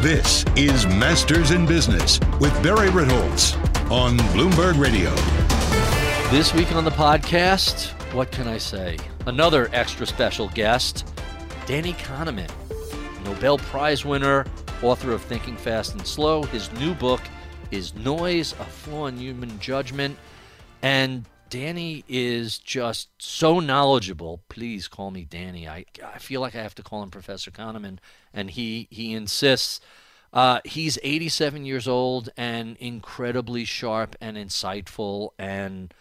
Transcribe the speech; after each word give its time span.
This 0.00 0.44
is 0.54 0.86
Masters 0.86 1.50
in 1.50 1.66
Business 1.66 2.20
with 2.38 2.52
Barry 2.62 2.86
Ritholtz 2.86 3.56
on 3.90 4.16
Bloomberg 4.28 4.78
Radio. 4.78 5.12
This 6.30 6.54
week 6.54 6.70
on 6.70 6.84
the 6.84 6.92
podcast, 6.92 7.88
what 8.14 8.30
can 8.30 8.46
I 8.46 8.58
say? 8.58 8.96
Another 9.26 9.68
extra 9.72 10.06
special 10.06 10.50
guest, 10.50 11.12
Danny 11.66 11.94
Kahneman, 11.94 12.48
Nobel 13.24 13.58
Prize 13.58 14.04
winner, 14.04 14.46
author 14.82 15.10
of 15.10 15.20
Thinking 15.22 15.56
Fast 15.56 15.94
and 15.94 16.06
Slow. 16.06 16.44
His 16.44 16.72
new 16.74 16.94
book 16.94 17.20
is 17.72 17.92
Noise, 17.96 18.52
a 18.52 18.64
Flaw 18.66 19.06
in 19.06 19.16
Human 19.16 19.58
Judgment. 19.58 20.16
And 20.82 21.24
Danny 21.50 22.04
is 22.08 22.58
just 22.58 23.08
so 23.18 23.60
knowledgeable. 23.60 24.42
Please 24.48 24.88
call 24.88 25.10
me 25.10 25.24
Danny. 25.24 25.68
I, 25.68 25.84
I 26.04 26.18
feel 26.18 26.40
like 26.40 26.54
I 26.54 26.62
have 26.62 26.74
to 26.76 26.82
call 26.82 27.02
him 27.02 27.10
Professor 27.10 27.50
Kahneman, 27.50 27.98
and 28.32 28.50
he, 28.50 28.88
he 28.90 29.14
insists. 29.14 29.80
Uh, 30.32 30.60
he's 30.64 30.98
87 31.02 31.64
years 31.64 31.88
old 31.88 32.28
and 32.36 32.76
incredibly 32.78 33.64
sharp 33.64 34.14
and 34.20 34.36
insightful 34.36 35.30
and 35.38 35.94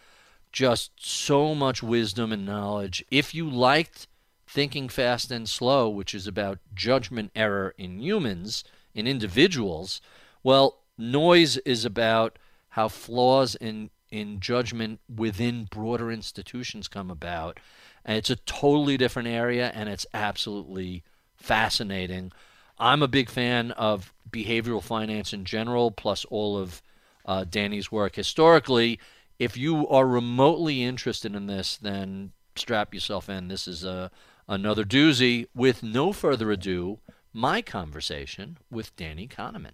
just 0.52 0.92
so 0.98 1.56
much 1.56 1.82
wisdom 1.82 2.32
and 2.32 2.46
knowledge. 2.46 3.06
If 3.10 3.34
you 3.34 3.50
liked 3.50 4.08
Thinking 4.48 4.90
Fast 4.90 5.32
and 5.32 5.48
Slow, 5.48 5.88
which 5.90 6.14
is 6.14 6.28
about 6.28 6.60
judgment 6.74 7.32
error 7.36 7.74
in 7.78 8.00
humans, 8.00 8.64
in 8.94 9.08
individuals, 9.08 10.02
well, 10.44 10.80
Noise 10.98 11.58
is 11.58 11.86
about 11.86 12.40
how 12.70 12.88
flaws 12.88 13.56
in 13.56 13.92
in 14.10 14.40
judgment 14.40 15.00
within 15.14 15.66
broader 15.66 16.12
institutions 16.12 16.88
come 16.88 17.12
about. 17.12 17.60
And 18.06 18.18
it's 18.18 18.30
a 18.30 18.36
totally 18.38 18.98
different 18.98 19.28
area 19.28 19.72
and 19.74 19.90
it's 19.90 20.06
absolutely 20.14 21.04
fascinating. 21.36 22.32
I'm 22.80 23.02
a 23.02 23.08
big 23.08 23.30
fan 23.30 23.72
of 23.72 24.14
behavioral 24.30 24.84
finance 24.84 25.34
in 25.34 25.46
general, 25.46 25.92
plus 25.92 26.26
all 26.26 26.58
of 26.58 26.82
uh, 27.26 27.46
Danny's 27.50 27.92
work 27.92 28.16
historically. 28.16 29.00
If 29.40 29.58
you 29.58 29.88
are 29.88 30.08
remotely 30.08 30.84
interested 30.84 31.36
in 31.36 31.48
this, 31.48 31.78
then 31.78 32.32
strap 32.56 32.94
yourself 32.94 33.30
in. 33.30 33.48
This 33.48 33.68
is 33.68 33.84
a, 33.84 34.12
another 34.48 34.84
doozy. 34.84 35.48
With 35.54 35.84
no 35.84 36.14
further 36.14 36.52
ado, 36.52 37.00
my 37.34 37.62
conversation 37.62 38.58
with 38.72 38.96
Danny 38.96 39.28
Kahneman. 39.28 39.74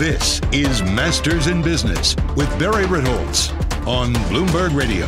This 0.00 0.40
is 0.50 0.80
Masters 0.82 1.46
in 1.46 1.60
Business 1.60 2.16
with 2.34 2.48
Barry 2.58 2.84
Ritholtz 2.84 3.52
on 3.86 4.14
Bloomberg 4.30 4.74
Radio. 4.74 5.04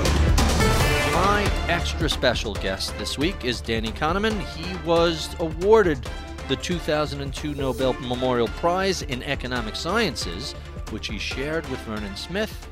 My 1.14 1.50
extra 1.66 2.10
special 2.10 2.52
guest 2.52 2.94
this 2.98 3.16
week 3.16 3.42
is 3.42 3.62
Danny 3.62 3.90
Kahneman. 3.90 4.38
He 4.54 4.76
was 4.86 5.34
awarded 5.40 6.06
the 6.46 6.56
2002 6.56 7.54
Nobel 7.54 7.94
Memorial 8.02 8.48
Prize 8.48 9.00
in 9.00 9.22
Economic 9.22 9.76
Sciences, 9.76 10.52
which 10.90 11.06
he 11.06 11.18
shared 11.18 11.66
with 11.70 11.80
Vernon 11.80 12.14
Smith 12.14 12.68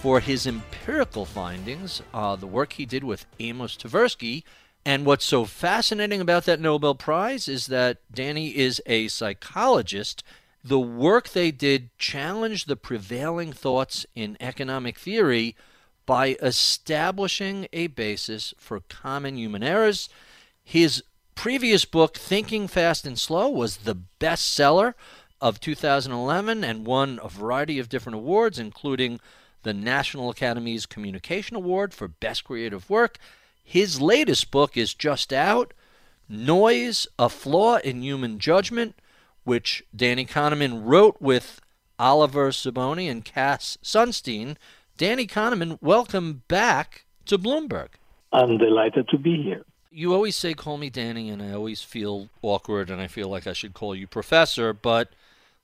for 0.00 0.20
his 0.20 0.46
empirical 0.46 1.26
findings, 1.26 2.00
uh, 2.14 2.34
the 2.34 2.46
work 2.46 2.72
he 2.72 2.86
did 2.86 3.04
with 3.04 3.26
Amos 3.40 3.76
Tversky. 3.76 4.42
And 4.86 5.04
what's 5.04 5.26
so 5.26 5.44
fascinating 5.44 6.22
about 6.22 6.46
that 6.46 6.60
Nobel 6.60 6.94
Prize 6.94 7.46
is 7.46 7.66
that 7.66 7.98
Danny 8.10 8.56
is 8.56 8.80
a 8.86 9.08
psychologist 9.08 10.24
the 10.68 10.78
work 10.78 11.30
they 11.30 11.50
did 11.50 11.88
challenged 11.98 12.68
the 12.68 12.76
prevailing 12.76 13.52
thoughts 13.52 14.04
in 14.14 14.36
economic 14.38 14.98
theory 14.98 15.56
by 16.04 16.36
establishing 16.42 17.66
a 17.72 17.86
basis 17.86 18.52
for 18.58 18.80
common 18.80 19.38
human 19.38 19.62
errors. 19.62 20.10
His 20.62 21.02
previous 21.34 21.86
book, 21.86 22.18
Thinking 22.18 22.68
Fast 22.68 23.06
and 23.06 23.18
Slow, 23.18 23.48
was 23.48 23.78
the 23.78 23.96
bestseller 24.20 24.92
of 25.40 25.58
2011 25.58 26.62
and 26.62 26.86
won 26.86 27.18
a 27.22 27.28
variety 27.28 27.78
of 27.78 27.88
different 27.88 28.16
awards, 28.16 28.58
including 28.58 29.20
the 29.62 29.72
National 29.72 30.30
Academy's 30.30 30.84
Communication 30.84 31.56
Award 31.56 31.94
for 31.94 32.08
Best 32.08 32.44
Creative 32.44 32.88
Work. 32.90 33.16
His 33.64 34.02
latest 34.02 34.50
book 34.50 34.76
is 34.76 34.92
just 34.92 35.32
out 35.32 35.72
Noise, 36.28 37.06
a 37.18 37.30
Flaw 37.30 37.76
in 37.78 38.02
Human 38.02 38.38
Judgment 38.38 38.96
which 39.48 39.82
Danny 39.96 40.26
Kahneman 40.26 40.82
wrote 40.84 41.16
with 41.22 41.62
Oliver 41.98 42.50
Sibony 42.50 43.10
and 43.10 43.24
Cass 43.24 43.78
Sunstein. 43.82 44.56
Danny 44.98 45.26
Kahneman, 45.26 45.78
welcome 45.80 46.42
back 46.48 47.06
to 47.24 47.38
Bloomberg. 47.38 47.88
I'm 48.30 48.58
delighted 48.58 49.08
to 49.08 49.16
be 49.16 49.42
here. 49.42 49.64
You 49.90 50.12
always 50.12 50.36
say, 50.36 50.52
call 50.52 50.76
me 50.76 50.90
Danny, 50.90 51.30
and 51.30 51.40
I 51.42 51.54
always 51.54 51.80
feel 51.80 52.28
awkward 52.42 52.90
and 52.90 53.00
I 53.00 53.06
feel 53.06 53.30
like 53.30 53.46
I 53.46 53.54
should 53.54 53.72
call 53.72 53.94
you 53.94 54.06
Professor, 54.06 54.74
but 54.74 55.08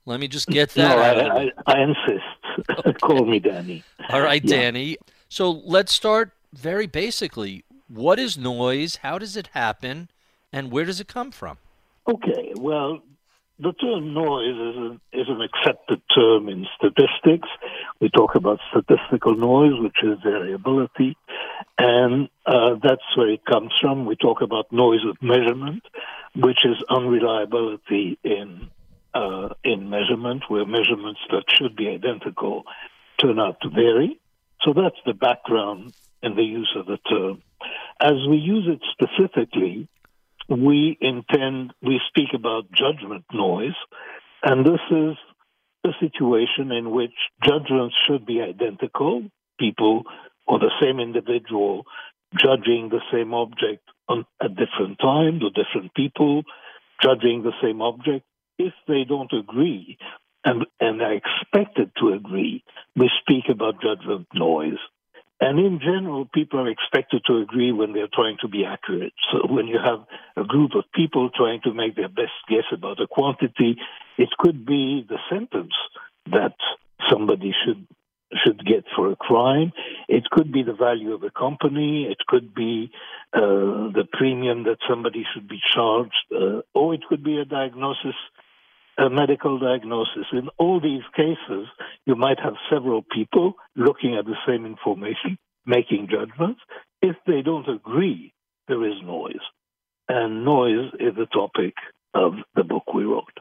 let 0.07 0.19
me 0.19 0.27
just 0.27 0.47
get 0.47 0.69
that 0.73 0.89
no, 0.89 1.03
out 1.03 1.19
I, 1.19 1.43
I, 1.67 1.73
I, 1.75 1.81
insist. 1.81 2.25
Okay. 2.79 2.93
call 2.93 3.23
me 3.25 3.37
Danny. 3.37 3.83
All 4.09 4.21
right, 4.21 4.43
yeah. 4.43 4.61
Danny. 4.61 4.97
So 5.29 5.51
let's 5.51 5.93
start 5.93 6.31
very 6.53 6.87
basically. 6.87 7.63
What 7.87 8.17
is 8.17 8.35
noise? 8.35 8.95
How 9.03 9.19
does 9.19 9.37
it 9.37 9.49
happen? 9.53 10.09
And 10.51 10.71
where 10.71 10.85
does 10.85 10.99
it 10.99 11.07
come 11.07 11.29
from? 11.29 11.59
Okay, 12.07 12.53
well, 12.55 13.01
the 13.59 13.71
term 13.73 14.13
noise 14.13 14.55
is 14.55 14.77
an, 14.77 15.01
is 15.13 15.27
an 15.29 15.41
accepted 15.41 16.01
term 16.13 16.49
in 16.49 16.65
statistics. 16.75 17.47
We 18.01 18.09
talk 18.09 18.35
about 18.35 18.59
statistical 18.69 19.35
noise, 19.35 19.79
which 19.79 19.97
is 20.03 20.19
variability, 20.23 21.15
and 21.77 22.27
uh, 22.45 22.75
that's 22.83 23.15
where 23.15 23.29
it 23.29 23.45
comes 23.45 23.71
from. 23.79 24.05
We 24.05 24.17
talk 24.17 24.41
about 24.41 24.71
noise 24.71 25.05
of 25.07 25.17
measurement, 25.21 25.83
which 26.35 26.65
is 26.65 26.75
unreliability 26.89 28.19
in 28.23 28.69
uh, 29.13 29.49
in 29.63 29.89
measurement, 29.89 30.43
where 30.49 30.65
measurements 30.65 31.21
that 31.31 31.45
should 31.47 31.77
be 31.77 31.87
identical 31.87 32.63
turn 33.17 33.39
out 33.39 33.61
to 33.61 33.69
vary. 33.69 34.19
So 34.63 34.73
that's 34.73 34.99
the 35.05 35.13
background 35.13 35.93
in 36.21 36.35
the 36.35 36.43
use 36.43 36.75
of 36.75 36.87
the 36.87 36.97
term. 37.09 37.41
As 38.01 38.27
we 38.27 38.37
use 38.37 38.67
it 38.67 38.81
specifically, 38.91 39.87
we 40.49 40.97
intend, 41.01 41.73
we 41.81 41.99
speak 42.07 42.29
about 42.33 42.71
judgment 42.71 43.25
noise, 43.33 43.75
and 44.43 44.65
this 44.65 44.81
is 44.91 45.15
a 45.85 45.89
situation 45.99 46.71
in 46.71 46.91
which 46.91 47.13
judgments 47.43 47.95
should 48.07 48.25
be 48.25 48.41
identical, 48.41 49.23
people 49.59 50.03
or 50.47 50.59
the 50.59 50.71
same 50.81 50.99
individual 50.99 51.83
judging 52.37 52.89
the 52.89 53.01
same 53.11 53.33
object 53.33 53.83
on, 54.07 54.25
at 54.41 54.55
different 54.55 54.99
times 54.99 55.41
or 55.43 55.49
different 55.49 55.93
people 55.95 56.43
judging 57.01 57.43
the 57.43 57.53
same 57.61 57.81
object. 57.81 58.25
If 58.57 58.73
they 58.87 59.03
don't 59.07 59.31
agree 59.33 59.97
and, 60.43 60.65
and 60.79 61.01
are 61.01 61.13
expected 61.13 61.91
to 61.99 62.13
agree, 62.13 62.63
we 62.95 63.09
speak 63.21 63.45
about 63.49 63.81
judgment 63.81 64.27
noise. 64.33 64.79
And 65.41 65.59
in 65.59 65.79
general, 65.79 66.25
people 66.33 66.61
are 66.61 66.69
expected 66.69 67.23
to 67.27 67.37
agree 67.37 67.71
when 67.71 67.91
they're 67.91 68.07
trying 68.13 68.37
to 68.41 68.47
be 68.47 68.63
accurate. 68.65 69.13
So 69.31 69.53
when 69.53 69.67
you 69.67 69.77
have 69.83 70.05
a 70.37 70.47
group 70.47 70.71
of 70.75 70.85
people 70.93 71.29
trying 71.35 71.61
to 71.63 71.73
make 71.73 71.95
their 71.95 72.07
best 72.07 72.31
guess 72.47 72.63
about 72.71 73.01
a 73.01 73.07
quantity, 73.07 73.77
it 74.17 74.29
could 74.39 74.65
be 74.65 75.05
the 75.07 75.17
sentence 75.29 75.73
that 76.31 76.55
somebody 77.09 77.53
should 77.65 77.85
should 78.43 78.65
get 78.65 78.83
for 78.95 79.11
a 79.11 79.15
crime. 79.15 79.71
It 80.09 80.23
could 80.31 80.51
be 80.51 80.63
the 80.63 80.73
value 80.73 81.13
of 81.13 81.23
a 81.23 81.29
company. 81.29 82.05
It 82.09 82.17
could 82.27 82.53
be 82.55 82.91
uh, 83.33 83.39
the 83.93 84.05
premium 84.11 84.63
that 84.63 84.77
somebody 84.89 85.25
should 85.33 85.47
be 85.47 85.59
charged, 85.73 86.13
uh, 86.33 86.61
or 86.73 86.93
it 86.95 87.01
could 87.07 87.23
be 87.23 87.37
a 87.37 87.45
diagnosis 87.45 88.15
a 88.97 89.09
medical 89.09 89.59
diagnosis. 89.59 90.25
In 90.31 90.49
all 90.57 90.79
these 90.79 91.03
cases, 91.15 91.67
you 92.05 92.15
might 92.15 92.39
have 92.39 92.53
several 92.69 93.01
people 93.01 93.55
looking 93.75 94.15
at 94.15 94.25
the 94.25 94.35
same 94.47 94.65
information, 94.65 95.37
making 95.65 96.07
judgments. 96.09 96.61
If 97.01 97.15
they 97.27 97.41
don't 97.41 97.67
agree, 97.67 98.33
there 98.67 98.85
is 98.85 99.01
noise. 99.03 99.43
And 100.07 100.45
noise 100.45 100.91
is 100.99 101.15
the 101.15 101.25
topic 101.25 101.73
of 102.13 102.33
the 102.55 102.63
book 102.63 102.93
we 102.93 103.03
wrote. 103.03 103.39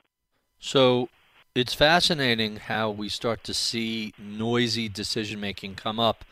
So 0.58 1.08
it's 1.54 1.74
fascinating 1.74 2.56
how 2.56 2.90
we 2.90 3.08
start 3.08 3.44
to 3.44 3.54
see 3.54 4.12
noisy 4.18 4.88
decision 4.88 5.40
making 5.40 5.76
come 5.76 6.00
up 6.00 6.24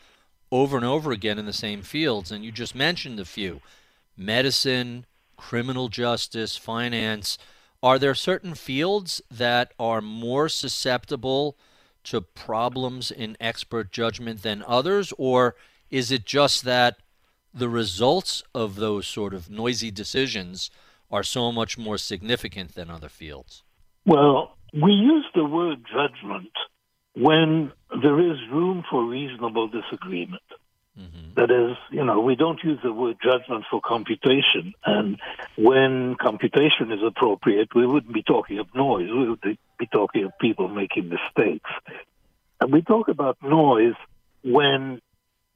over 0.51 0.75
and 0.75 0.85
over 0.85 1.11
again 1.11 1.39
in 1.39 1.45
the 1.45 1.53
same 1.53 1.81
fields. 1.81 2.31
And 2.31 2.43
you 2.43 2.51
just 2.51 2.75
mentioned 2.75 3.19
a 3.19 3.25
few 3.25 3.61
medicine, 4.17 5.05
criminal 5.37 5.87
justice, 5.87 6.57
finance. 6.57 7.37
Are 7.83 7.99
there 7.99 8.15
certain 8.15 8.55
fields 8.55 9.21
that 9.29 9.73
are 9.77 9.99
more 9.99 10.47
susceptible 10.47 11.57
to 12.05 12.21
problems 12.21 13.11
in 13.11 13.35
expert 13.41 13.91
judgment 13.91 14.41
than 14.41 14.63
others, 14.65 15.11
or 15.17 15.55
is 15.91 16.09
it 16.09 16.25
just 16.25 16.63
that 16.63 16.95
the 17.53 17.67
results 17.67 18.41
of 18.55 18.77
those 18.77 19.05
sort 19.05 19.33
of 19.33 19.49
noisy 19.49 19.91
decisions 19.91 20.71
are 21.11 21.23
so 21.23 21.51
much 21.51 21.77
more 21.77 21.97
significant 21.97 22.73
than 22.73 22.89
other 22.89 23.09
fields? 23.09 23.63
Well, 24.05 24.55
we 24.73 24.93
use 24.93 25.25
the 25.35 25.43
word 25.43 25.83
judgment 25.85 26.51
when 27.15 27.73
there 28.01 28.19
is 28.31 28.37
room 28.49 28.85
for 28.89 29.05
reasonable 29.05 29.67
disagreement. 29.67 30.41
Mm-hmm. 30.99 31.33
That 31.35 31.49
is, 31.49 31.77
you 31.91 32.05
know, 32.05 32.19
we 32.19 32.35
don't 32.35 32.63
use 32.63 32.79
the 32.83 32.93
word 32.93 33.17
judgment 33.23 33.65
for 33.69 33.81
computation. 33.83 34.73
And 34.85 35.19
when 35.57 36.15
computation 36.21 36.91
is 36.91 36.99
appropriate, 37.05 37.69
we 37.73 37.87
wouldn't 37.87 38.13
be 38.13 38.21
talking 38.21 38.59
of 38.59 38.67
noise. 38.75 39.09
We 39.09 39.29
would 39.29 39.41
be 39.41 39.87
talking 39.87 40.25
of 40.25 40.37
people 40.39 40.67
making 40.67 41.09
mistakes. 41.09 41.69
And 42.61 42.71
we 42.71 42.83
talk 42.83 43.07
about 43.07 43.37
noise 43.41 43.95
when 44.43 45.01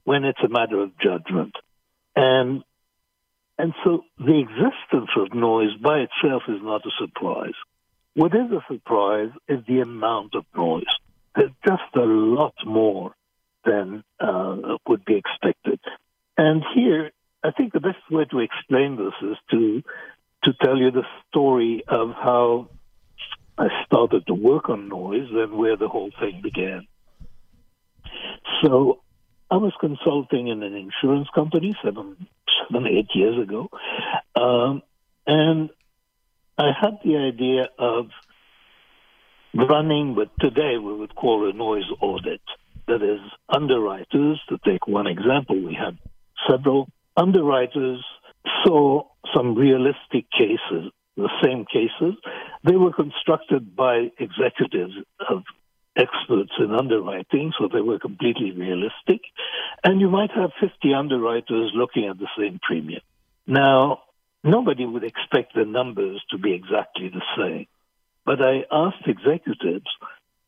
when 0.04 0.24
it's 0.24 0.40
a 0.42 0.48
matter 0.48 0.80
of 0.80 0.98
judgment. 0.98 1.54
And 2.16 2.64
and 3.58 3.74
so 3.84 4.04
the 4.18 4.40
existence 4.40 5.10
of 5.16 5.34
noise 5.34 5.74
by 5.82 5.98
itself 5.98 6.42
is 6.48 6.60
not 6.62 6.82
a 6.84 6.90
surprise. 6.98 7.54
What 8.14 8.34
is 8.34 8.50
a 8.50 8.64
surprise 8.72 9.30
is 9.48 9.64
the 9.66 9.80
amount 9.80 10.34
of 10.34 10.44
noise. 10.56 10.84
There's 11.36 11.52
just 11.64 11.94
a 11.94 12.04
lot 12.04 12.54
more 12.66 13.14
than 13.64 14.04
uh, 14.20 14.76
would 14.86 15.04
be 15.04 15.16
expected. 15.16 15.80
And 16.36 16.62
here, 16.74 17.10
I 17.42 17.50
think 17.50 17.72
the 17.72 17.80
best 17.80 17.98
way 18.10 18.24
to 18.30 18.40
explain 18.40 18.96
this 18.96 19.14
is 19.22 19.36
to 19.50 19.82
to 20.44 20.52
tell 20.62 20.78
you 20.78 20.92
the 20.92 21.04
story 21.28 21.82
of 21.88 22.10
how 22.10 22.68
I 23.58 23.68
started 23.86 24.26
to 24.28 24.34
work 24.34 24.68
on 24.68 24.88
noise 24.88 25.28
and 25.32 25.52
where 25.54 25.76
the 25.76 25.88
whole 25.88 26.12
thing 26.20 26.40
began. 26.42 26.86
So 28.62 29.00
I 29.50 29.56
was 29.56 29.72
consulting 29.80 30.46
in 30.46 30.62
an 30.62 30.74
insurance 30.74 31.28
company 31.34 31.76
seven, 31.84 32.28
seven, 32.70 32.86
eight 32.86 33.08
years 33.14 33.42
ago, 33.42 33.68
um, 34.36 34.82
and 35.26 35.70
I 36.56 36.70
had 36.80 36.98
the 37.04 37.16
idea 37.16 37.68
of 37.78 38.10
running 39.54 40.14
what 40.14 40.30
today 40.38 40.76
we 40.78 40.94
would 40.94 41.14
call 41.14 41.48
a 41.48 41.52
noise 41.52 41.90
audit 42.00 42.42
that 42.88 43.02
is 43.02 43.20
underwriters. 43.48 44.40
To 44.48 44.58
take 44.64 44.86
one 44.86 45.06
example, 45.06 45.56
we 45.62 45.74
had 45.74 45.98
several 46.50 46.88
underwriters 47.16 48.04
saw 48.64 49.04
some 49.34 49.54
realistic 49.54 50.30
cases, 50.30 50.90
the 51.16 51.30
same 51.42 51.64
cases. 51.66 52.14
They 52.64 52.76
were 52.76 52.92
constructed 52.92 53.76
by 53.76 54.10
executives 54.18 54.94
of 55.28 55.42
experts 55.96 56.52
in 56.58 56.74
underwriting, 56.74 57.52
so 57.58 57.68
they 57.68 57.80
were 57.80 57.98
completely 57.98 58.52
realistic. 58.52 59.20
And 59.84 60.00
you 60.00 60.08
might 60.08 60.30
have 60.30 60.50
50 60.60 60.94
underwriters 60.94 61.72
looking 61.74 62.06
at 62.08 62.18
the 62.18 62.28
same 62.38 62.58
premium. 62.62 63.02
Now, 63.46 64.02
nobody 64.44 64.86
would 64.86 65.04
expect 65.04 65.54
the 65.54 65.64
numbers 65.64 66.22
to 66.30 66.38
be 66.38 66.52
exactly 66.54 67.08
the 67.08 67.22
same. 67.36 67.66
But 68.24 68.40
I 68.42 68.64
asked 68.70 69.06
executives 69.06 69.86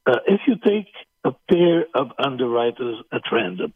uh, 0.07 0.19
if 0.27 0.41
you 0.47 0.57
take 0.57 0.89
a 1.25 1.33
pair 1.51 1.87
of 1.95 2.09
underwriters 2.19 2.99
at 3.13 3.23
random, 3.33 3.73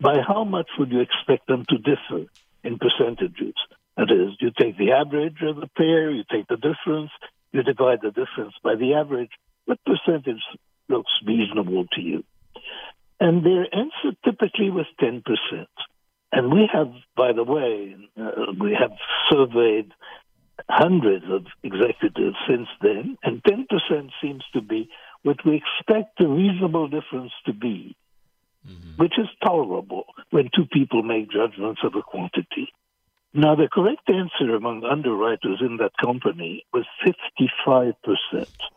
by 0.00 0.16
how 0.26 0.44
much 0.44 0.68
would 0.78 0.90
you 0.90 1.00
expect 1.00 1.46
them 1.46 1.64
to 1.68 1.78
differ 1.78 2.30
in 2.64 2.78
percentages? 2.78 3.54
That 3.96 4.10
is, 4.10 4.36
you 4.40 4.50
take 4.56 4.78
the 4.78 4.92
average 4.92 5.42
of 5.42 5.56
the 5.56 5.68
pair, 5.76 6.10
you 6.10 6.22
take 6.30 6.46
the 6.46 6.56
difference, 6.56 7.10
you 7.52 7.62
divide 7.62 8.00
the 8.02 8.10
difference 8.10 8.54
by 8.62 8.76
the 8.76 8.94
average. 8.94 9.30
What 9.64 9.78
percentage 9.84 10.42
looks 10.88 11.10
reasonable 11.26 11.86
to 11.92 12.00
you? 12.00 12.24
And 13.20 13.44
their 13.44 13.66
answer 13.74 14.16
typically 14.24 14.70
was 14.70 14.86
10%. 15.00 15.22
And 16.30 16.52
we 16.52 16.68
have, 16.72 16.92
by 17.16 17.32
the 17.32 17.42
way, 17.42 17.96
uh, 18.20 18.52
we 18.60 18.76
have 18.78 18.92
surveyed 19.30 19.92
hundreds 20.68 21.24
of 21.30 21.46
executives 21.62 22.36
since 22.48 22.68
then, 22.82 23.16
and 23.22 23.42
10% 23.42 24.10
seems 24.22 24.44
to 24.52 24.60
be 24.60 24.90
what 25.28 25.44
we 25.44 25.62
expect 25.62 26.18
a 26.22 26.26
reasonable 26.26 26.88
difference 26.88 27.32
to 27.44 27.52
be, 27.52 27.94
mm-hmm. 28.66 28.92
which 28.96 29.18
is 29.18 29.26
tolerable 29.44 30.06
when 30.30 30.48
two 30.56 30.64
people 30.64 31.02
make 31.02 31.30
judgments 31.30 31.82
of 31.84 31.94
a 31.96 32.00
quantity. 32.00 32.72
Now, 33.34 33.54
the 33.54 33.68
correct 33.70 34.08
answer 34.08 34.56
among 34.56 34.84
underwriters 34.84 35.58
in 35.60 35.76
that 35.76 35.92
company 36.02 36.64
was 36.72 36.86
55%, 37.06 37.94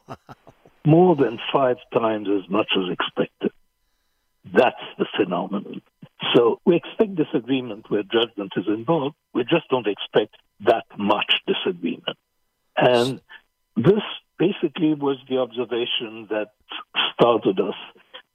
more 0.85 1.15
than 1.15 1.39
five 1.53 1.77
times 1.93 2.27
as 2.27 2.49
much 2.49 2.67
as 2.77 2.91
expected. 2.91 3.51
That's 4.53 4.85
the 4.97 5.05
phenomenon. 5.15 5.81
So 6.35 6.59
we 6.65 6.75
expect 6.75 7.15
disagreement 7.15 7.89
where 7.89 8.03
judgment 8.03 8.51
is 8.57 8.65
involved. 8.67 9.15
We 9.33 9.43
just 9.43 9.69
don't 9.69 9.87
expect 9.87 10.35
that 10.65 10.83
much 10.97 11.33
disagreement. 11.47 12.17
And 12.75 13.21
this 13.77 14.03
basically 14.41 14.95
was 14.95 15.17
the 15.29 15.37
observation 15.37 16.25
that 16.31 16.49
started 17.13 17.59
us 17.59 17.79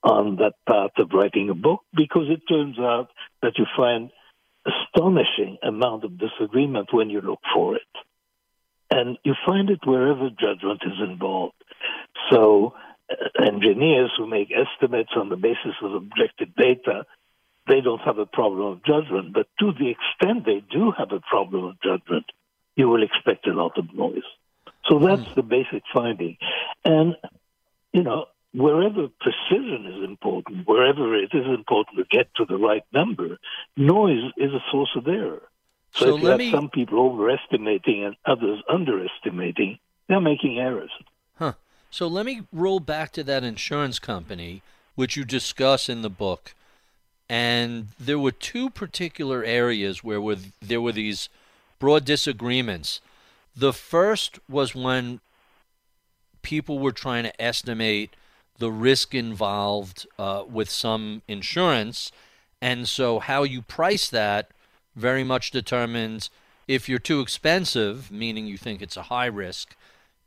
on 0.04 0.36
that 0.36 0.54
path 0.68 0.92
of 0.98 1.10
writing 1.12 1.50
a 1.50 1.54
book 1.54 1.80
because 1.92 2.26
it 2.28 2.42
turns 2.48 2.78
out 2.78 3.08
that 3.42 3.58
you 3.58 3.66
find 3.76 4.10
astonishing 4.64 5.58
amount 5.64 6.04
of 6.04 6.12
disagreement 6.16 6.88
when 6.92 7.10
you 7.10 7.20
look 7.20 7.40
for 7.52 7.74
it. 7.74 7.92
And 8.88 9.18
you 9.24 9.34
find 9.44 9.68
it 9.68 9.80
wherever 9.84 10.30
judgment 10.30 10.82
is 10.86 10.98
involved. 11.10 11.60
So 12.30 12.74
uh, 13.10 13.42
engineers 13.44 14.12
who 14.16 14.28
make 14.28 14.52
estimates 14.52 15.10
on 15.16 15.28
the 15.28 15.36
basis 15.36 15.74
of 15.82 15.92
objective 15.92 16.54
data, 16.54 17.04
they 17.66 17.80
don't 17.80 18.02
have 18.02 18.18
a 18.18 18.26
problem 18.26 18.74
of 18.74 18.84
judgment. 18.84 19.34
But 19.34 19.48
to 19.58 19.72
the 19.72 19.90
extent 19.90 20.46
they 20.46 20.62
do 20.70 20.92
have 20.96 21.10
a 21.10 21.20
problem 21.20 21.64
of 21.64 21.80
judgment, 21.82 22.26
you 22.76 22.88
will 22.88 23.02
expect 23.02 23.48
a 23.48 23.52
lot 23.52 23.76
of 23.76 23.92
noise. 23.92 24.30
So 24.88 24.98
that's 24.98 25.22
mm. 25.22 25.34
the 25.34 25.42
basic 25.42 25.82
finding. 25.92 26.36
And, 26.84 27.16
you 27.92 28.02
know, 28.02 28.26
wherever 28.54 29.08
precision 29.20 29.86
is 29.86 30.04
important, 30.04 30.66
wherever 30.66 31.14
it 31.14 31.30
is 31.32 31.46
important 31.46 31.98
to 31.98 32.04
get 32.10 32.34
to 32.36 32.44
the 32.44 32.56
right 32.56 32.84
number, 32.92 33.38
noise 33.76 34.32
is 34.36 34.52
a 34.52 34.62
source 34.70 34.90
of 34.96 35.06
error. 35.08 35.42
So, 35.92 36.06
so 36.06 36.16
if 36.16 36.22
you 36.22 36.28
have 36.28 36.38
me... 36.38 36.50
some 36.50 36.70
people 36.70 37.00
overestimating 37.00 38.04
and 38.04 38.16
others 38.24 38.62
underestimating, 38.68 39.78
they're 40.08 40.20
making 40.20 40.58
errors. 40.58 40.90
Huh. 41.38 41.54
So 41.90 42.06
let 42.06 42.26
me 42.26 42.42
roll 42.52 42.80
back 42.80 43.12
to 43.12 43.24
that 43.24 43.44
insurance 43.44 43.98
company, 43.98 44.62
which 44.94 45.16
you 45.16 45.24
discuss 45.24 45.88
in 45.88 46.02
the 46.02 46.10
book. 46.10 46.54
And 47.28 47.88
there 47.98 48.18
were 48.18 48.32
two 48.32 48.70
particular 48.70 49.42
areas 49.42 50.04
where 50.04 50.20
were, 50.20 50.36
there 50.60 50.80
were 50.80 50.92
these 50.92 51.28
broad 51.78 52.04
disagreements. 52.04 53.00
The 53.56 53.72
first 53.72 54.38
was 54.48 54.74
when 54.74 55.20
people 56.42 56.78
were 56.78 56.92
trying 56.92 57.24
to 57.24 57.42
estimate 57.42 58.14
the 58.58 58.70
risk 58.70 59.14
involved 59.14 60.06
uh, 60.18 60.44
with 60.48 60.70
some 60.70 61.22
insurance. 61.26 62.12
And 62.60 62.88
so, 62.88 63.18
how 63.18 63.42
you 63.42 63.62
price 63.62 64.08
that 64.08 64.50
very 64.94 65.24
much 65.24 65.50
determines 65.50 66.30
if 66.68 66.88
you're 66.88 66.98
too 66.98 67.20
expensive, 67.20 68.10
meaning 68.10 68.46
you 68.46 68.56
think 68.56 68.82
it's 68.82 68.96
a 68.96 69.04
high 69.04 69.26
risk, 69.26 69.76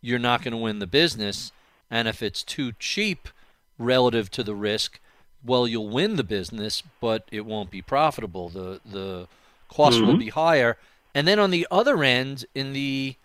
you're 0.01 0.19
not 0.19 0.43
going 0.43 0.51
to 0.51 0.57
win 0.57 0.79
the 0.79 0.87
business. 0.87 1.51
And 1.91 2.07
if 2.07 2.21
it's 2.21 2.43
too 2.43 2.71
cheap 2.79 3.29
relative 3.77 4.29
to 4.31 4.43
the 4.43 4.55
risk, 4.55 4.99
well, 5.43 5.67
you'll 5.67 5.89
win 5.89 6.15
the 6.15 6.23
business, 6.23 6.83
but 7.01 7.27
it 7.31 7.45
won't 7.45 7.71
be 7.71 7.81
profitable. 7.81 8.49
The 8.49 8.81
the 8.85 9.27
cost 9.67 9.97
mm-hmm. 9.97 10.07
will 10.07 10.17
be 10.17 10.29
higher. 10.29 10.77
And 11.15 11.27
then 11.27 11.39
on 11.39 11.49
the 11.49 11.67
other 11.71 12.03
end, 12.03 12.45
in 12.53 12.73
the 12.73 13.15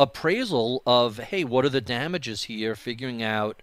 appraisal 0.00 0.82
of, 0.86 1.18
hey, 1.18 1.44
what 1.44 1.64
are 1.64 1.68
the 1.70 1.82
damages 1.82 2.44
here, 2.44 2.74
figuring 2.74 3.22
out 3.22 3.62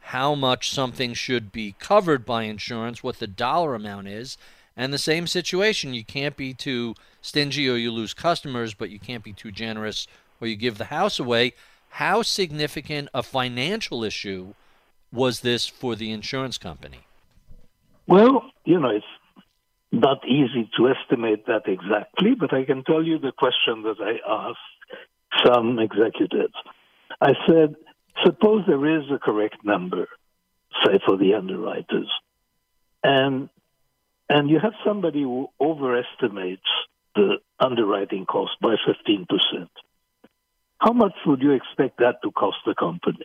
how 0.00 0.34
much 0.34 0.70
something 0.70 1.12
should 1.12 1.52
be 1.52 1.74
covered 1.78 2.24
by 2.24 2.44
insurance, 2.44 3.02
what 3.02 3.18
the 3.18 3.26
dollar 3.26 3.74
amount 3.74 4.08
is, 4.08 4.38
and 4.74 4.92
the 4.92 4.98
same 4.98 5.26
situation. 5.26 5.92
You 5.92 6.04
can't 6.04 6.36
be 6.36 6.54
too 6.54 6.94
stingy 7.20 7.68
or 7.68 7.76
you 7.76 7.92
lose 7.92 8.14
customers, 8.14 8.72
but 8.72 8.88
you 8.88 8.98
can't 8.98 9.22
be 9.22 9.34
too 9.34 9.52
generous 9.52 10.06
or 10.40 10.48
you 10.48 10.56
give 10.56 10.78
the 10.78 10.86
house 10.86 11.20
away. 11.20 11.52
How 11.90 12.22
significant 12.22 13.10
a 13.12 13.22
financial 13.22 14.02
issue 14.04 14.54
was 15.12 15.40
this 15.40 15.66
for 15.66 15.94
the 15.94 16.10
insurance 16.10 16.56
company? 16.56 17.00
Well, 18.06 18.50
you 18.64 18.80
know, 18.80 18.88
it's 18.88 19.04
not 19.92 20.26
easy 20.26 20.70
to 20.78 20.88
estimate 20.88 21.44
that 21.46 21.66
exactly, 21.66 22.34
but 22.34 22.54
I 22.54 22.64
can 22.64 22.84
tell 22.84 23.02
you 23.02 23.18
the 23.18 23.32
question 23.32 23.82
that 23.82 23.96
I 24.00 24.48
asked 24.48 24.58
some 25.44 25.78
executives. 25.78 26.54
I 27.20 27.32
said, 27.46 27.76
suppose 28.24 28.64
there 28.66 28.98
is 28.98 29.04
a 29.10 29.18
correct 29.18 29.64
number, 29.64 30.08
say 30.84 30.98
for 31.06 31.16
the 31.16 31.34
underwriters, 31.34 32.10
and 33.02 33.48
and 34.30 34.50
you 34.50 34.58
have 34.60 34.74
somebody 34.84 35.22
who 35.22 35.48
overestimates 35.60 36.68
the 37.14 37.38
underwriting 37.58 38.26
cost 38.26 38.52
by 38.60 38.76
15%. 38.86 39.26
How 40.78 40.92
much 40.92 41.14
would 41.26 41.40
you 41.40 41.52
expect 41.52 41.98
that 41.98 42.16
to 42.22 42.30
cost 42.30 42.58
the 42.66 42.74
company? 42.74 43.24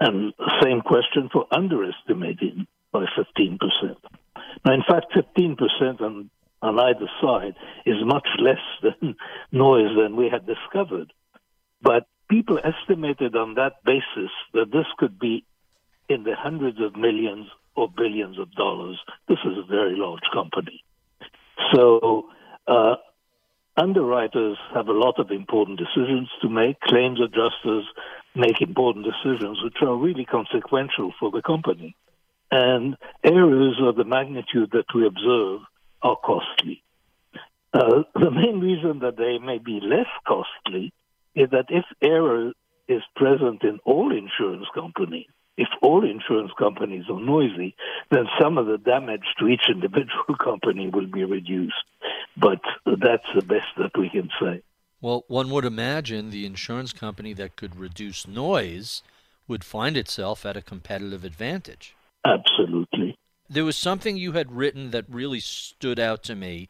And 0.00 0.32
same 0.62 0.80
question 0.80 1.28
for 1.32 1.46
underestimating 1.50 2.66
by 2.90 3.04
15%. 3.16 3.58
Now, 4.64 4.72
in 4.72 4.82
fact, 4.88 5.14
15% 5.14 6.00
on, 6.00 6.30
on 6.66 6.78
either 6.78 7.08
side 7.20 7.54
is 7.84 7.96
much 8.04 8.28
less 8.38 8.62
than 8.82 9.16
noise 9.52 9.96
than 9.96 10.16
we 10.16 10.28
had 10.28 10.46
discovered. 10.46 11.12
But 11.82 12.06
people 12.28 12.58
estimated 12.58 13.36
on 13.36 13.54
that 13.54 13.84
basis 13.84 14.30
that 14.52 14.70
this 14.72 14.86
could 14.98 15.18
be 15.18 15.44
in 16.08 16.24
the 16.24 16.34
hundreds 16.36 16.80
of 16.80 16.96
millions 16.96 17.46
or 17.74 17.88
billions 17.88 18.38
of 18.38 18.50
dollars. 18.52 18.98
This 19.28 19.38
is 19.44 19.58
a 19.58 19.66
very 19.66 19.96
large 19.96 20.22
company. 20.32 20.82
So, 21.74 22.28
uh, 22.66 22.96
underwriters 23.76 24.56
have 24.74 24.88
a 24.88 24.92
lot 24.92 25.18
of 25.18 25.30
important 25.30 25.78
decisions 25.78 26.28
to 26.42 26.48
make. 26.48 26.80
Claims 26.80 27.20
adjusters 27.20 27.84
make 28.34 28.60
important 28.60 29.04
decisions 29.04 29.62
which 29.62 29.76
are 29.82 29.96
really 29.96 30.24
consequential 30.24 31.12
for 31.18 31.30
the 31.30 31.42
company. 31.42 31.96
And 32.50 32.96
errors 33.24 33.76
of 33.82 33.96
the 33.96 34.04
magnitude 34.04 34.70
that 34.72 34.86
we 34.94 35.06
observe 35.06 35.60
are 36.06 36.16
costly. 36.24 36.82
Uh, 37.72 38.02
the 38.14 38.30
main 38.30 38.60
reason 38.60 39.00
that 39.00 39.16
they 39.16 39.38
may 39.44 39.58
be 39.58 39.80
less 39.82 40.10
costly 40.26 40.92
is 41.34 41.50
that 41.50 41.66
if 41.68 41.84
error 42.02 42.52
is 42.88 43.02
present 43.16 43.62
in 43.62 43.78
all 43.84 44.12
insurance 44.12 44.66
companies, 44.74 45.26
if 45.58 45.68
all 45.82 46.04
insurance 46.04 46.52
companies 46.58 47.04
are 47.10 47.20
noisy, 47.20 47.74
then 48.10 48.26
some 48.40 48.58
of 48.58 48.66
the 48.66 48.78
damage 48.78 49.24
to 49.38 49.48
each 49.48 49.64
individual 49.68 50.36
company 50.42 50.88
will 50.88 51.06
be 51.06 51.24
reduced. 51.24 51.74
But 52.36 52.60
that's 52.84 53.26
the 53.34 53.42
best 53.42 53.66
that 53.78 53.98
we 53.98 54.10
can 54.10 54.28
say. 54.40 54.62
Well, 55.00 55.24
one 55.28 55.50
would 55.50 55.64
imagine 55.64 56.30
the 56.30 56.46
insurance 56.46 56.92
company 56.92 57.32
that 57.34 57.56
could 57.56 57.76
reduce 57.76 58.26
noise 58.26 59.02
would 59.48 59.64
find 59.64 59.96
itself 59.96 60.44
at 60.44 60.56
a 60.56 60.62
competitive 60.62 61.24
advantage. 61.24 61.94
Absolutely. 62.24 63.15
There 63.48 63.64
was 63.64 63.76
something 63.76 64.16
you 64.16 64.32
had 64.32 64.56
written 64.56 64.90
that 64.90 65.04
really 65.08 65.40
stood 65.40 66.00
out 66.00 66.22
to 66.24 66.34
me. 66.34 66.68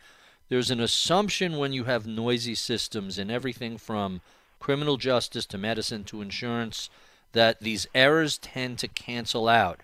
There's 0.48 0.70
an 0.70 0.80
assumption 0.80 1.56
when 1.56 1.72
you 1.72 1.84
have 1.84 2.06
noisy 2.06 2.54
systems 2.54 3.18
in 3.18 3.30
everything 3.30 3.78
from 3.78 4.20
criminal 4.60 4.96
justice 4.96 5.46
to 5.46 5.58
medicine 5.58 6.04
to 6.04 6.22
insurance 6.22 6.90
that 7.32 7.60
these 7.60 7.86
errors 7.94 8.38
tend 8.38 8.78
to 8.78 8.88
cancel 8.88 9.48
out. 9.48 9.80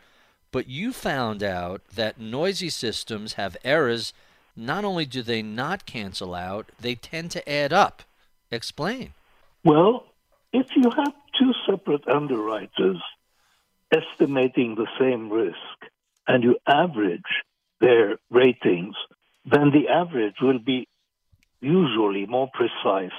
But 0.51 0.69
you 0.69 0.93
found 0.93 1.43
out 1.43 1.83
that 1.95 2.21
noisy 2.21 2.69
systems 2.69 3.35
have 3.35 3.57
errors. 3.65 4.13
Not 4.55 4.85
only 4.85 5.07
do 5.07 5.23
they 5.23 5.43
not 5.43 5.87
cancel 5.87 6.35
out, 6.35 6.71
they 6.79 6.95
tend 6.95 7.31
to 7.33 7.49
add 7.51 7.73
up. 7.73 8.03
Explain. 8.51 9.15
Well, 9.65 10.05
if 10.53 10.67
you 10.77 10.91
have 10.91 11.15
two 11.39 11.53
separate 11.67 12.07
underwriters 12.07 12.99
estimating 13.91 14.75
the 14.75 14.89
same 14.99 15.31
risk 15.31 15.57
and 16.27 16.43
you 16.43 16.57
average 16.67 17.21
their 17.81 18.19
ratings, 18.31 18.95
then 19.45 19.71
the 19.73 19.89
average 19.89 20.37
will 20.41 20.59
be 20.59 20.89
usually 21.61 22.27
more 22.27 22.51
precise 22.53 23.17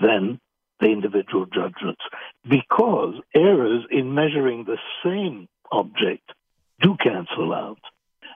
than 0.00 0.40
the 0.80 0.86
individual 0.86 1.46
judgments 1.46 2.02
because 2.48 3.14
errors 3.34 3.84
in 3.90 4.14
measuring 4.14 4.64
the 4.64 4.78
same 5.04 5.48
object 5.72 6.30
do 6.80 6.96
cancel 7.02 7.52
out. 7.54 7.80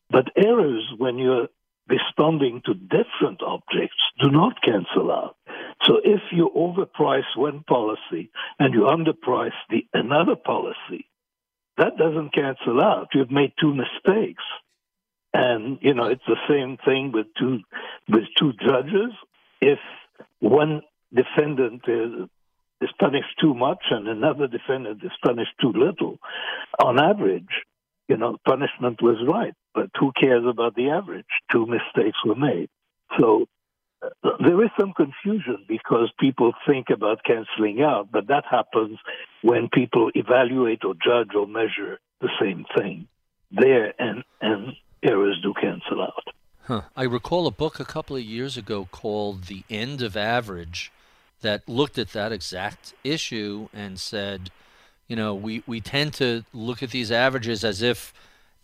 But 0.08 0.28
errors 0.36 0.84
when 0.96 1.18
you're 1.18 1.48
responding 1.88 2.62
to 2.64 2.74
different 2.74 3.42
objects 3.42 3.96
do 4.20 4.30
not 4.30 4.62
cancel 4.62 5.10
out. 5.10 5.36
So 5.82 5.96
if 6.02 6.20
you 6.32 6.50
overprice 6.56 7.36
one 7.36 7.64
policy 7.64 8.30
and 8.58 8.72
you 8.72 8.82
underprice 8.82 9.58
the 9.68 9.86
another 9.92 10.36
policy, 10.36 11.06
that 11.80 11.96
doesn't 11.96 12.34
cancel 12.34 12.80
out. 12.82 13.08
You've 13.14 13.30
made 13.30 13.52
two 13.58 13.74
mistakes. 13.74 14.42
And 15.32 15.78
you 15.80 15.94
know, 15.94 16.04
it's 16.04 16.26
the 16.26 16.36
same 16.48 16.76
thing 16.84 17.12
with 17.12 17.26
two 17.38 17.60
with 18.08 18.24
two 18.36 18.52
judges. 18.52 19.12
If 19.60 19.78
one 20.40 20.82
defendant 21.14 21.82
is, 21.88 22.28
is 22.80 22.90
punished 22.98 23.34
too 23.40 23.54
much 23.54 23.84
and 23.90 24.08
another 24.08 24.46
defendant 24.46 25.02
is 25.02 25.12
punished 25.24 25.52
too 25.60 25.72
little, 25.72 26.18
on 26.82 26.98
average, 26.98 27.64
you 28.08 28.16
know, 28.16 28.36
punishment 28.46 29.00
was 29.00 29.16
right. 29.26 29.54
But 29.74 29.90
who 29.98 30.12
cares 30.12 30.44
about 30.46 30.74
the 30.74 30.90
average? 30.90 31.32
Two 31.50 31.66
mistakes 31.66 32.18
were 32.24 32.34
made. 32.34 32.68
So 33.18 33.46
there 34.22 34.62
is 34.64 34.70
some 34.78 34.92
confusion 34.92 35.64
because 35.68 36.10
people 36.18 36.52
think 36.66 36.86
about 36.90 37.22
canceling 37.24 37.82
out, 37.82 38.08
but 38.10 38.28
that 38.28 38.44
happens 38.50 38.98
when 39.42 39.68
people 39.72 40.10
evaluate 40.14 40.84
or 40.84 40.94
judge 40.94 41.34
or 41.34 41.46
measure 41.46 41.98
the 42.20 42.30
same 42.40 42.64
thing. 42.76 43.06
There 43.50 43.92
and 43.98 44.24
and 44.40 44.74
errors 45.02 45.40
do 45.42 45.54
cancel 45.60 46.02
out. 46.02 46.24
Huh. 46.64 46.82
I 46.96 47.02
recall 47.04 47.46
a 47.46 47.50
book 47.50 47.80
a 47.80 47.84
couple 47.84 48.16
of 48.16 48.22
years 48.22 48.56
ago 48.56 48.88
called 48.92 49.44
The 49.44 49.64
End 49.68 50.02
of 50.02 50.16
Average 50.16 50.92
that 51.40 51.68
looked 51.68 51.98
at 51.98 52.12
that 52.12 52.32
exact 52.32 52.94
issue 53.02 53.68
and 53.72 53.98
said, 53.98 54.50
you 55.08 55.16
know, 55.16 55.34
we, 55.34 55.62
we 55.66 55.80
tend 55.80 56.14
to 56.14 56.44
look 56.52 56.82
at 56.82 56.90
these 56.90 57.10
averages 57.10 57.64
as 57.64 57.82
if 57.82 58.12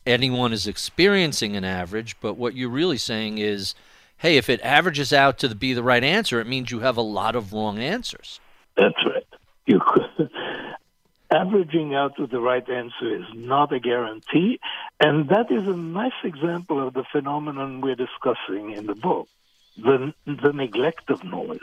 anyone 0.06 0.52
is 0.52 0.66
experiencing 0.66 1.56
an 1.56 1.64
average, 1.64 2.16
but 2.20 2.34
what 2.34 2.54
you're 2.54 2.68
really 2.68 2.98
saying 2.98 3.38
is, 3.38 3.74
hey, 4.18 4.36
if 4.36 4.48
it 4.48 4.60
averages 4.62 5.12
out 5.12 5.38
to 5.38 5.54
be 5.54 5.72
the 5.72 5.82
right 5.82 6.04
answer, 6.04 6.40
it 6.40 6.46
means 6.46 6.70
you 6.70 6.80
have 6.80 6.96
a 6.96 7.02
lot 7.02 7.36
of 7.36 7.52
wrong 7.52 7.78
answers. 7.78 8.40
That's 8.76 8.96
right. 9.04 9.26
You 9.66 9.80
averaging 11.30 11.94
out 11.94 12.16
to 12.16 12.26
the 12.26 12.40
right 12.40 12.68
answer 12.68 13.16
is 13.16 13.26
not 13.34 13.72
a 13.72 13.80
guarantee, 13.80 14.60
and 15.00 15.28
that 15.28 15.50
is 15.50 15.66
a 15.66 15.76
nice 15.76 16.12
example 16.24 16.86
of 16.86 16.94
the 16.94 17.04
phenomenon 17.10 17.80
we're 17.80 17.96
discussing 17.96 18.72
in 18.72 18.86
the 18.86 18.94
book, 18.94 19.28
the 19.76 20.14
the 20.24 20.52
neglect 20.52 21.10
of 21.10 21.24
noise 21.24 21.58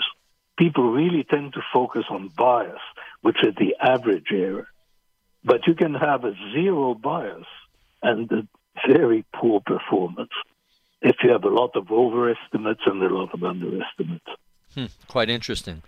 people 0.57 0.91
really 0.91 1.23
tend 1.23 1.53
to 1.53 1.61
focus 1.71 2.05
on 2.09 2.29
bias, 2.29 2.81
which 3.21 3.37
is 3.43 3.55
the 3.55 3.75
average 3.81 4.27
error. 4.31 4.67
But 5.43 5.67
you 5.67 5.75
can 5.75 5.93
have 5.93 6.23
a 6.23 6.33
zero 6.53 6.93
bias 6.93 7.45
and 8.01 8.31
a 8.31 8.47
very 8.87 9.25
poor 9.33 9.61
performance 9.61 10.31
if 11.03 11.17
you 11.21 11.31
have 11.31 11.43
a 11.43 11.49
lot 11.49 11.75
of 11.75 11.91
overestimates 11.91 12.81
and 12.85 13.03
a 13.03 13.13
lot 13.13 13.33
of 13.33 13.43
underestimates. 13.43 14.25
Hmm, 14.73 14.85
quite 15.07 15.29
interesting. 15.29 15.83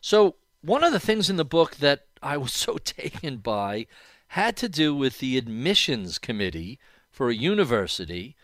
So, 0.00 0.36
one 0.62 0.84
of 0.84 0.92
the 0.92 1.00
things 1.00 1.28
in 1.28 1.36
the 1.36 1.44
book 1.44 1.76
that 1.76 2.06
I 2.22 2.36
was 2.36 2.52
so 2.52 2.78
taken 2.84 3.38
by 3.38 3.86
had 4.28 4.56
to 4.58 4.68
do 4.68 4.94
with 4.94 5.18
the 5.18 5.36
admissions 5.36 6.18
committee 6.18 6.78
for 7.10 7.28
a 7.28 7.34
university. 7.34 8.36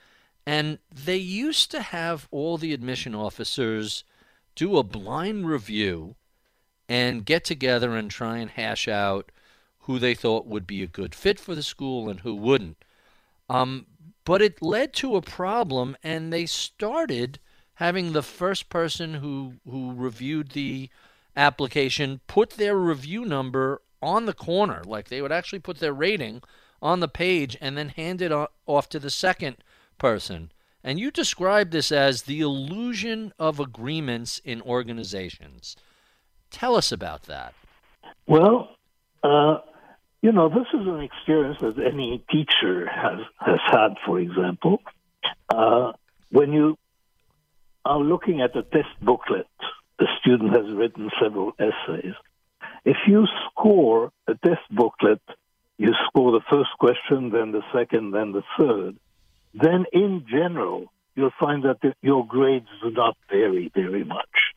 And 0.45 0.79
they 0.93 1.17
used 1.17 1.71
to 1.71 1.81
have 1.81 2.29
all 2.31 2.59
the 2.59 2.73
admission 2.73 3.15
officers 3.15 4.05
do 4.55 4.77
a 4.77 4.83
blind 4.83 5.49
review 5.49 6.17
and 6.89 7.25
get 7.25 7.45
together 7.45 7.97
and 7.97 8.11
try 8.11 8.39
and 8.39 8.51
hash 8.51 8.89
out 8.89 9.31
who 9.81 9.99
they 9.99 10.15
thought 10.15 10.47
would 10.47 10.67
be 10.67 10.83
a 10.83 10.89
good 10.89 11.15
fit 11.15 11.39
for 11.39 11.55
the 11.55 11.63
school 11.63 12.09
and 12.09 12.21
who 12.21 12.35
wouldn't. 12.35 12.85
Um, 13.49 13.87
but 14.27 14.43
it 14.43 14.61
led 14.61 14.93
to 14.93 15.17
a 15.17 15.23
problem, 15.23 15.97
and 16.03 16.31
they 16.31 16.45
started 16.45 17.39
having 17.75 18.13
the 18.13 18.23
first 18.23 18.69
person 18.69 19.15
who 19.15 19.55
who 19.65 19.95
reviewed 19.95 20.51
the 20.51 20.91
application 21.37 22.21
put 22.27 22.51
their 22.51 22.77
review 22.77 23.25
number 23.25 23.81
on 24.03 24.27
the 24.27 24.35
corner, 24.35 24.83
like 24.85 25.09
they 25.09 25.23
would 25.23 25.33
actually 25.33 25.61
put 25.61 25.79
their 25.79 25.93
rating 25.93 26.43
on 26.83 27.01
the 27.01 27.09
page 27.09 27.57
and 27.61 27.79
then 27.79 27.89
hand 27.91 28.21
it 28.21 28.33
off 28.67 28.89
to 28.89 28.99
the 28.99 29.11
second 29.11 29.57
person. 29.97 30.51
And 30.83 31.01
you 31.01 31.11
describe 31.11 31.71
this 31.71 31.91
as 31.91 32.23
the 32.23 32.41
illusion 32.41 33.33
of 33.39 33.59
agreements 33.59 34.41
in 34.45 34.61
organizations. 34.63 35.77
Tell 36.51 36.77
us 36.77 36.93
about 36.93 37.25
that. 37.25 37.55
Well, 38.27 38.77
uh, 39.23 39.59
you 40.23 40.33
know, 40.33 40.49
this 40.49 40.67
is 40.73 40.87
an 40.87 41.01
experience 41.01 41.59
that 41.61 41.79
any 41.79 42.25
teacher 42.31 42.87
has, 42.89 43.21
has 43.39 43.61
had, 43.71 43.95
for 44.05 44.19
example. 44.19 44.83
Uh, 45.49 45.93
when 46.31 46.53
you 46.53 46.77
are 47.85 47.99
looking 47.99 48.41
at 48.41 48.57
a 48.57 48.63
test 48.63 48.89
booklet, 49.01 49.47
the 49.99 50.07
student 50.21 50.57
has 50.57 50.67
written 50.75 51.11
several 51.23 51.53
essays. 51.59 52.15
If 52.85 52.97
you 53.07 53.27
score 53.51 54.13
a 54.27 54.35
test 54.35 54.63
booklet, 54.71 55.21
you 55.79 55.93
score 56.07 56.33
the 56.33 56.45
first 56.51 56.71
question, 56.79 57.31
then 57.31 57.53
the 57.53 57.63
second, 57.73 58.13
then 58.13 58.33
the 58.33 58.43
third 58.59 58.97
then 59.57 59.87
in 59.93 60.27
general, 60.29 60.93
you'll 61.15 61.31
find 61.41 61.65
that 61.65 61.79
your 62.03 62.27
grades 62.27 62.69
do 62.83 62.91
not 62.91 63.17
vary 63.31 63.71
very 63.75 64.05
much. 64.05 64.53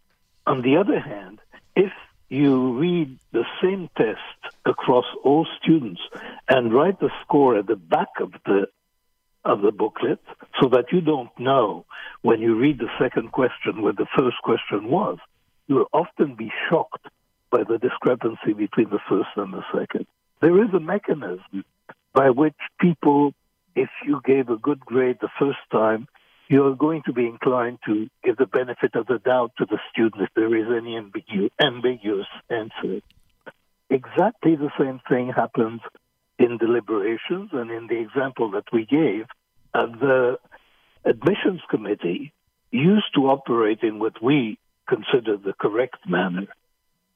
On 0.45 0.61
the 0.61 0.77
other 0.77 0.99
hand, 0.99 1.39
if 1.75 1.91
you 2.29 2.77
read 2.77 3.17
the 3.31 3.43
same 3.61 3.89
test 3.97 4.55
across 4.65 5.05
all 5.23 5.47
students 5.61 6.01
and 6.47 6.73
write 6.73 6.99
the 6.99 7.09
score 7.21 7.57
at 7.57 7.67
the 7.67 7.75
back 7.75 8.09
of 8.21 8.31
the 8.45 8.67
of 9.45 9.61
the 9.61 9.71
booklet 9.71 10.19
so 10.61 10.67
that 10.69 10.91
you 10.91 11.01
don't 11.01 11.31
know 11.39 11.85
when 12.21 12.41
you 12.41 12.55
read 12.55 12.77
the 12.77 12.89
second 12.99 13.31
question 13.31 13.81
what 13.81 13.97
the 13.97 14.05
first 14.17 14.35
question 14.43 14.89
was. 14.89 15.17
You'll 15.67 15.89
often 15.93 16.35
be 16.35 16.51
shocked 16.69 17.07
by 17.49 17.63
the 17.63 17.77
discrepancy 17.77 18.53
between 18.53 18.89
the 18.89 18.99
first 19.09 19.29
and 19.37 19.53
the 19.53 19.63
second. 19.73 20.05
There 20.41 20.63
is 20.63 20.73
a 20.73 20.79
mechanism 20.79 21.63
by 22.13 22.29
which 22.29 22.55
people, 22.79 23.33
if 23.75 23.89
you 24.05 24.21
gave 24.25 24.49
a 24.49 24.57
good 24.57 24.81
grade 24.81 25.17
the 25.21 25.29
first 25.39 25.59
time, 25.71 26.07
you're 26.49 26.75
going 26.75 27.03
to 27.05 27.13
be 27.13 27.27
inclined 27.27 27.77
to 27.85 28.09
give 28.23 28.35
the 28.37 28.47
benefit 28.47 28.95
of 28.95 29.05
the 29.05 29.19
doubt 29.19 29.51
to 29.59 29.65
the 29.65 29.77
student 29.91 30.23
if 30.23 30.29
there 30.35 30.53
is 30.55 30.65
any 30.75 30.99
ambigu- 30.99 31.51
ambiguous 31.61 32.27
answer. 32.49 33.01
Exactly 33.89 34.55
the 34.55 34.71
same 34.77 34.99
thing 35.07 35.31
happens 35.33 35.81
in 36.39 36.57
deliberations, 36.57 37.51
and 37.53 37.69
in 37.69 37.87
the 37.87 37.99
example 37.99 38.51
that 38.51 38.65
we 38.73 38.85
gave, 38.85 39.25
uh, 39.73 39.85
the 39.85 40.39
admissions 41.05 41.61
committee 41.69 42.33
used 42.71 43.13
to 43.13 43.29
operate 43.29 43.83
in 43.83 43.99
what 43.99 44.21
we 44.21 44.57
consider 44.87 45.37
the 45.37 45.53
correct 45.53 45.97
manner, 46.07 46.47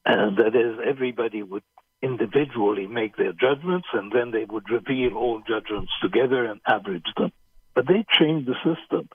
and 0.06 0.38
that 0.38 0.56
is 0.56 0.78
everybody 0.86 1.42
would 1.42 1.64
individually 2.04 2.86
make 2.86 3.16
their 3.16 3.34
judgments, 3.34 3.88
and 3.94 4.12
then 4.12 4.32
they 4.32 4.46
would 4.46 4.70
reveal 4.70 5.16
all 5.16 5.42
judgments 5.48 5.92
together 6.02 6.46
and 6.46 6.60
average 6.68 7.12
them. 7.18 7.32
But 7.76 7.88
they 7.88 8.06
changed 8.20 8.48
the 8.48 8.56
system 8.56 9.10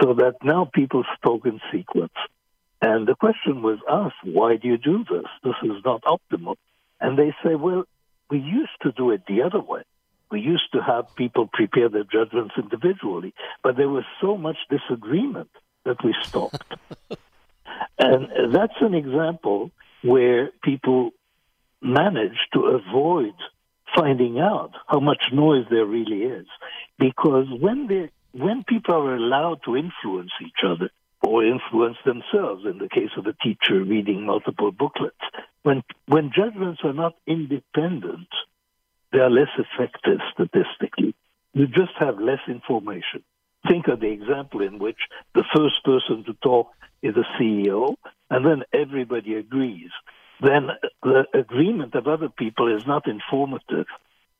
so 0.00 0.14
that 0.14 0.36
now 0.42 0.70
people 0.72 1.04
spoke 1.16 1.46
in 1.46 1.60
sequence. 1.72 2.12
And 2.82 3.06
the 3.06 3.14
question 3.14 3.62
was 3.62 3.78
asked, 3.88 4.16
why 4.24 4.56
do 4.56 4.68
you 4.68 4.76
do 4.76 5.04
this? 5.04 5.24
This 5.42 5.54
is 5.62 5.82
not 5.84 6.02
optimal. 6.02 6.56
And 7.00 7.18
they 7.18 7.34
say, 7.42 7.54
well, 7.54 7.84
we 8.30 8.38
used 8.38 8.76
to 8.82 8.92
do 8.92 9.10
it 9.10 9.22
the 9.26 9.42
other 9.42 9.60
way. 9.60 9.82
We 10.30 10.40
used 10.40 10.72
to 10.72 10.82
have 10.82 11.14
people 11.16 11.48
prepare 11.52 11.88
their 11.88 12.04
judgments 12.04 12.54
individually, 12.58 13.34
but 13.62 13.76
there 13.76 13.88
was 13.88 14.04
so 14.20 14.36
much 14.36 14.56
disagreement 14.68 15.50
that 15.84 16.02
we 16.02 16.14
stopped. 16.22 16.62
and 17.98 18.54
that's 18.54 18.80
an 18.80 18.94
example 18.94 19.70
where 20.02 20.50
people 20.62 21.12
managed 21.80 22.48
to 22.54 22.60
avoid 22.64 23.34
finding 23.96 24.38
out 24.38 24.72
how 24.86 25.00
much 25.00 25.22
noise 25.32 25.64
there 25.70 25.86
really 25.86 26.22
is. 26.22 26.46
Because 26.98 27.46
when 27.60 27.86
they 27.86 28.10
when 28.32 28.64
people 28.64 28.94
are 28.94 29.14
allowed 29.14 29.60
to 29.64 29.76
influence 29.76 30.32
each 30.44 30.64
other 30.66 30.90
or 31.22 31.44
influence 31.44 31.96
themselves, 32.04 32.64
in 32.66 32.78
the 32.78 32.88
case 32.88 33.10
of 33.16 33.26
a 33.26 33.32
teacher 33.34 33.82
reading 33.82 34.26
multiple 34.26 34.72
booklets, 34.72 35.16
when 35.62 35.82
when 36.06 36.32
judgments 36.34 36.80
are 36.84 36.92
not 36.92 37.14
independent, 37.26 38.28
they 39.12 39.20
are 39.20 39.30
less 39.30 39.50
effective 39.58 40.18
statistically. 40.32 41.14
You 41.52 41.66
just 41.66 41.92
have 41.98 42.18
less 42.18 42.40
information. 42.48 43.22
Think 43.68 43.86
of 43.88 44.00
the 44.00 44.08
example 44.08 44.60
in 44.60 44.78
which 44.78 44.98
the 45.34 45.44
first 45.54 45.82
person 45.84 46.24
to 46.24 46.34
talk 46.42 46.68
is 47.02 47.14
a 47.16 47.24
CEO, 47.40 47.94
and 48.28 48.44
then 48.44 48.62
everybody 48.72 49.36
agrees 49.36 49.90
then 50.40 50.68
the 51.02 51.26
agreement 51.34 51.94
of 51.94 52.06
other 52.06 52.28
people 52.28 52.74
is 52.74 52.86
not 52.86 53.06
informative. 53.08 53.86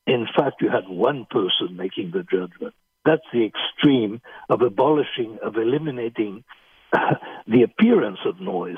In 0.07 0.27
fact, 0.35 0.61
you 0.61 0.69
had 0.69 0.87
one 0.87 1.25
person 1.29 1.75
making 1.75 2.11
the 2.11 2.23
judgment. 2.23 2.73
That's 3.05 3.25
the 3.31 3.45
extreme 3.45 4.21
of 4.49 4.61
abolishing, 4.61 5.39
of 5.43 5.55
eliminating 5.55 6.43
the 7.47 7.63
appearance 7.63 8.19
of 8.25 8.39
noise 8.39 8.77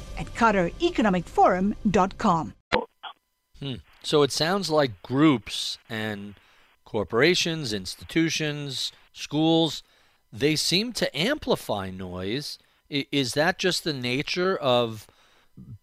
at 0.21 0.33
QatarEconomicForum.com. 0.35 2.53
Hmm. 3.59 3.73
So 4.03 4.23
it 4.23 4.31
sounds 4.31 4.69
like 4.69 5.03
groups 5.03 5.77
and 5.89 6.35
corporations, 6.85 7.73
institutions, 7.73 8.93
schools, 9.13 9.83
they 10.31 10.55
seem 10.55 10.93
to 10.93 11.17
amplify 11.17 11.91
noise. 11.91 12.57
Is 12.89 13.33
that 13.33 13.59
just 13.59 13.83
the 13.83 13.93
nature 13.93 14.55
of 14.57 15.07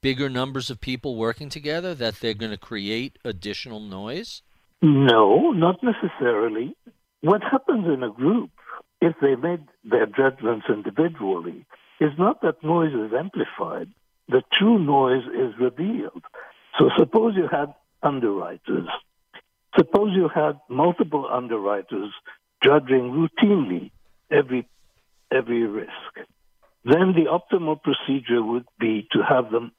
bigger 0.01 0.29
numbers 0.29 0.69
of 0.71 0.81
people 0.81 1.15
working 1.17 1.49
together 1.49 1.95
that 1.95 2.19
they're 2.21 2.35
going 2.35 2.51
to 2.51 2.59
create 2.59 3.19
additional 3.25 3.79
noise? 3.81 4.43
No, 4.83 5.53
not 5.53 5.81
necessarily. 5.83 6.77
What 7.21 7.43
happens 7.43 7.87
in 7.87 8.03
a 8.03 8.11
group, 8.11 8.51
if 9.01 9.15
they 9.21 9.37
made 9.37 9.65
their 9.85 10.07
judgments 10.07 10.67
individually, 10.69 11.65
is 12.01 12.13
not 12.19 12.43
that 12.43 12.63
noise 12.63 12.93
is 12.93 13.13
amplified. 13.13 13.91
The 14.29 14.43
true 14.53 14.79
noise 14.79 15.25
is 15.27 15.59
revealed. 15.59 16.23
So 16.79 16.91
suppose 16.99 17.35
you 17.37 17.49
had 17.51 17.75
underwriters. 18.03 18.89
Suppose 19.77 20.15
you 20.15 20.29
had 20.29 20.61
multiple 20.69 21.29
underwriters 21.31 22.13
judging 22.63 23.13
routinely 23.13 23.91
every 24.31 24.69
every 25.31 25.65
risk. 25.65 26.13
Then 26.85 27.15
the 27.15 27.27
optimal 27.31 27.81
procedure 27.83 28.43
would 28.43 28.67
be 28.79 29.07
to 29.13 29.23
have 29.23 29.51
them 29.51 29.73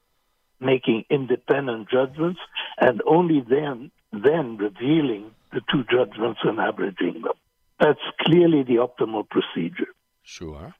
making 0.60 1.04
independent 1.10 1.88
judgments 1.90 2.40
and 2.78 3.00
only 3.06 3.40
then 3.48 3.90
then 4.12 4.56
revealing 4.56 5.30
the 5.52 5.60
two 5.70 5.84
judgments 5.90 6.40
and 6.44 6.58
averaging 6.58 7.22
them. 7.22 7.34
That's 7.78 8.00
clearly 8.20 8.62
the 8.62 8.76
optimal 8.76 9.28
procedure. 9.28 9.88
Sure. 10.22 10.74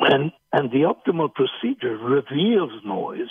And, 0.00 0.32
and 0.52 0.70
the 0.70 0.92
optimal 0.92 1.30
procedure 1.32 1.96
reveals 1.96 2.72
noise 2.84 3.30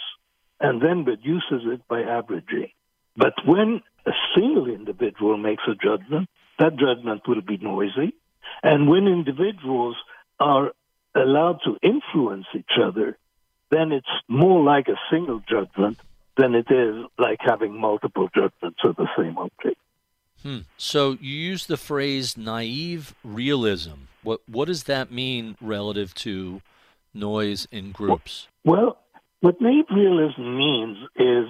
and 0.60 0.82
then 0.82 1.06
reduces 1.06 1.64
it 1.66 1.88
by 1.88 2.02
averaging. 2.02 2.70
But 3.16 3.34
when 3.46 3.82
a 4.06 4.12
single 4.36 4.68
individual 4.68 5.38
makes 5.38 5.64
a 5.68 5.76
judgment, 5.76 6.30
that 6.60 6.78
judgment 6.78 7.28
will 7.28 7.42
be 7.42 7.58
noisy. 7.58 8.14
And 8.64 8.88
when 8.88 9.08
individuals 9.08 9.96
are 10.40 10.72
allowed 11.16 11.60
to 11.66 11.78
influence 11.82 12.46
each 12.56 12.78
other, 12.82 13.18
then 13.70 13.92
it's 13.92 14.06
more 14.28 14.64
like 14.64 14.88
a 14.88 15.00
single 15.12 15.42
judgment 15.50 15.98
than 16.38 16.56
it 16.56 16.70
is 16.70 17.06
like 17.18 17.40
having 17.42 17.80
multiple 17.80 18.30
judgments 18.34 18.80
of 18.84 18.96
the 18.96 19.08
same 19.18 19.38
object. 19.38 19.78
Hmm. 20.44 20.60
So 20.78 21.18
you 21.22 21.36
use 21.36 21.66
the 21.66 21.78
phrase 21.78 22.38
naive 22.38 23.14
realism. 23.24 24.08
What 24.24 24.42
what 24.48 24.66
does 24.66 24.84
that 24.84 25.12
mean 25.12 25.56
relative 25.62 26.14
to 26.16 26.62
noise 27.14 27.68
in 27.72 27.92
groups? 27.92 28.48
Well, 28.64 28.98
what 29.42 29.60
naive 29.60 29.86
realism 29.90 30.58
means 30.58 30.98
is 31.16 31.48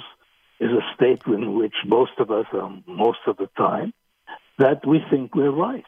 is 0.59 0.71
a 0.71 0.95
state 0.95 1.21
in 1.25 1.57
which 1.57 1.73
most 1.85 2.11
of 2.19 2.31
us 2.31 2.45
are 2.53 2.71
most 2.87 3.19
of 3.27 3.37
the 3.37 3.49
time 3.57 3.93
that 4.57 4.85
we 4.85 4.99
think 5.09 5.35
we're 5.35 5.51
right. 5.51 5.83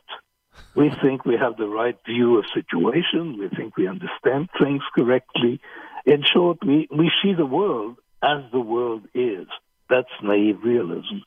We 0.76 0.90
think 1.02 1.26
we 1.26 1.36
have 1.38 1.58
the 1.58 1.68
right 1.68 1.98
view 2.06 2.38
of 2.40 2.46
situation. 2.54 3.38
We 3.38 3.50
think 3.50 3.78
we 3.78 3.88
understand 3.88 4.50
things 4.60 4.82
correctly. 4.96 5.62
In 6.06 6.24
short, 6.24 6.58
we, 6.66 6.88
we 6.92 7.12
see 7.22 7.34
the 7.34 7.46
world 7.46 7.98
as 8.22 8.44
the 8.52 8.60
world 8.60 9.04
is. 9.14 9.48
That's 9.90 10.10
naive 10.22 10.60
realism. 10.64 11.20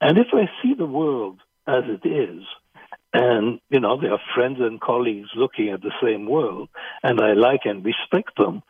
And 0.00 0.18
if 0.18 0.28
I 0.32 0.48
see 0.62 0.74
the 0.74 0.86
world 0.86 1.40
as 1.66 1.84
it 1.86 2.06
is, 2.06 2.42
and 3.12 3.60
you 3.70 3.80
know 3.80 4.00
there 4.00 4.12
are 4.12 4.20
friends 4.34 4.58
and 4.60 4.80
colleagues 4.80 5.28
looking 5.36 5.70
at 5.70 5.82
the 5.82 5.92
same 6.02 6.26
world, 6.26 6.68
and 7.02 7.20
I 7.20 7.32
like 7.34 7.60
and 7.64 7.84
respect 7.84 8.36
them, 8.36 8.62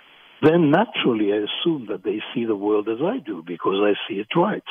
then 0.43 0.71
naturally 0.71 1.33
I 1.33 1.47
assume 1.47 1.87
that 1.91 2.05
they 2.05 2.21
see 2.35 2.45
the 2.45 2.57
world 2.57 2.89
as 2.89 2.99
I 3.03 3.19
do 3.19 3.43
because 3.47 3.81
I 3.83 3.95
see 4.07 4.21
it 4.21 4.29
right. 4.37 4.63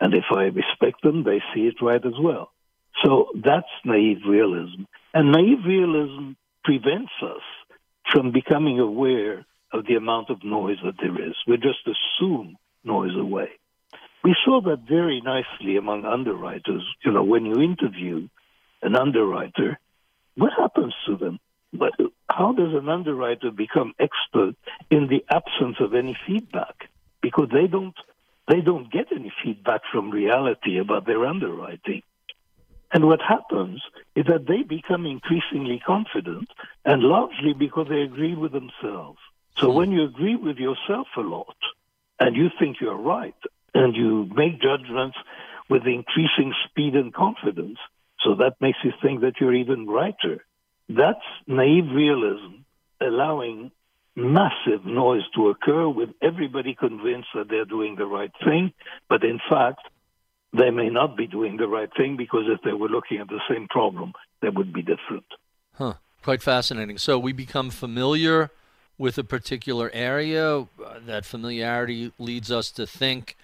And 0.00 0.14
if 0.14 0.24
I 0.34 0.44
respect 0.44 1.02
them, 1.02 1.24
they 1.24 1.40
see 1.54 1.66
it 1.66 1.82
right 1.82 2.04
as 2.04 2.18
well. 2.20 2.50
So 3.04 3.28
that's 3.34 3.68
naive 3.84 4.22
realism. 4.26 4.82
And 5.14 5.32
naive 5.32 5.64
realism 5.66 6.32
prevents 6.64 7.12
us 7.22 7.42
from 8.10 8.32
becoming 8.32 8.80
aware 8.80 9.44
of 9.72 9.86
the 9.86 9.94
amount 9.94 10.30
of 10.30 10.42
noise 10.42 10.78
that 10.84 10.96
there 11.00 11.28
is. 11.28 11.34
We 11.46 11.56
just 11.56 11.86
assume 11.86 12.56
noise 12.84 13.16
away. 13.16 13.50
We 14.22 14.36
saw 14.44 14.60
that 14.62 14.80
very 14.80 15.20
nicely 15.20 15.76
among 15.76 16.04
underwriters. 16.04 16.84
You 17.04 17.12
know, 17.12 17.24
when 17.24 17.46
you 17.46 17.60
interview 17.60 18.28
an 18.82 18.96
underwriter, 18.96 19.78
what 20.36 20.52
happens 20.56 20.94
to 21.06 21.16
them? 21.16 21.38
But 21.72 21.92
how 22.28 22.52
does 22.52 22.74
an 22.74 22.88
underwriter 22.88 23.50
become 23.50 23.94
expert 23.98 24.56
in 24.90 25.06
the 25.06 25.24
absence 25.30 25.76
of 25.80 25.94
any 25.94 26.16
feedback? 26.26 26.88
Because 27.22 27.48
they 27.52 27.66
don't 27.66 27.94
they 28.48 28.60
don't 28.60 28.90
get 28.90 29.12
any 29.12 29.32
feedback 29.44 29.82
from 29.92 30.10
reality 30.10 30.78
about 30.78 31.06
their 31.06 31.24
underwriting. 31.24 32.02
And 32.92 33.06
what 33.06 33.20
happens 33.22 33.80
is 34.16 34.26
that 34.26 34.46
they 34.48 34.62
become 34.62 35.06
increasingly 35.06 35.78
confident, 35.78 36.48
and 36.84 37.02
largely 37.02 37.52
because 37.52 37.86
they 37.88 38.02
agree 38.02 38.34
with 38.34 38.50
themselves. 38.50 39.20
So 39.58 39.70
when 39.70 39.92
you 39.92 40.02
agree 40.02 40.34
with 40.34 40.56
yourself 40.56 41.06
a 41.16 41.20
lot, 41.20 41.56
and 42.18 42.34
you 42.34 42.50
think 42.58 42.80
you're 42.80 42.96
right, 42.96 43.36
and 43.90 43.96
you 43.96 44.30
make 44.34 44.60
judgments 44.60 45.16
with 45.68 45.82
increasing 45.86 46.54
speed 46.68 46.94
and 46.94 47.12
confidence, 47.12 47.78
so 48.20 48.36
that 48.36 48.54
makes 48.60 48.78
you 48.84 48.92
think 49.02 49.22
that 49.22 49.34
you're 49.40 49.54
even 49.54 49.86
righter. 49.86 50.44
That's 50.88 51.18
naive 51.46 51.86
realism, 51.92 52.62
allowing 53.00 53.70
massive 54.16 54.84
noise 54.84 55.22
to 55.34 55.48
occur 55.48 55.88
with 55.88 56.10
everybody 56.22 56.74
convinced 56.74 57.28
that 57.34 57.48
they're 57.48 57.64
doing 57.64 57.96
the 57.96 58.06
right 58.06 58.32
thing, 58.44 58.72
but 59.08 59.24
in 59.24 59.40
fact, 59.48 59.80
they 60.52 60.70
may 60.70 60.88
not 60.88 61.16
be 61.16 61.26
doing 61.26 61.56
the 61.56 61.68
right 61.68 61.90
thing 61.96 62.16
because 62.16 62.44
if 62.48 62.60
they 62.62 62.72
were 62.72 62.88
looking 62.88 63.18
at 63.18 63.28
the 63.28 63.40
same 63.48 63.68
problem, 63.68 64.12
they 64.42 64.48
would 64.48 64.72
be 64.72 64.82
different. 64.82 65.26
Huh. 65.74 65.94
Quite 66.22 66.42
fascinating. 66.42 66.98
So 66.98 67.18
we 67.18 67.32
become 67.32 67.70
familiar 67.70 68.50
with 68.98 69.16
a 69.16 69.24
particular 69.24 69.90
area. 69.94 70.58
Uh, 70.58 70.66
that 71.06 71.24
familiarity 71.24 72.12
leads 72.18 72.50
us 72.50 72.70
to 72.72 72.86
think 72.86 73.36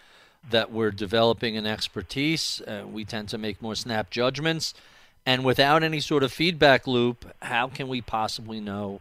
that 0.51 0.71
we're 0.71 0.91
developing 0.91 1.57
an 1.57 1.67
expertise. 1.67 2.61
Uh, 2.67 2.85
we 2.87 3.05
tend 3.05 3.29
to 3.31 3.39
make 3.39 3.61
more 3.61 3.75
snap 3.75 4.11
judgments. 4.11 4.75
And 5.25 5.45
without 5.45 5.83
any 5.83 6.01
sort 6.01 6.23
of 6.23 6.33
feedback 6.33 6.87
loop, 6.87 7.25
how 7.43 7.69
can 7.69 7.89
we 7.89 8.01
possibly 8.01 8.61
know 8.61 9.01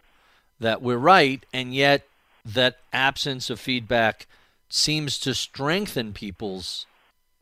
that 0.60 0.82
we're 0.82 0.98
right? 0.98 1.46
And 1.54 1.74
yet, 1.74 2.08
that 2.44 2.78
absence 2.94 3.50
of 3.50 3.60
feedback 3.60 4.28
seems 4.70 5.20
to 5.20 5.34
strengthen 5.34 6.14
people's 6.14 6.86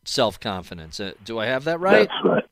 self 0.05 0.39
confidence. 0.39 0.99
Uh, 0.99 1.13
do 1.23 1.39
I 1.39 1.45
have 1.45 1.63
that 1.63 1.79
right? 1.79 2.09
That's 2.09 2.25
right. 2.25 2.45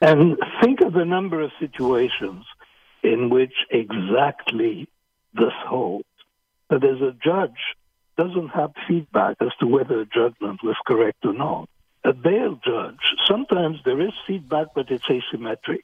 And 0.00 0.36
think 0.62 0.80
of 0.80 0.92
the 0.92 1.04
number 1.04 1.40
of 1.40 1.50
situations 1.58 2.44
in 3.02 3.30
which 3.30 3.54
exactly 3.70 4.88
this 5.34 5.52
holds. 5.66 6.04
That 6.70 6.84
as 6.84 7.00
a 7.00 7.16
judge 7.24 7.76
doesn't 8.18 8.48
have 8.48 8.72
feedback 8.86 9.36
as 9.40 9.52
to 9.60 9.66
whether 9.66 10.00
a 10.00 10.04
judgment 10.04 10.60
was 10.62 10.76
correct 10.86 11.24
or 11.24 11.32
not. 11.32 11.68
A 12.04 12.12
bail 12.12 12.58
judge, 12.64 13.00
sometimes 13.26 13.78
there 13.84 14.00
is 14.00 14.12
feedback, 14.26 14.68
but 14.74 14.90
it's 14.90 15.04
asymmetric. 15.06 15.82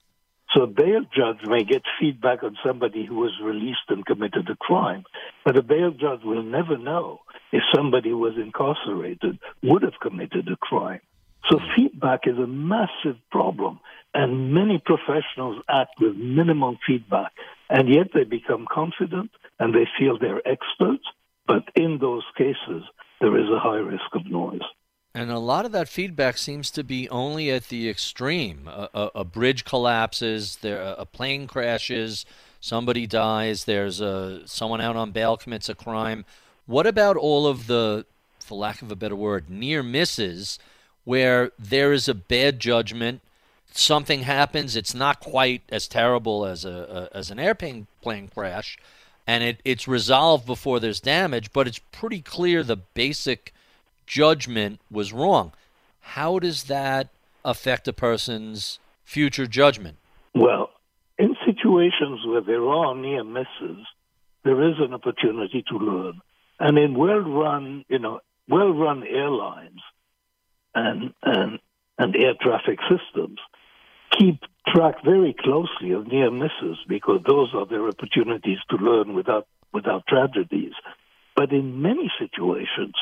So 0.53 0.63
a 0.63 0.67
bail 0.67 1.03
judge 1.15 1.47
may 1.47 1.65
get 1.65 1.83
feedback 1.99 2.43
on 2.43 2.57
somebody 2.65 3.05
who 3.05 3.17
was 3.17 3.33
released 3.43 3.89
and 3.89 4.05
committed 4.05 4.49
a 4.51 4.57
crime, 4.57 5.05
but 5.45 5.57
a 5.57 5.63
bail 5.63 5.91
judge 5.91 6.23
will 6.25 6.43
never 6.43 6.77
know 6.77 7.21
if 7.53 7.63
somebody 7.75 8.11
who 8.11 8.19
was 8.19 8.35
incarcerated 8.37 9.39
would 9.63 9.83
have 9.83 10.01
committed 10.01 10.49
a 10.49 10.57
crime. 10.57 11.01
So 11.51 11.59
feedback 11.77 12.21
is 12.27 12.39
a 12.39 12.47
massive 12.47 13.17
problem, 13.31 13.81
and 14.13 14.55
many 14.55 14.83
professionals 14.85 15.63
act 15.69 16.01
with 16.01 16.17
minimum 16.17 16.79
feedback, 16.87 17.33
and 17.69 17.89
yet 17.89 18.09
they 18.15 18.25
become 18.25 18.67
confident 18.71 19.31
and 19.59 19.75
they 19.75 19.87
feel 19.99 20.19
they're 20.19 20.47
experts, 20.47 21.05
but 21.47 21.65
in 21.75 21.99
those 21.99 22.25
cases, 22.37 22.83
there 23.21 23.37
is 23.39 23.49
a 23.51 23.59
high 23.59 23.77
risk 23.77 24.15
of 24.15 24.27
noise. 24.27 24.63
And 25.15 25.31
a 25.31 25.39
lot 25.39 25.65
of 25.65 25.73
that 25.73 25.89
feedback 25.89 26.37
seems 26.37 26.71
to 26.73 26.83
be 26.83 27.09
only 27.09 27.51
at 27.51 27.69
the 27.69 27.89
extreme. 27.89 28.67
A, 28.67 28.89
a, 28.93 29.11
a 29.17 29.25
bridge 29.25 29.65
collapses, 29.65 30.57
there 30.57 30.83
a 30.83 31.07
plane 31.07 31.47
crashes, 31.47 32.27
somebody 32.61 33.07
dies, 33.07 33.65
there's 33.65 34.01
a 34.01 34.43
someone 34.47 34.81
out 34.81 34.97
on 34.97 35.13
bail 35.13 35.37
commits 35.37 35.69
a 35.69 35.75
crime. 35.75 36.25
What 36.67 36.87
about 36.87 37.17
all 37.17 37.47
of 37.47 37.69
the, 37.69 38.07
for 38.41 38.59
lack 38.59 38.83
of 38.83 38.91
a 38.91 38.97
better 38.97 39.15
word, 39.15 39.49
near 39.49 39.83
misses, 39.83 40.59
where 41.05 41.53
there 41.59 41.93
is 41.93 42.09
a 42.09 42.15
bad 42.15 42.59
judgment, 42.59 43.21
something 43.71 44.23
happens, 44.23 44.75
it's 44.75 44.95
not 44.95 45.21
quite 45.21 45.63
as 45.69 45.87
terrible 45.87 46.45
as 46.47 46.65
a, 46.65 47.09
a 47.13 47.17
as 47.17 47.31
an 47.31 47.39
airplane 47.39 47.87
plane 48.03 48.29
crash, 48.29 48.79
and 49.27 49.43
it, 49.43 49.61
it's 49.65 49.89
resolved 49.89 50.47
before 50.47 50.81
there's 50.81 51.01
damage, 51.01 51.53
but 51.53 51.67
it's 51.67 51.81
pretty 51.93 52.21
clear 52.21 52.63
the 52.63 52.77
basic 52.77 53.53
judgment 54.07 54.81
was 54.91 55.13
wrong. 55.13 55.53
How 56.01 56.39
does 56.39 56.65
that 56.65 57.09
affect 57.45 57.89
a 57.89 57.93
person's 57.93 58.79
future 59.05 59.47
judgment? 59.47 59.97
Well, 60.35 60.71
in 61.19 61.37
situations 61.47 62.21
where 62.27 62.41
there 62.41 62.67
are 62.67 62.95
near 62.95 63.25
misses, 63.25 63.87
there 64.45 64.69
is 64.69 64.77
an 64.79 64.93
opportunity 64.93 65.65
to 65.69 65.77
learn. 65.77 66.21
And 66.61 66.79
in 66.79 66.95
well-run, 66.95 67.85
you 67.89 67.99
know, 67.99 68.21
well-run 68.49 69.05
airlines 69.05 69.81
and 70.75 71.15
and 71.23 71.59
and 71.99 72.17
air 72.17 72.35
traffic 72.41 72.79
systems 72.83 73.39
keep 74.19 74.41
track 74.69 74.97
very 75.05 75.35
closely 75.39 75.93
of 75.93 76.07
near 76.07 76.31
misses 76.31 76.79
because 76.89 77.21
those 77.27 77.51
are 77.55 77.67
their 77.67 77.87
opportunities 77.89 78.59
to 78.71 78.77
learn 78.77 79.15
without 79.15 79.47
without 79.73 80.07
tragedies. 80.07 80.73
But 81.37 81.53
in 81.53 81.83
many 81.83 82.11
situations, 82.19 82.95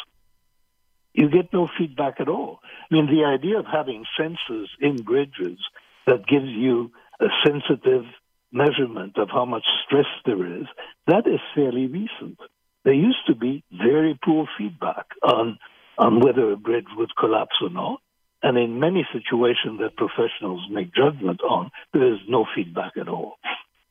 you 1.12 1.28
get 1.28 1.52
no 1.52 1.68
feedback 1.78 2.14
at 2.20 2.28
all. 2.28 2.60
I 2.90 2.94
mean, 2.94 3.06
the 3.06 3.24
idea 3.26 3.58
of 3.58 3.66
having 3.70 4.04
sensors 4.18 4.68
in 4.80 5.02
bridges 5.02 5.58
that 6.06 6.26
gives 6.26 6.48
you 6.48 6.90
a 7.20 7.26
sensitive 7.46 8.04
measurement 8.50 9.18
of 9.18 9.28
how 9.30 9.44
much 9.44 9.64
stress 9.84 10.06
there 10.24 10.60
is, 10.60 10.66
that 11.06 11.26
is 11.26 11.40
fairly 11.54 11.86
recent. 11.86 12.38
There 12.84 12.94
used 12.94 13.26
to 13.26 13.34
be 13.34 13.64
very 13.70 14.18
poor 14.24 14.46
feedback 14.58 15.06
on, 15.22 15.58
on 15.98 16.20
whether 16.20 16.50
a 16.50 16.56
bridge 16.56 16.86
would 16.96 17.10
collapse 17.18 17.56
or 17.62 17.70
not. 17.70 18.00
And 18.42 18.58
in 18.58 18.80
many 18.80 19.06
situations 19.12 19.78
that 19.80 19.96
professionals 19.96 20.66
make 20.70 20.92
judgment 20.94 21.40
on, 21.42 21.70
there 21.92 22.12
is 22.12 22.18
no 22.28 22.44
feedback 22.54 22.96
at 22.96 23.08
all. 23.08 23.38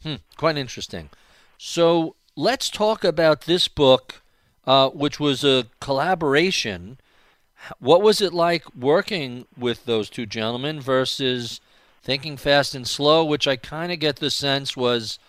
Hmm, 0.03 0.15
quite 0.35 0.57
interesting. 0.57 1.09
So 1.57 2.15
let's 2.35 2.69
talk 2.69 3.03
about 3.03 3.41
this 3.41 3.67
book, 3.67 4.21
uh, 4.65 4.89
which 4.89 5.19
was 5.19 5.43
a 5.43 5.67
collaboration 5.79 6.97
what 7.79 8.01
was 8.01 8.21
it 8.21 8.33
like 8.33 8.63
working 8.75 9.45
with 9.57 9.85
those 9.85 10.09
two 10.09 10.25
gentlemen 10.25 10.79
versus 10.81 11.61
Thinking 12.01 12.37
Fast 12.37 12.73
and 12.73 12.87
Slow, 12.87 13.23
which 13.23 13.47
I 13.47 13.55
kind 13.55 13.91
of 13.91 13.99
get 13.99 14.17
the 14.17 14.31
sense 14.31 14.75
was 14.75 15.19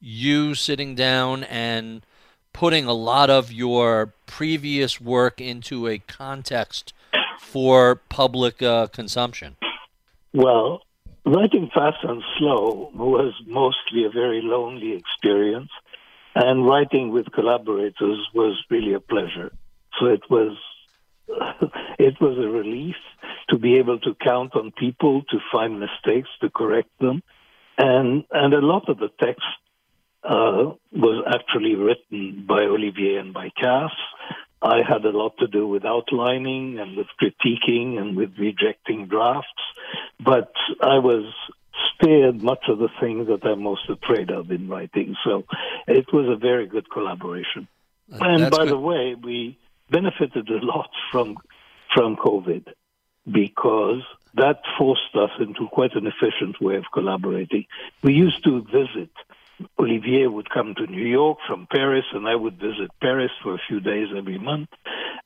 you 0.00 0.54
sitting 0.54 0.94
down 0.94 1.44
and 1.44 2.06
putting 2.52 2.84
a 2.84 2.92
lot 2.92 3.30
of 3.30 3.52
your 3.52 4.12
previous 4.26 5.00
work 5.00 5.40
into 5.40 5.88
a 5.88 5.98
context 5.98 6.92
for 7.40 7.96
public 8.08 8.62
uh, 8.62 8.86
consumption? 8.88 9.56
Well, 10.32 10.82
writing 11.24 11.70
fast 11.74 11.98
and 12.02 12.22
slow 12.38 12.90
was 12.94 13.32
mostly 13.46 14.04
a 14.04 14.10
very 14.10 14.40
lonely 14.42 14.92
experience, 14.92 15.70
and 16.34 16.66
writing 16.66 17.10
with 17.10 17.32
collaborators 17.32 18.20
was 18.34 18.62
really 18.70 18.94
a 18.94 19.00
pleasure. 19.00 19.52
So 19.98 20.06
it 20.06 20.22
was 20.30 20.56
it 21.98 22.20
was 22.20 22.38
a 22.38 22.48
relief 22.48 22.96
to 23.48 23.58
be 23.58 23.76
able 23.78 23.98
to 24.00 24.14
count 24.14 24.54
on 24.54 24.72
people 24.72 25.22
to 25.30 25.38
find 25.52 25.80
mistakes, 25.80 26.28
to 26.40 26.50
correct 26.50 26.90
them. 27.00 27.22
And, 27.78 28.24
and 28.30 28.54
a 28.54 28.60
lot 28.60 28.88
of 28.88 28.98
the 28.98 29.10
text 29.20 29.42
uh, 30.22 30.74
was 30.92 31.24
actually 31.34 31.74
written 31.74 32.44
by 32.46 32.62
Olivier 32.62 33.16
and 33.16 33.32
by 33.32 33.50
Cass. 33.60 33.92
I 34.62 34.82
had 34.86 35.04
a 35.04 35.10
lot 35.10 35.38
to 35.38 35.46
do 35.46 35.66
with 35.66 35.84
outlining 35.84 36.78
and 36.78 36.96
with 36.96 37.06
critiquing 37.20 37.98
and 37.98 38.16
with 38.16 38.38
rejecting 38.38 39.06
drafts, 39.06 39.48
but 40.22 40.52
I 40.82 40.98
was 40.98 41.32
spared 41.94 42.42
much 42.42 42.64
of 42.68 42.78
the 42.78 42.90
things 43.00 43.28
that 43.28 43.44
I'm 43.44 43.62
most 43.62 43.88
afraid 43.88 44.30
of 44.30 44.50
in 44.50 44.68
writing. 44.68 45.16
So 45.24 45.44
it 45.86 46.12
was 46.12 46.28
a 46.28 46.36
very 46.36 46.66
good 46.66 46.90
collaboration. 46.90 47.68
Uh, 48.12 48.18
and 48.20 48.50
by 48.50 48.64
good. 48.64 48.70
the 48.70 48.78
way, 48.78 49.14
we 49.14 49.58
benefited 49.88 50.48
a 50.48 50.64
lot 50.64 50.90
from 51.10 51.36
from 51.94 52.16
COVID 52.16 52.66
because 53.30 54.02
that 54.34 54.60
forced 54.78 55.14
us 55.14 55.30
into 55.40 55.68
quite 55.68 55.94
an 55.94 56.06
efficient 56.06 56.60
way 56.60 56.76
of 56.76 56.84
collaborating. 56.92 57.66
We 58.02 58.14
used 58.14 58.44
to 58.44 58.62
visit. 58.62 59.10
Olivier 59.78 60.26
would 60.26 60.50
come 60.50 60.74
to 60.76 60.86
New 60.86 61.06
York 61.06 61.38
from 61.46 61.66
Paris, 61.70 62.04
and 62.12 62.26
I 62.26 62.34
would 62.34 62.54
visit 62.54 62.90
Paris 63.00 63.30
for 63.42 63.54
a 63.54 63.60
few 63.68 63.80
days 63.80 64.08
every 64.16 64.38
month. 64.38 64.68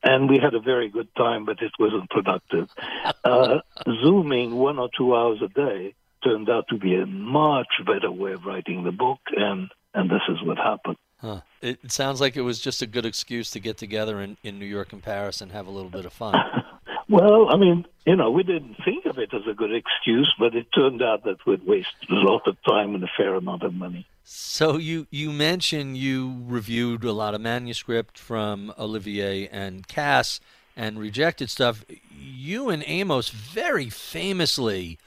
And 0.03 0.29
we 0.29 0.39
had 0.39 0.55
a 0.55 0.61
very 0.61 0.89
good 0.89 1.09
time, 1.17 1.45
but 1.45 1.63
it 1.63 1.73
wasn't 1.79 2.11
productive. 2.11 2.69
Uh, 3.25 3.61
zooming 4.03 4.55
one 4.55 4.79
or 4.79 4.91
two 4.95 5.17
hours 5.17 5.39
a 5.43 5.49
day 5.49 5.95
turned 6.23 6.51
out 6.51 6.67
to 6.69 6.77
be 6.77 6.95
a 6.95 7.07
much 7.07 7.69
better 7.87 8.11
way 8.11 8.33
of 8.33 8.45
writing 8.45 8.85
the 8.85 8.93
book, 8.93 9.19
and, 9.35 9.71
and 9.95 10.11
this 10.11 10.21
is 10.29 10.43
what 10.43 10.59
happened. 10.59 10.97
Huh. 11.21 11.41
It 11.63 11.91
sounds 11.91 12.21
like 12.21 12.37
it 12.37 12.43
was 12.43 12.59
just 12.59 12.83
a 12.83 12.87
good 12.87 13.07
excuse 13.07 13.51
to 13.53 13.61
get 13.61 13.79
together 13.79 14.21
in, 14.21 14.37
in 14.43 14.59
New 14.59 14.67
York 14.67 14.93
and 14.93 15.03
Paris 15.03 15.41
and 15.41 15.53
have 15.53 15.67
a 15.67 15.71
little 15.71 15.91
bit 15.91 16.05
of 16.05 16.13
fun. 16.13 16.35
well, 17.09 17.49
I 17.51 17.57
mean, 17.57 17.87
you 18.05 18.17
know, 18.17 18.31
we 18.31 18.43
didn't 18.43 18.77
think 18.85 19.07
of 19.07 19.19
it 19.19 19.33
as 19.33 19.43
a 19.51 19.55
good 19.55 19.75
excuse, 19.75 20.31
but 20.39 20.55
it 20.55 20.67
turned 20.75 21.03
out 21.03 21.25
that 21.25 21.39
we'd 21.47 21.67
waste 21.67 21.89
a 22.11 22.15
lot 22.15 22.47
of 22.47 22.57
time 22.69 22.95
and 22.95 23.03
a 23.05 23.11
fair 23.17 23.35
amount 23.35 23.63
of 23.63 23.73
money. 23.73 24.07
So 24.27 24.79
you 24.79 25.07
you 25.11 25.33
mentioned 25.33 25.99
you 25.99 26.43
reviewed 26.47 27.05
a 27.05 27.13
lot 27.13 27.35
of 27.35 27.43
manuscript 27.43 28.19
from 28.19 28.73
Olivier 28.79 29.49
and 29.49 29.87
Cass 29.87 30.41
and 30.75 30.99
rejected 30.99 31.51
stuff. 31.51 31.85
You 32.11 32.71
and 32.71 32.83
Amos 32.87 33.29
very 33.29 33.91
famously 33.91 34.99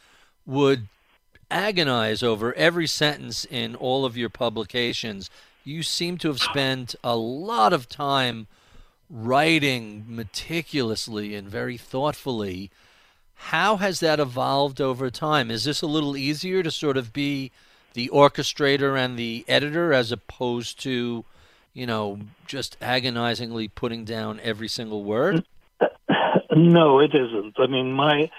would 0.46 0.88
agonize 1.50 2.22
over 2.22 2.54
every 2.54 2.86
sentence 2.86 3.44
in 3.44 3.76
all 3.76 4.06
of 4.06 4.16
your 4.16 4.30
publications. 4.30 5.32
You 5.64 5.82
seem 5.82 6.20
to 6.20 6.28
have 6.28 6.40
spent 6.40 6.94
a 7.04 7.16
lot 7.16 7.74
of 7.74 7.90
time 7.90 8.46
writing 9.10 10.06
meticulously 10.08 11.34
and 11.34 11.50
very 11.50 11.78
thoughtfully. 11.78 12.70
How 13.34 13.78
has 13.78 14.00
that 14.00 14.20
evolved 14.20 14.80
over 14.80 15.10
time? 15.10 15.50
Is 15.50 15.64
this 15.64 15.82
a 15.82 15.88
little 15.88 16.16
easier 16.16 16.62
to 16.62 16.70
sort 16.70 16.98
of 16.98 17.14
be 17.14 17.52
the 17.98 18.10
orchestrator 18.14 18.96
and 18.96 19.18
the 19.18 19.44
editor 19.48 19.92
as 19.92 20.12
opposed 20.12 20.80
to, 20.80 21.26
you 21.74 21.88
know, 21.88 22.20
just 22.46 22.78
agonizingly 22.80 23.68
putting 23.68 24.06
down 24.06 24.40
every 24.44 24.70
single 24.70 25.04
word? 25.04 25.44
No, 26.56 27.00
it 27.00 27.12
isn't. 27.14 27.54
I 27.60 27.68
mean, 27.68 27.92
my 27.92 28.32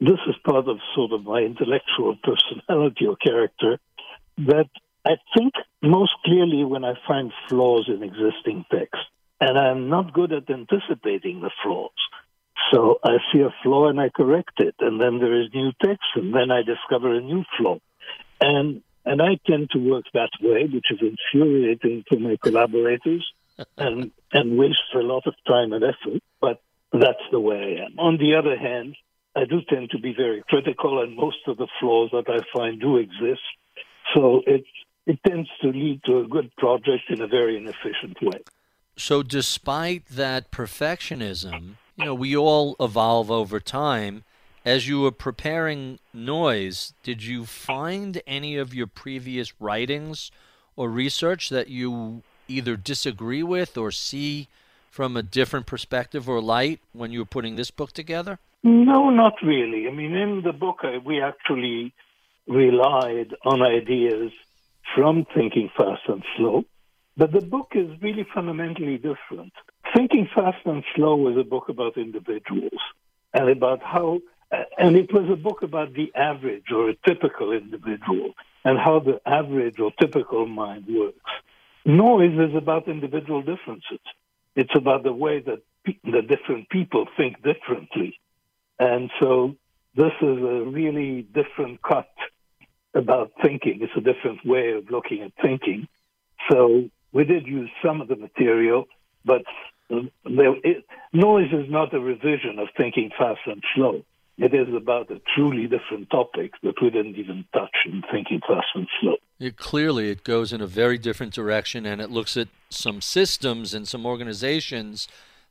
this 0.00 0.18
is 0.26 0.34
part 0.44 0.66
of 0.66 0.78
sort 0.96 1.12
of 1.12 1.22
my 1.22 1.40
intellectual 1.42 2.16
personality 2.24 3.06
or 3.06 3.14
character 3.16 3.78
that 4.38 4.68
I 5.04 5.16
think 5.36 5.54
most 5.80 6.12
clearly 6.24 6.64
when 6.64 6.84
I 6.84 6.94
find 7.06 7.30
flaws 7.48 7.88
in 7.88 8.02
existing 8.02 8.64
text. 8.68 9.00
And 9.40 9.56
I'm 9.56 9.88
not 9.88 10.12
good 10.12 10.32
at 10.32 10.50
anticipating 10.50 11.40
the 11.40 11.52
flaws. 11.62 11.90
So 12.72 12.98
I 13.04 13.18
see 13.32 13.42
a 13.42 13.54
flaw 13.62 13.90
and 13.90 14.00
I 14.00 14.08
correct 14.08 14.58
it. 14.58 14.74
And 14.80 15.00
then 15.00 15.20
there 15.20 15.40
is 15.40 15.54
new 15.54 15.70
text 15.80 16.08
and 16.16 16.34
then 16.34 16.50
I 16.50 16.62
discover 16.62 17.14
a 17.14 17.20
new 17.20 17.44
flaw. 17.56 17.78
And 18.40 18.82
and 19.04 19.22
I 19.22 19.38
tend 19.46 19.70
to 19.70 19.78
work 19.78 20.04
that 20.14 20.30
way, 20.42 20.64
which 20.64 20.86
is 20.90 20.98
infuriating 21.00 22.04
to 22.10 22.18
my 22.18 22.36
collaborators 22.42 23.24
and 23.78 24.10
and 24.32 24.58
wastes 24.58 24.94
a 24.94 24.98
lot 24.98 25.26
of 25.26 25.34
time 25.46 25.72
and 25.72 25.84
effort. 25.84 26.22
But 26.40 26.60
that's 26.92 27.26
the 27.30 27.40
way 27.40 27.78
I 27.78 27.84
am. 27.86 27.98
On 27.98 28.18
the 28.18 28.34
other 28.34 28.56
hand, 28.56 28.96
I 29.34 29.44
do 29.44 29.60
tend 29.68 29.90
to 29.90 29.98
be 29.98 30.14
very 30.14 30.42
critical, 30.48 31.02
and 31.02 31.16
most 31.16 31.38
of 31.46 31.56
the 31.56 31.68
flaws 31.78 32.10
that 32.12 32.28
I 32.28 32.40
find 32.56 32.80
do 32.80 32.96
exist. 32.96 33.42
So 34.14 34.42
it 34.46 34.64
it 35.06 35.20
tends 35.26 35.48
to 35.62 35.68
lead 35.68 36.02
to 36.04 36.20
a 36.20 36.26
good 36.26 36.54
project 36.56 37.04
in 37.10 37.20
a 37.20 37.26
very 37.26 37.56
inefficient 37.56 38.20
way. 38.20 38.40
So, 38.96 39.22
despite 39.22 40.06
that 40.06 40.50
perfectionism, 40.50 41.76
you 41.96 42.04
know, 42.04 42.14
we 42.14 42.36
all 42.36 42.76
evolve 42.80 43.30
over 43.30 43.60
time. 43.60 44.24
As 44.66 44.88
you 44.88 45.02
were 45.02 45.12
preparing 45.12 46.00
Noise, 46.12 46.92
did 47.04 47.22
you 47.22 47.46
find 47.46 48.20
any 48.26 48.56
of 48.56 48.74
your 48.74 48.88
previous 48.88 49.54
writings 49.60 50.32
or 50.74 50.90
research 50.90 51.50
that 51.50 51.68
you 51.68 52.24
either 52.48 52.76
disagree 52.76 53.44
with 53.44 53.78
or 53.78 53.92
see 53.92 54.48
from 54.90 55.16
a 55.16 55.22
different 55.22 55.66
perspective 55.66 56.28
or 56.28 56.40
light 56.40 56.80
when 56.92 57.12
you 57.12 57.20
were 57.20 57.26
putting 57.26 57.54
this 57.54 57.70
book 57.70 57.92
together? 57.92 58.40
No, 58.64 59.08
not 59.08 59.34
really. 59.40 59.86
I 59.86 59.92
mean, 59.92 60.16
in 60.16 60.42
the 60.42 60.52
book, 60.52 60.80
we 61.04 61.22
actually 61.22 61.94
relied 62.48 63.36
on 63.44 63.62
ideas 63.62 64.32
from 64.96 65.26
Thinking 65.32 65.70
Fast 65.76 66.02
and 66.08 66.24
Slow, 66.36 66.64
but 67.16 67.30
the 67.30 67.40
book 67.40 67.74
is 67.76 68.02
really 68.02 68.26
fundamentally 68.34 68.96
different. 68.96 69.52
Thinking 69.94 70.28
Fast 70.34 70.66
and 70.66 70.82
Slow 70.96 71.14
was 71.14 71.36
a 71.36 71.44
book 71.44 71.68
about 71.68 71.96
individuals 71.96 72.80
and 73.32 73.48
about 73.48 73.80
how, 73.80 74.18
and 74.78 74.96
it 74.96 75.12
was 75.12 75.28
a 75.30 75.36
book 75.36 75.62
about 75.62 75.94
the 75.94 76.14
average 76.14 76.70
or 76.72 76.90
a 76.90 76.96
typical 77.06 77.52
individual 77.52 78.32
and 78.64 78.78
how 78.78 79.00
the 79.00 79.20
average 79.26 79.78
or 79.78 79.92
typical 80.00 80.46
mind 80.46 80.86
works. 80.88 81.30
Noise 81.84 82.50
is 82.50 82.54
about 82.56 82.88
individual 82.88 83.42
differences. 83.42 84.00
It's 84.54 84.74
about 84.74 85.02
the 85.02 85.12
way 85.12 85.40
that 85.40 85.62
pe- 85.84 85.98
the 86.04 86.22
different 86.22 86.68
people 86.68 87.06
think 87.16 87.42
differently. 87.42 88.18
And 88.78 89.10
so 89.20 89.56
this 89.94 90.12
is 90.20 90.38
a 90.38 90.64
really 90.66 91.22
different 91.22 91.82
cut 91.82 92.10
about 92.94 93.32
thinking. 93.42 93.78
It's 93.82 93.92
a 93.96 94.00
different 94.00 94.44
way 94.44 94.72
of 94.72 94.90
looking 94.90 95.22
at 95.22 95.32
thinking. 95.40 95.86
So 96.50 96.88
we 97.12 97.24
did 97.24 97.46
use 97.46 97.70
some 97.84 98.00
of 98.00 98.08
the 98.08 98.16
material, 98.16 98.86
but 99.24 99.42
um, 99.90 100.10
there, 100.24 100.54
it, 100.64 100.84
noise 101.12 101.52
is 101.52 101.70
not 101.70 101.94
a 101.94 102.00
revision 102.00 102.58
of 102.58 102.68
thinking 102.76 103.10
fast 103.16 103.40
and 103.46 103.62
slow. 103.74 104.02
It 104.38 104.52
is 104.52 104.68
about 104.74 105.10
a 105.10 105.20
truly 105.34 105.66
different 105.66 106.10
topic 106.10 106.52
that 106.62 106.74
we 106.82 106.90
didn't 106.90 107.16
even 107.16 107.46
touch 107.54 107.74
in 107.86 108.02
thinking 108.12 108.40
fast 108.46 108.66
and 108.74 108.86
slow. 109.00 109.16
It, 109.40 109.56
clearly, 109.56 110.10
it 110.10 110.24
goes 110.24 110.52
in 110.52 110.60
a 110.60 110.66
very 110.66 110.98
different 110.98 111.32
direction, 111.32 111.86
and 111.86 112.02
it 112.02 112.10
looks 112.10 112.36
at 112.36 112.48
some 112.68 113.00
systems 113.00 113.72
and 113.72 113.88
some 113.88 114.04
organizations 114.04 115.08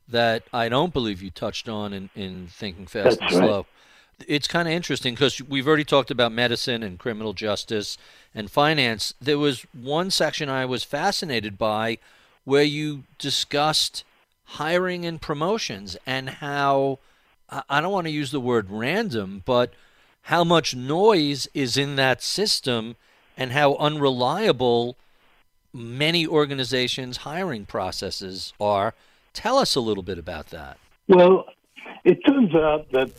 that 0.08 0.44
I 0.52 0.68
don't 0.68 0.92
believe 0.92 1.20
you 1.20 1.30
touched 1.30 1.68
on 1.68 1.92
in, 1.92 2.10
in 2.14 2.46
thinking 2.46 2.86
fast 2.86 3.18
That's 3.18 3.32
and 3.32 3.40
right. 3.40 3.48
slow. 3.48 3.66
It's 4.28 4.48
kind 4.48 4.68
of 4.68 4.72
interesting 4.72 5.14
because 5.14 5.42
we've 5.42 5.66
already 5.66 5.84
talked 5.84 6.10
about 6.10 6.32
medicine 6.32 6.82
and 6.82 6.98
criminal 6.98 7.32
justice 7.32 7.98
and 8.34 8.50
finance. 8.50 9.14
There 9.20 9.38
was 9.38 9.66
one 9.72 10.10
section 10.10 10.48
I 10.48 10.64
was 10.64 10.84
fascinated 10.84 11.58
by 11.58 11.98
where 12.44 12.62
you 12.62 13.02
discussed 13.18 14.04
hiring 14.44 15.04
and 15.04 15.20
promotions 15.20 15.96
and 16.06 16.30
how 16.30 17.00
I 17.48 17.80
don't 17.80 17.92
want 17.92 18.06
to 18.06 18.12
use 18.12 18.30
the 18.30 18.40
word 18.40 18.70
random, 18.70 19.42
but 19.44 19.72
how 20.22 20.42
much 20.42 20.74
noise 20.74 21.48
is 21.54 21.76
in 21.76 21.96
that 21.96 22.22
system 22.22 22.96
and 23.36 23.52
how 23.52 23.76
unreliable 23.76 24.96
many 25.72 26.26
organizations' 26.26 27.18
hiring 27.18 27.66
processes 27.66 28.52
are. 28.58 28.94
Tell 29.32 29.58
us 29.58 29.76
a 29.76 29.80
little 29.80 30.02
bit 30.02 30.18
about 30.18 30.48
that. 30.48 30.78
Well, 31.06 31.44
it 32.04 32.18
turns 32.26 32.54
out 32.54 32.90
that 32.92 33.10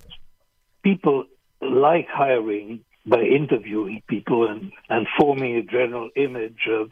people 0.84 1.26
like 1.62 2.08
hiring 2.10 2.82
by 3.06 3.22
interviewing 3.22 4.02
people 4.08 4.48
and, 4.48 4.72
and 4.90 5.08
forming 5.18 5.56
a 5.56 5.62
general 5.62 6.10
image 6.16 6.68
of 6.70 6.92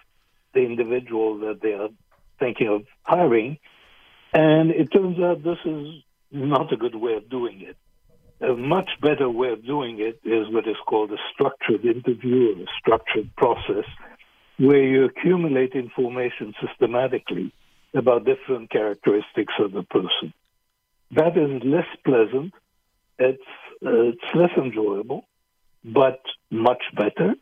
the 0.53 0.61
individual 0.61 1.39
that 1.39 1.59
they 1.61 1.73
are 1.73 1.89
thinking 2.39 2.67
of 2.67 2.85
hiring. 3.03 3.57
And 4.33 4.71
it 4.71 4.91
turns 4.93 5.19
out 5.19 5.43
this 5.43 5.57
is 5.65 6.03
not 6.31 6.71
a 6.73 6.77
good 6.77 6.95
way 6.95 7.13
of 7.13 7.29
doing 7.29 7.61
it. 7.61 7.77
A 8.41 8.53
much 8.55 8.89
better 9.01 9.29
way 9.29 9.49
of 9.49 9.65
doing 9.65 9.99
it 9.99 10.19
is 10.23 10.49
what 10.53 10.67
is 10.67 10.75
called 10.87 11.11
a 11.11 11.17
structured 11.33 11.85
interview 11.85 12.55
or 12.55 12.63
a 12.63 12.65
structured 12.79 13.33
process, 13.35 13.85
where 14.57 14.83
you 14.83 15.05
accumulate 15.05 15.73
information 15.73 16.53
systematically 16.65 17.53
about 17.93 18.25
different 18.25 18.69
characteristics 18.69 19.53
of 19.59 19.71
the 19.71 19.83
person. 19.83 20.33
That 21.11 21.37
is 21.37 21.61
less 21.63 21.87
pleasant, 22.03 22.53
it's, 23.17 23.41
uh, 23.85 24.11
it's 24.11 24.35
less 24.35 24.51
enjoyable, 24.57 25.25
but 25.83 26.19
much 26.51 26.83
better. 26.93 27.35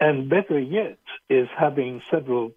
And 0.00 0.28
better 0.28 0.58
yet 0.58 0.98
is 1.28 1.46
having 1.56 2.02
several 2.10 2.52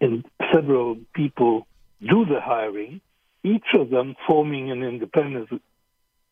in 0.00 0.24
several 0.52 0.96
people 1.14 1.66
do 2.00 2.24
the 2.24 2.40
hiring, 2.40 3.00
each 3.44 3.66
of 3.78 3.90
them 3.90 4.16
forming 4.26 4.70
an 4.70 4.82
independent 4.82 5.48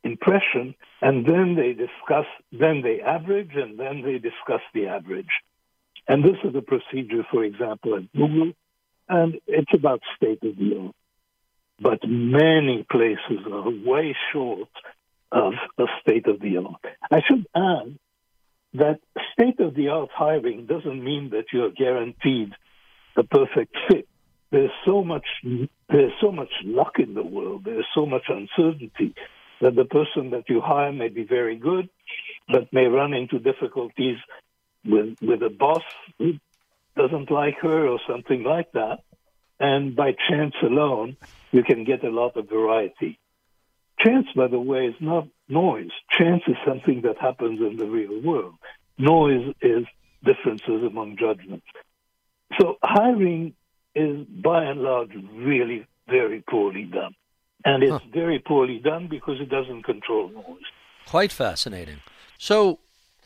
impression, 0.02 0.74
and 1.00 1.26
then 1.26 1.54
they 1.54 1.72
discuss, 1.72 2.26
then 2.50 2.82
they 2.82 3.00
average, 3.00 3.52
and 3.54 3.78
then 3.78 4.02
they 4.02 4.14
discuss 4.14 4.62
the 4.74 4.86
average. 4.86 5.30
And 6.08 6.24
this 6.24 6.36
is 6.42 6.54
a 6.56 6.62
procedure, 6.62 7.24
for 7.30 7.44
example, 7.44 7.96
at 7.96 8.12
Google, 8.12 8.52
and 9.08 9.34
it's 9.46 9.72
about 9.74 10.00
state 10.16 10.42
of 10.42 10.56
the 10.56 10.78
art. 10.80 10.94
But 11.80 12.00
many 12.08 12.84
places 12.90 13.46
are 13.50 13.70
way 13.70 14.16
short 14.32 14.68
of 15.30 15.54
a 15.78 15.84
state 16.00 16.26
of 16.26 16.40
the 16.40 16.58
art. 16.58 16.84
I 17.10 17.20
should 17.26 17.46
add 17.54 17.98
that 18.74 19.00
state 19.32 19.60
of 19.60 19.74
the 19.74 19.88
art 19.88 20.10
hiring 20.14 20.66
doesn't 20.66 21.04
mean 21.04 21.30
that 21.30 21.46
you're 21.52 21.70
guaranteed 21.70 22.52
a 23.16 23.22
perfect 23.22 23.76
fit. 23.88 24.08
There's 24.52 24.70
so 24.84 25.02
much 25.02 25.24
there's 25.88 26.12
so 26.20 26.30
much 26.30 26.52
luck 26.62 26.98
in 26.98 27.14
the 27.14 27.22
world. 27.22 27.64
There's 27.64 27.86
so 27.94 28.04
much 28.04 28.24
uncertainty 28.28 29.14
that 29.62 29.74
the 29.74 29.86
person 29.86 30.30
that 30.30 30.44
you 30.48 30.60
hire 30.60 30.92
may 30.92 31.08
be 31.08 31.24
very 31.24 31.56
good, 31.56 31.88
but 32.48 32.72
may 32.72 32.84
run 32.84 33.14
into 33.14 33.38
difficulties 33.38 34.18
with 34.84 35.16
with 35.22 35.42
a 35.42 35.48
boss 35.48 35.82
who 36.18 36.34
doesn't 36.96 37.30
like 37.30 37.58
her 37.62 37.88
or 37.88 37.98
something 38.06 38.44
like 38.44 38.70
that. 38.72 38.98
And 39.58 39.96
by 39.96 40.12
chance 40.28 40.54
alone, 40.62 41.16
you 41.50 41.62
can 41.62 41.84
get 41.84 42.04
a 42.04 42.10
lot 42.10 42.36
of 42.36 42.50
variety. 42.50 43.18
Chance, 44.00 44.26
by 44.36 44.48
the 44.48 44.58
way, 44.58 44.88
is 44.88 45.00
not 45.00 45.28
noise. 45.48 45.92
Chance 46.10 46.42
is 46.48 46.56
something 46.66 47.02
that 47.02 47.18
happens 47.18 47.60
in 47.60 47.76
the 47.76 47.86
real 47.86 48.20
world. 48.20 48.56
Noise 48.98 49.54
is 49.62 49.84
differences 50.24 50.82
among 50.84 51.16
judgments. 51.16 51.66
So 52.60 52.76
hiring 52.82 53.54
is 53.94 54.26
by 54.26 54.64
and 54.64 54.80
large 54.80 55.12
really 55.34 55.86
very 56.08 56.42
poorly 56.48 56.84
done. 56.84 57.14
And 57.64 57.82
it's 57.82 58.02
Huh. 58.02 58.10
very 58.12 58.38
poorly 58.38 58.78
done 58.78 59.06
because 59.08 59.40
it 59.40 59.48
doesn't 59.48 59.82
control 59.84 60.28
noise. 60.28 60.62
Quite 61.06 61.32
fascinating. 61.32 62.00
So, 62.38 62.80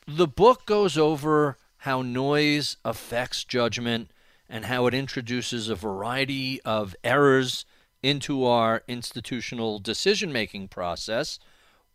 the 0.06 0.26
book 0.26 0.66
goes 0.66 0.98
over 0.98 1.56
how 1.78 2.02
noise 2.02 2.76
affects 2.84 3.44
judgment 3.44 4.10
and 4.48 4.66
how 4.66 4.86
it 4.86 4.94
introduces 4.94 5.68
a 5.68 5.74
variety 5.74 6.60
of 6.62 6.94
errors 7.02 7.64
into 8.02 8.44
our 8.44 8.82
institutional 8.86 9.78
decision 9.78 10.32
making 10.32 10.68
process. 10.68 11.38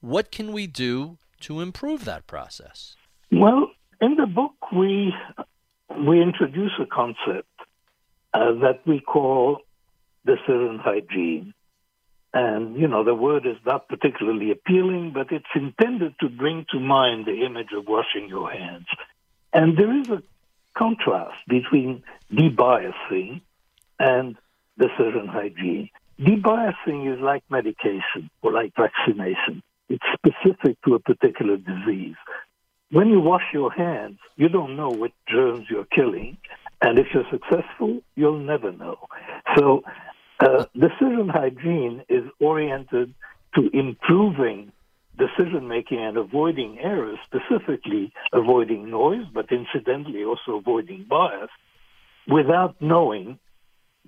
What 0.01 0.31
can 0.31 0.51
we 0.51 0.67
do 0.67 1.17
to 1.41 1.61
improve 1.61 2.05
that 2.05 2.27
process? 2.27 2.95
Well, 3.31 3.71
in 4.01 4.15
the 4.15 4.25
book, 4.25 4.71
we 4.71 5.13
we 6.05 6.21
introduce 6.21 6.71
a 6.79 6.85
concept 6.85 7.47
uh, 8.33 8.53
that 8.61 8.81
we 8.85 8.99
call 8.99 9.61
the 10.25 10.35
decision 10.35 10.79
hygiene. 10.79 11.53
And, 12.33 12.77
you 12.77 12.87
know, 12.87 13.03
the 13.03 13.15
word 13.15 13.45
is 13.45 13.57
not 13.65 13.89
particularly 13.89 14.51
appealing, 14.51 15.11
but 15.13 15.31
it's 15.31 15.45
intended 15.53 16.15
to 16.21 16.29
bring 16.29 16.65
to 16.71 16.79
mind 16.79 17.25
the 17.25 17.45
image 17.45 17.73
of 17.75 17.85
washing 17.87 18.29
your 18.29 18.49
hands. 18.49 18.85
And 19.53 19.77
there 19.77 19.93
is 19.99 20.09
a 20.09 20.23
contrast 20.77 21.35
between 21.47 22.03
debiasing 22.31 23.41
and 23.99 24.37
decision 24.79 25.27
hygiene. 25.27 25.89
Debiasing 26.19 27.13
is 27.13 27.19
like 27.19 27.43
medication 27.49 28.29
or 28.41 28.53
like 28.53 28.73
vaccination. 28.75 29.61
It's 29.89 30.05
specific 30.13 30.77
to 30.85 30.95
a 30.95 30.99
particular 30.99 31.57
disease. 31.57 32.15
When 32.91 33.09
you 33.09 33.19
wash 33.19 33.43
your 33.53 33.71
hands, 33.71 34.19
you 34.37 34.47
don't 34.47 34.77
know 34.77 34.89
what 34.89 35.11
germs 35.27 35.65
you're 35.69 35.85
killing. 35.85 36.37
And 36.81 36.97
if 36.97 37.07
you're 37.13 37.29
successful, 37.31 38.01
you'll 38.15 38.39
never 38.39 38.71
know. 38.71 38.97
So, 39.57 39.81
uh, 40.39 40.65
decision 40.73 41.29
hygiene 41.29 42.03
is 42.09 42.23
oriented 42.39 43.13
to 43.55 43.69
improving 43.73 44.71
decision 45.17 45.67
making 45.67 45.99
and 45.99 46.17
avoiding 46.17 46.79
errors, 46.79 47.19
specifically 47.25 48.11
avoiding 48.33 48.89
noise, 48.89 49.25
but 49.33 49.45
incidentally 49.51 50.23
also 50.23 50.57
avoiding 50.57 51.05
bias, 51.07 51.49
without 52.27 52.75
knowing 52.81 53.37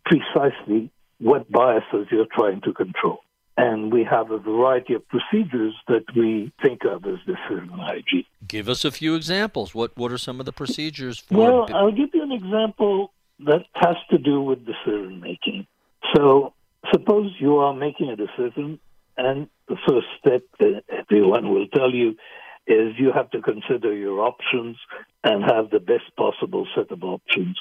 precisely 0.06 0.92
what 1.20 1.52
biases 1.52 2.08
you're 2.12 2.28
trying 2.34 2.62
to 2.62 2.74
control. 2.74 3.20
And 3.56 3.94
we 3.94 4.04
have 4.04 4.32
a 4.32 4.40
variety 4.40 4.96
of 4.96 5.04
procedures 5.08 5.76
that 5.88 6.06
we 6.16 6.52
think 6.64 6.86
of 6.86 7.06
as 7.06 7.20
decision 7.26 7.70
hygiene. 7.70 8.26
Give 8.48 8.68
us 8.68 8.84
a 8.84 8.92
few 8.92 9.16
examples. 9.16 9.76
What 9.76 9.96
what 9.96 10.12
are 10.12 10.18
some 10.18 10.40
of 10.40 10.46
the 10.46 10.52
procedures 10.52 11.20
for? 11.20 11.38
Well, 11.38 11.68
I'll 11.74 11.92
give 11.92 12.10
you 12.14 12.24
an 12.24 12.32
example 12.32 13.14
that 13.40 13.66
has 13.76 13.96
to 14.10 14.18
do 14.18 14.42
with 14.42 14.66
decision 14.66 15.20
making. 15.20 15.68
So, 16.16 16.54
suppose 16.92 17.32
you 17.40 17.58
are 17.58 17.74
making 17.74 18.10
a 18.10 18.16
decision, 18.16 18.80
and 19.18 19.48
the 19.68 19.78
first 19.88 20.08
step 20.20 20.44
that 20.60 20.84
everyone 20.90 21.54
will 21.54 21.68
tell 21.68 21.94
you 21.94 22.16
is 22.66 22.94
you 22.98 23.12
have 23.14 23.30
to 23.32 23.42
consider 23.42 23.94
your 23.94 24.22
options 24.22 24.78
and 25.24 25.44
have 25.44 25.70
the 25.70 25.80
best 25.80 26.16
possible 26.18 26.68
set 26.76 26.92
of 26.92 27.04
options. 27.04 27.60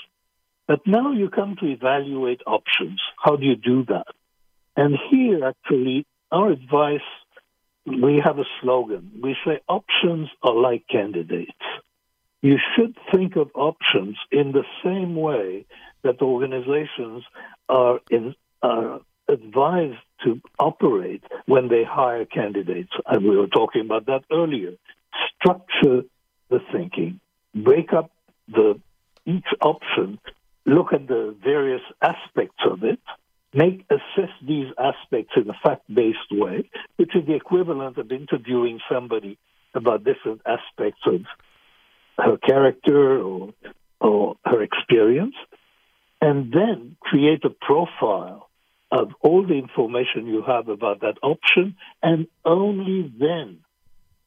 But 0.68 0.80
now 0.86 1.12
you 1.12 1.28
come 1.28 1.56
to 1.60 1.66
evaluate 1.66 2.40
options. 2.46 3.00
How 3.22 3.36
do 3.36 3.44
you 3.44 3.56
do 3.56 3.84
that? 3.86 4.06
And 4.76 4.96
here, 5.10 5.44
actually, 5.44 6.06
our 6.30 6.50
advice 6.50 7.00
we 7.86 8.20
have 8.24 8.38
a 8.38 8.44
slogan. 8.60 9.10
We 9.22 9.36
say 9.44 9.60
options 9.68 10.28
are 10.42 10.54
like 10.54 10.86
candidates. 10.88 11.50
You 12.40 12.56
should 12.74 12.96
think 13.14 13.36
of 13.36 13.50
options 13.54 14.16
in 14.30 14.52
the 14.52 14.64
same 14.84 15.14
way 15.16 15.66
that 16.02 16.20
organizations 16.20 17.24
are, 17.68 18.00
in, 18.10 18.34
are 18.62 19.00
advised 19.28 19.98
to 20.24 20.40
operate 20.58 21.22
when 21.46 21.68
they 21.68 21.84
hire 21.84 22.24
candidates. 22.24 22.90
And 23.06 23.24
we 23.24 23.36
were 23.36 23.46
talking 23.46 23.82
about 23.82 24.06
that 24.06 24.24
earlier. 24.30 24.72
Structure 25.36 26.02
the 26.50 26.60
thinking, 26.72 27.20
break 27.54 27.92
up 27.92 28.10
the 28.48 28.80
each 29.24 29.46
option, 29.60 30.18
look 30.66 30.92
at 30.92 31.06
the 31.06 31.34
various 31.42 31.82
aspects 32.00 32.58
of 32.68 32.82
it, 32.82 32.98
make 33.54 33.84
assess 33.88 34.30
these 34.46 34.66
aspects 34.92 35.32
in 35.36 35.48
a 35.48 35.58
fact-based 35.64 36.30
way, 36.32 36.68
which 36.96 37.14
is 37.14 37.26
the 37.26 37.34
equivalent 37.34 37.98
of 37.98 38.10
interviewing 38.12 38.80
somebody 38.90 39.38
about 39.74 40.04
different 40.04 40.40
aspects 40.46 41.00
of 41.06 41.22
her 42.18 42.36
character 42.36 43.20
or, 43.22 43.54
or 44.00 44.36
her 44.44 44.62
experience, 44.62 45.34
and 46.20 46.52
then 46.52 46.96
create 47.00 47.44
a 47.44 47.50
profile 47.50 48.48
of 48.90 49.08
all 49.22 49.46
the 49.46 49.54
information 49.54 50.26
you 50.26 50.42
have 50.46 50.68
about 50.68 51.00
that 51.00 51.16
option, 51.22 51.76
and 52.02 52.26
only 52.44 53.12
then 53.18 53.58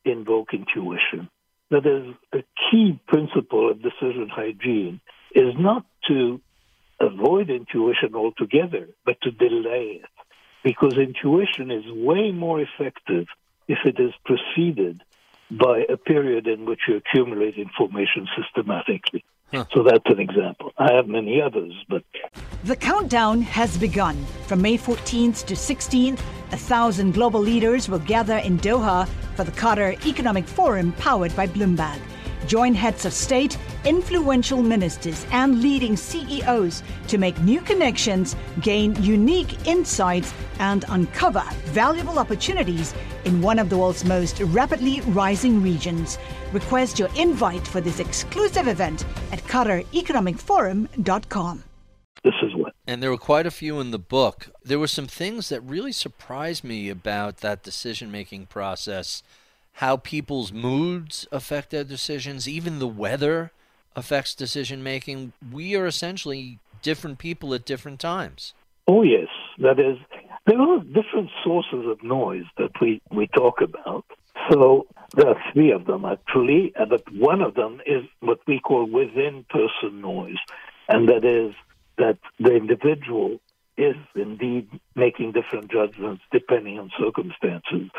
invoke 0.04 0.54
intuition. 0.54 1.30
That 1.70 1.86
is 1.86 2.16
a 2.34 2.44
key 2.72 3.00
principle 3.08 3.70
of 3.70 3.82
decision 3.82 4.30
hygiene 4.30 5.02
is 5.34 5.54
not 5.58 5.86
to 6.08 6.42
avoid 7.00 7.50
intuition 7.50 8.16
altogether, 8.16 8.90
but 9.06 9.22
to 9.22 9.32
delay 9.32 10.02
it. 10.02 10.25
Because 10.66 10.98
intuition 10.98 11.70
is 11.70 11.86
way 11.92 12.32
more 12.32 12.60
effective 12.60 13.28
if 13.68 13.78
it 13.86 14.00
is 14.00 14.14
preceded 14.26 15.04
by 15.52 15.86
a 15.88 15.96
period 15.96 16.48
in 16.48 16.66
which 16.66 16.80
you 16.88 16.98
accumulate 16.98 17.56
information 17.56 18.28
systematically. 18.36 19.24
Huh. 19.54 19.66
So 19.76 19.84
that's 19.84 20.04
an 20.08 20.20
example. 20.20 20.74
I 20.78 20.94
have 20.94 21.08
many 21.08 21.40
others, 21.40 21.72
but. 21.88 22.04
The 22.64 22.76
countdown 22.76 23.42
has 23.42 23.78
begun. 23.78 24.18
From 24.48 24.60
May 24.64 24.78
14th 24.78 25.46
to 25.46 25.54
16th, 25.54 26.20
a 26.52 26.58
thousand 26.58 27.14
global 27.14 27.42
leaders 27.42 27.88
will 27.88 28.00
gather 28.00 28.38
in 28.38 28.58
Doha 28.58 29.08
for 29.36 29.44
the 29.44 29.52
Qatar 29.52 30.04
Economic 30.08 30.48
Forum 30.48 30.94
powered 30.94 31.36
by 31.36 31.46
Bloomberg. 31.46 32.00
Join 32.48 32.74
heads 32.76 33.06
of 33.06 33.14
state, 33.14 33.58
influential 33.86 34.62
ministers, 34.62 35.26
and 35.32 35.62
leading 35.62 35.98
CEOs 35.98 36.84
to 37.08 37.18
make 37.18 37.40
new 37.42 37.62
connections, 37.62 38.36
gain 38.62 39.02
unique 39.02 39.66
insights, 39.68 40.32
and 40.60 40.86
uncover 40.90 41.44
valuable 41.66 42.20
opportunities 42.20 42.94
in 43.26 43.42
one 43.42 43.58
of 43.58 43.70
the 43.70 43.78
world's 43.78 44.06
most 44.06 44.40
rapidly 44.42 45.02
rising 45.02 45.62
regions. 45.62 46.18
Request 46.54 47.00
your 47.00 47.10
invite 47.16 47.68
for 47.68 47.82
this 47.82 48.00
exclusive 48.00 48.68
event 48.68 49.04
at 49.32 49.42
QatarEconomicForum.com. 49.44 51.64
This 52.24 52.34
is 52.44 52.56
what. 52.56 52.74
And 52.88 53.02
there 53.02 53.10
were 53.10 53.18
quite 53.18 53.48
a 53.48 53.52
few 53.52 53.80
in 53.80 53.90
the 53.92 54.00
book. 54.00 54.50
There 54.64 54.80
were 54.80 54.88
some 54.88 55.08
things 55.08 55.50
that 55.50 55.62
really 55.62 55.92
surprised 55.92 56.64
me 56.64 56.90
about 56.90 57.38
that 57.38 57.64
decision 57.64 58.12
making 58.12 58.46
process 58.46 59.24
how 59.76 59.98
people's 59.98 60.54
moods 60.54 61.28
affect 61.34 61.70
their 61.70 61.84
decisions, 61.84 62.48
even 62.48 62.80
the 62.80 62.88
weather 62.88 63.52
affects 63.96 64.34
decision 64.34 64.82
making. 64.82 65.34
We 65.52 65.76
are 65.76 65.86
essentially 65.86 66.60
different 66.82 67.18
people 67.18 67.54
at 67.54 67.66
different 67.66 68.00
times. 68.00 68.54
Oh, 68.88 69.04
yes. 69.04 69.28
That 69.58 69.80
is, 69.80 69.98
there 70.46 70.62
are 70.62 70.80
different 70.80 71.30
sources 71.44 71.86
of 71.88 72.02
noise 72.04 72.46
that 72.58 72.72
we, 72.80 73.02
we 73.12 73.28
talk 73.28 73.60
about. 73.60 74.06
So 74.50 74.88
there 75.14 75.28
are 75.28 75.44
three 75.52 75.72
of 75.72 75.86
them 75.86 76.06
actually, 76.06 76.72
but 76.78 77.04
one 77.14 77.42
of 77.42 77.56
them 77.56 77.82
is 77.86 78.04
what 78.22 78.40
we 78.48 78.60
call 78.60 78.86
within 78.86 79.46
person 79.50 80.02
noise, 80.02 80.38
and 80.88 81.10
that 81.10 81.26
is 81.26 81.54
that 81.98 82.18
the 82.40 82.56
individual 82.56 83.40
is 83.78 83.96
indeed 84.16 84.70
making 84.96 85.34
different 85.34 85.70
judgments 85.70 86.24
depending 86.32 86.80
on 86.80 86.92
circumstances 86.98 87.90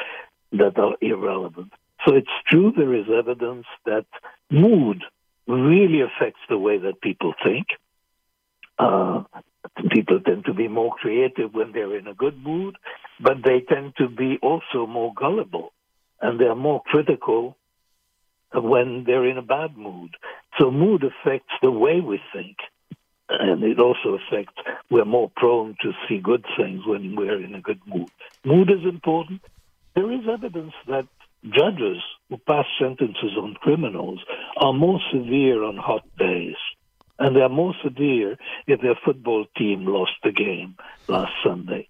that 0.59 0.79
are 0.79 0.97
irrelevant. 1.01 1.73
So 2.07 2.15
it's 2.15 2.29
true 2.47 2.73
there 2.77 2.95
is 2.95 3.07
evidence 3.09 3.67
that 3.85 4.07
mood 4.51 5.03
really 5.47 6.03
affects 6.03 6.41
the 6.49 6.59
way 6.59 6.79
that 6.79 7.01
people 7.01 7.35
think. 7.45 7.67
Uh, 8.79 9.25
people 9.91 10.21
tend 10.21 10.45
to 10.45 10.55
be 10.55 10.69
more 10.69 10.95
creative 10.95 11.55
when 11.55 11.73
they're 11.73 11.97
in 11.97 12.07
a 12.07 12.15
good 12.15 12.43
mood, 12.43 12.77
but 13.21 13.39
they 13.45 13.61
tend 13.61 13.95
to 13.97 14.09
be 14.09 14.39
also 14.43 14.87
more 14.87 15.13
gullible 15.15 15.73
and 16.21 16.41
they're 16.41 16.55
more 16.55 16.83
critical 16.85 17.57
when 18.55 19.05
they're 19.05 19.27
in 19.27 19.39
a 19.39 19.43
bad 19.43 19.77
mood. 19.77 20.17
So 20.59 20.71
mood 20.71 21.05
affects 21.05 21.53
the 21.63 21.71
way 21.71 22.01
we 22.01 22.21
think. 22.33 22.57
And 23.29 23.65
it 23.65 23.81
also 23.81 24.19
affects, 24.19 24.55
we're 24.89 25.05
more 25.05 25.31
prone 25.35 25.77
to 25.83 25.93
see 26.09 26.19
good 26.19 26.45
things 26.57 26.87
when 26.87 27.17
we're 27.17 27.43
in 27.43 27.55
a 27.55 27.61
good 27.61 27.81
mood. 27.85 28.09
Mood 28.45 28.71
is 28.71 28.85
important. 28.85 29.43
There 29.97 30.13
is 30.13 30.21
evidence 30.31 30.75
that 30.89 31.09
judges 31.43 32.03
who 32.29 32.37
pass 32.47 32.67
sentences 32.79 33.37
on 33.37 33.55
criminals 33.55 34.21
are 34.59 34.73
more 34.73 35.01
severe 35.13 35.65
on 35.65 35.77
hot 35.77 36.05
days. 36.19 36.57
And 37.19 37.35
they're 37.35 37.49
more 37.49 37.75
severe 37.83 38.37
if 38.67 38.83
their 38.83 38.99
football 39.03 39.47
team 39.57 39.87
lost 39.87 40.13
the 40.23 40.33
game 40.33 40.77
last 41.09 41.33
Sunday. 41.43 41.89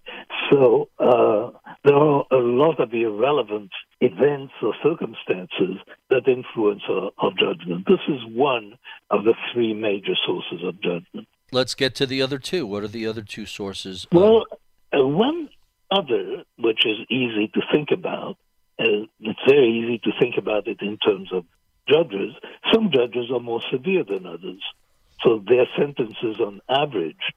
So 0.49 0.87
uh, 0.99 1.51
there 1.83 1.95
are 1.95 2.23
a 2.31 2.37
lot 2.37 2.79
of 2.79 2.93
irrelevant 2.93 3.71
events 3.99 4.53
or 4.61 4.73
circumstances 4.81 5.83
that 6.09 6.29
influence 6.29 6.83
our, 6.89 7.11
our 7.17 7.31
judgment. 7.31 7.87
This 7.87 7.99
is 8.07 8.21
one 8.29 8.77
of 9.09 9.25
the 9.25 9.33
three 9.53 9.73
major 9.73 10.13
sources 10.25 10.63
of 10.63 10.75
judgment. 10.81 11.27
Let's 11.51 11.75
get 11.75 11.93
to 11.95 12.05
the 12.05 12.21
other 12.21 12.39
two. 12.39 12.65
What 12.65 12.83
are 12.83 12.87
the 12.87 13.05
other 13.05 13.21
two 13.21 13.45
sources? 13.45 14.07
Well, 14.13 14.45
uh, 14.93 15.05
one 15.05 15.49
other, 15.91 16.43
which 16.57 16.85
is 16.85 16.97
easy 17.09 17.49
to 17.53 17.61
think 17.71 17.89
about, 17.91 18.37
uh, 18.79 19.05
it's 19.19 19.39
very 19.47 19.69
easy 19.69 19.99
to 20.03 20.11
think 20.19 20.35
about 20.37 20.67
it 20.67 20.81
in 20.81 20.97
terms 20.97 21.29
of 21.31 21.45
judges. 21.89 22.33
Some 22.73 22.91
judges 22.93 23.31
are 23.31 23.39
more 23.39 23.61
severe 23.71 24.03
than 24.03 24.25
others. 24.25 24.61
So 25.23 25.43
their 25.47 25.65
sentences 25.77 26.39
on 26.39 26.61
average 26.69 27.33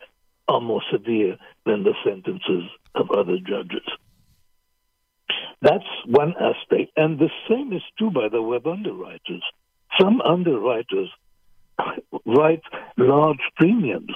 are 0.48 0.60
more 0.60 0.82
severe 0.92 1.36
than 1.64 1.84
the 1.84 1.94
sentences 2.04 2.64
of 2.94 3.10
other 3.10 3.38
judges. 3.38 3.86
That's 5.62 5.84
one 6.06 6.34
aspect. 6.40 6.92
And 6.96 7.18
the 7.18 7.30
same 7.48 7.72
is 7.72 7.82
true, 7.98 8.10
by 8.10 8.28
the 8.28 8.42
of 8.42 8.66
underwriters. 8.66 9.42
some 10.00 10.20
underwriters 10.20 11.08
write 12.26 12.62
large 12.96 13.40
premiums 13.56 14.14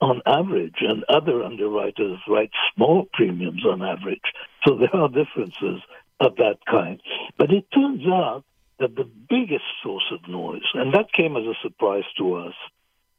on 0.00 0.20
average, 0.26 0.76
and 0.80 1.04
other 1.08 1.42
underwriters 1.42 2.18
write 2.28 2.50
small 2.74 3.06
premiums 3.12 3.64
on 3.64 3.82
average. 3.82 4.20
So 4.66 4.76
there 4.76 4.94
are 4.94 5.08
differences 5.08 5.80
of 6.20 6.36
that 6.36 6.58
kind. 6.70 7.00
But 7.38 7.52
it 7.52 7.66
turns 7.72 8.06
out 8.06 8.44
that 8.78 8.94
the 8.94 9.08
biggest 9.28 9.64
source 9.82 10.12
of 10.12 10.28
noise, 10.28 10.66
and 10.74 10.92
that 10.94 11.12
came 11.12 11.36
as 11.36 11.44
a 11.44 11.54
surprise 11.62 12.04
to 12.18 12.34
us, 12.34 12.54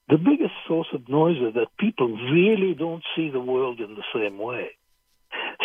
the 0.10 0.18
biggest 0.18 0.54
source 0.68 0.88
of 0.94 1.10
noise 1.10 1.38
is 1.38 1.54
that 1.56 1.68
people 1.80 2.16
really 2.32 2.74
don't 2.74 3.04
see 3.16 3.30
the 3.30 3.40
world 3.40 3.80
in 3.80 3.96
the 3.96 4.04
same 4.14 4.38
way. 4.38 4.70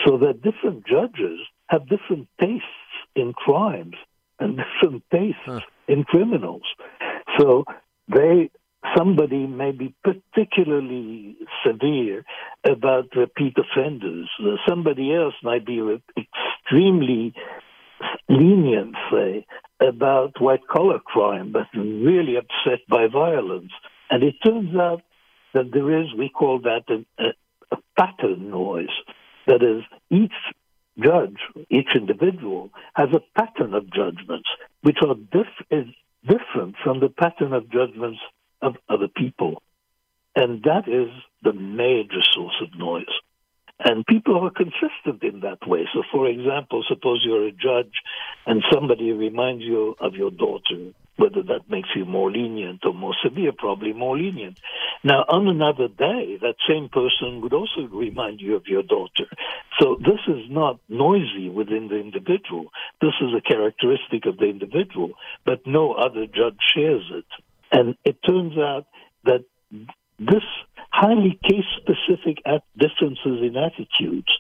So 0.05 0.19
that 0.19 0.43
different 0.43 0.87
judges 0.87 1.41
have 1.69 1.89
different 1.89 2.29
tastes 2.41 2.67
in 3.15 3.33
crimes 3.33 3.95
and 4.41 4.59
different 4.83 5.05
tastes 5.13 5.41
huh. 5.45 5.61
in 5.87 6.05
criminals. 6.05 6.63
So 7.39 7.65
they 8.09 8.51
somebody 8.97 9.47
may 9.47 9.73
be 9.73 9.95
particularly 10.03 11.37
severe 11.65 12.25
about 12.65 13.15
repeat 13.17 13.57
offenders. 13.57 14.29
Somebody 14.69 15.15
else 15.15 15.35
might 15.43 15.65
be 15.65 15.81
extremely 16.17 17.35
lenient, 18.29 18.95
say, 19.11 19.47
about 19.81 20.41
white 20.41 20.67
collar 20.69 20.99
crime, 20.99 21.53
but 21.53 21.67
really 21.75 22.37
upset 22.37 22.81
by 22.89 23.07
violence. 23.07 23.73
And 24.11 24.23
it 24.23 24.35
turns 24.45 24.75
out 24.77 25.03
that 25.55 25.71
there 25.73 26.01
is, 26.01 26.09
we 26.17 26.29
call 26.29 26.61
that 26.61 26.85
a, 26.89 27.05
a, 27.23 27.29
a 27.73 27.77
pattern 27.97 28.51
noise. 28.51 28.95
That 29.47 29.63
is, 29.63 29.83
each 30.11 30.33
judge, 30.99 31.39
each 31.71 31.95
individual, 31.95 32.71
has 32.95 33.09
a 33.13 33.41
pattern 33.41 33.75
of 33.75 33.93
judgments 33.93 34.49
which 34.83 34.99
are 35.07 35.15
dif- 35.15 35.67
is 35.71 35.87
different 36.27 36.77
from 36.83 37.01
the 37.01 37.09
pattern 37.09 37.53
of 37.53 37.71
judgments 37.71 38.21
of 38.63 38.77
other 38.89 39.09
people. 39.09 39.63
And 40.35 40.63
that 40.63 40.89
is 40.89 41.11
the 41.43 41.53
major 41.53 42.23
source 42.33 42.63
of 42.63 42.79
noise. 42.79 43.05
And 43.85 44.07
people 44.07 44.39
are 44.45 44.51
consistent 44.51 45.23
in 45.23 45.41
that 45.41 45.67
way. 45.67 45.89
So, 45.93 46.03
for 46.13 46.29
example, 46.29 46.85
suppose 46.89 47.23
you're 47.25 47.49
a 47.49 47.53
judge 47.53 47.93
and 48.47 48.63
somebody 48.73 49.11
reminds 49.13 49.65
you 49.65 49.97
of 50.01 50.15
your 50.15 50.31
daughter, 50.31 50.93
whether 51.17 51.43
that 51.43 51.69
makes 51.69 51.89
you 51.97 52.05
more 52.05 52.31
lenient 52.31 52.85
or 52.85 52.95
more 52.95 53.15
severe, 53.25 53.51
probably 53.57 53.93
more 53.93 54.17
lenient. 54.17 54.59
Now, 55.03 55.25
on 55.29 55.49
another 55.49 55.89
day, 55.89 56.39
that 56.41 56.55
same 56.69 56.91
person 56.91 57.41
would 57.41 57.53
also 57.53 57.89
remind 57.91 58.41
you 58.41 58.55
of 58.55 58.69
your 58.69 58.85
daughter. 58.85 59.27
So, 59.81 59.97
this 59.99 60.21
is 60.29 60.49
not 60.49 60.79
noisy 60.89 61.49
within 61.49 61.89
the 61.89 61.99
individual. 61.99 62.67
This 63.01 63.15
is 63.21 63.35
a 63.37 63.41
characteristic 63.41 64.27
of 64.27 64.39
the 64.39 64.47
individual, 64.47 65.11
but 65.45 65.67
no 65.67 65.93
other 65.93 66.27
judge 66.27 66.59
shares 66.73 67.11
it. 67.13 67.27
And 67.73 67.97
it 68.05 68.19
turns 68.27 68.57
out 68.59 68.87
that 69.25 69.45
this 70.19 70.45
highly 70.91 71.39
case 71.43 71.65
specific 71.81 72.43
differences 72.77 73.41
in 73.43 73.57
attitudes 73.57 74.33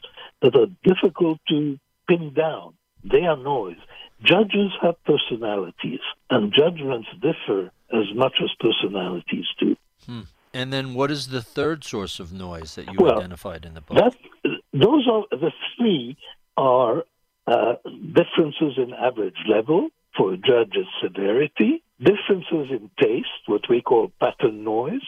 that 0.42 0.54
are 0.54 0.66
difficult 0.84 1.40
to 1.48 1.78
pin 2.08 2.34
down, 2.34 2.74
they 3.04 3.22
are 3.22 3.36
noise. 3.36 3.78
Judges 4.22 4.70
have 4.80 5.02
personalities, 5.04 6.00
and 6.30 6.52
judgments 6.52 7.08
differ 7.20 7.72
as 7.92 8.14
much 8.14 8.34
as 8.42 8.50
personalities 8.60 9.46
do. 9.58 9.76
Hmm. 10.06 10.20
And 10.54 10.72
then, 10.72 10.94
what 10.94 11.10
is 11.10 11.28
the 11.28 11.42
third 11.42 11.82
source 11.82 12.20
of 12.20 12.32
noise 12.32 12.74
that 12.74 12.86
you 12.86 12.98
well, 12.98 13.18
identified 13.18 13.64
in 13.64 13.74
the 13.74 13.80
book? 13.80 13.96
That, 13.96 14.14
those 14.72 15.08
are 15.10 15.24
the 15.30 15.50
three 15.76 16.16
are 16.56 17.04
uh, 17.46 17.74
differences 18.12 18.74
in 18.76 18.92
average 18.92 19.38
level 19.48 19.88
for 20.16 20.34
a 20.34 20.36
judge's 20.36 20.86
severity, 21.02 21.82
differences 22.05 22.70
in 22.70 22.90
taste, 23.00 23.28
what 23.46 23.62
we 23.68 23.80
call 23.80 24.12
pattern 24.20 24.64
noise, 24.64 25.07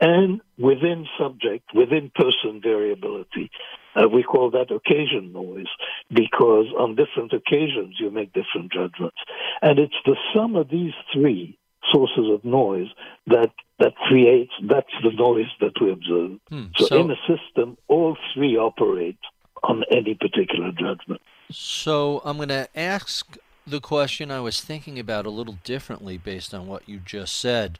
and 0.00 0.40
within 0.58 1.06
subject, 1.18 1.70
within 1.74 2.10
person 2.14 2.60
variability. 2.62 3.50
Uh, 3.94 4.08
we 4.08 4.22
call 4.22 4.50
that 4.50 4.70
occasion 4.70 5.32
noise 5.32 5.68
because 6.12 6.66
on 6.78 6.96
different 6.96 7.32
occasions 7.32 7.96
you 7.98 8.10
make 8.10 8.32
different 8.32 8.70
judgments. 8.70 9.16
And 9.62 9.78
it's 9.78 9.94
the 10.04 10.16
sum 10.34 10.54
of 10.54 10.68
these 10.68 10.92
three 11.12 11.58
sources 11.92 12.28
of 12.30 12.44
noise 12.44 12.88
that 13.26 13.52
that 13.78 13.94
creates 14.08 14.52
that's 14.68 14.92
the 15.02 15.12
noise 15.12 15.50
that 15.60 15.72
we 15.80 15.92
observe. 15.92 16.38
Hmm, 16.48 16.64
so, 16.76 16.86
so 16.86 17.00
in 17.00 17.10
a 17.10 17.16
system, 17.26 17.78
all 17.88 18.16
three 18.34 18.56
operate 18.56 19.18
on 19.62 19.84
any 19.90 20.14
particular 20.14 20.72
judgment. 20.72 21.20
So 21.50 22.20
I'm 22.24 22.36
going 22.36 22.48
to 22.48 22.68
ask 22.74 23.36
the 23.66 23.80
question 23.80 24.30
I 24.30 24.40
was 24.40 24.60
thinking 24.60 24.98
about 24.98 25.26
a 25.26 25.30
little 25.30 25.58
differently 25.64 26.16
based 26.18 26.54
on 26.54 26.66
what 26.66 26.88
you 26.88 26.98
just 26.98 27.38
said. 27.38 27.78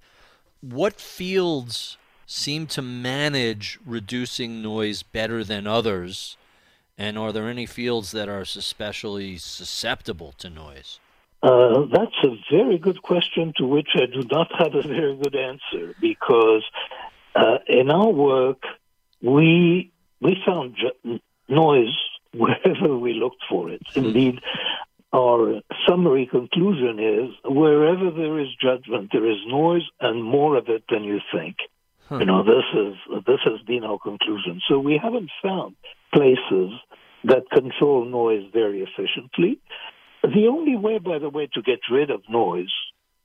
What 0.61 1.01
fields 1.01 1.97
seem 2.27 2.67
to 2.67 2.83
manage 2.83 3.79
reducing 3.87 4.61
noise 4.61 5.03
better 5.03 5.45
than 5.45 5.67
others? 5.67 6.37
And 6.99 7.17
are 7.17 7.33
there 7.33 7.49
any 7.49 7.67
fields 7.67 8.11
that 8.13 8.29
are 8.29 8.41
especially 8.41 9.37
susceptible 9.37 10.33
to 10.39 10.51
noise? 10.51 10.99
Uh, 11.43 11.85
that's 11.93 12.17
a 12.25 12.37
very 12.51 12.79
good 12.79 13.03
question 13.03 13.53
to 13.57 13.67
which 13.67 13.91
I 13.95 14.07
do 14.07 14.27
not 14.31 14.51
have 14.59 14.75
a 14.75 14.83
very 14.83 15.15
good 15.17 15.37
answer 15.37 15.95
because 16.01 16.65
uh, 17.35 17.59
in 17.69 17.91
our 17.91 18.09
work 18.09 18.63
we 19.23 19.93
we 20.21 20.43
found 20.45 20.77
noise 21.49 21.95
wherever 22.35 22.97
we 22.97 23.15
looked 23.15 23.43
for 23.49 23.71
it. 23.71 23.83
Hmm. 23.95 24.07
Indeed, 24.07 24.41
our 25.13 25.61
summary 25.89 26.29
conclusion 26.31 26.99
is 26.99 27.35
wherever 27.45 28.11
there 28.11 28.39
is 28.39 28.49
judgment, 28.61 29.11
there 29.13 29.31
is 29.31 29.39
noise 29.47 29.87
and 30.01 30.23
more 30.23 30.57
of 30.57 30.69
it 30.69 30.85
than 30.91 31.05
you 31.05 31.21
think. 31.33 31.57
Huh. 32.09 32.19
You 32.19 32.27
know, 32.27 32.45
this 32.45 32.65
is 32.75 33.25
this 33.27 33.41
has 33.45 33.61
been 33.67 33.85
our 33.85 33.99
conclusion. 33.99 34.61
So 34.69 34.79
we 34.79 35.01
haven't 35.03 35.31
found 35.43 35.75
places 36.13 36.71
that 37.25 37.51
control 37.53 38.05
noise 38.05 38.45
very 38.53 38.83
efficiently. 38.83 39.61
The 40.23 40.47
only 40.49 40.77
way, 40.77 40.99
by 40.99 41.19
the 41.19 41.29
way, 41.29 41.49
to 41.55 41.63
get 41.63 41.81
rid 41.91 42.11
of 42.11 42.23
noise, 42.29 42.73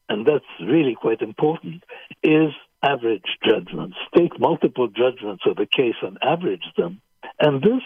and 0.10 0.26
that's 0.26 0.46
really 0.60 0.96
quite 0.96 1.22
important, 1.22 1.84
is 2.24 2.52
average 2.84 3.38
judgments. 3.48 3.98
Take 4.18 4.40
multiple 4.40 4.88
judgments 4.88 5.44
of 5.46 5.58
a 5.60 5.66
case 5.66 5.96
and 6.02 6.18
average 6.22 6.66
them. 6.78 7.02
And 7.40 7.62
this 7.62 7.84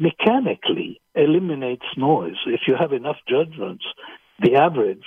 mechanically 0.00 1.00
eliminates 1.14 1.84
noise. 1.96 2.36
If 2.46 2.62
you 2.66 2.74
have 2.74 2.92
enough 2.92 3.18
judgments, 3.28 3.84
the 4.40 4.56
average, 4.56 5.04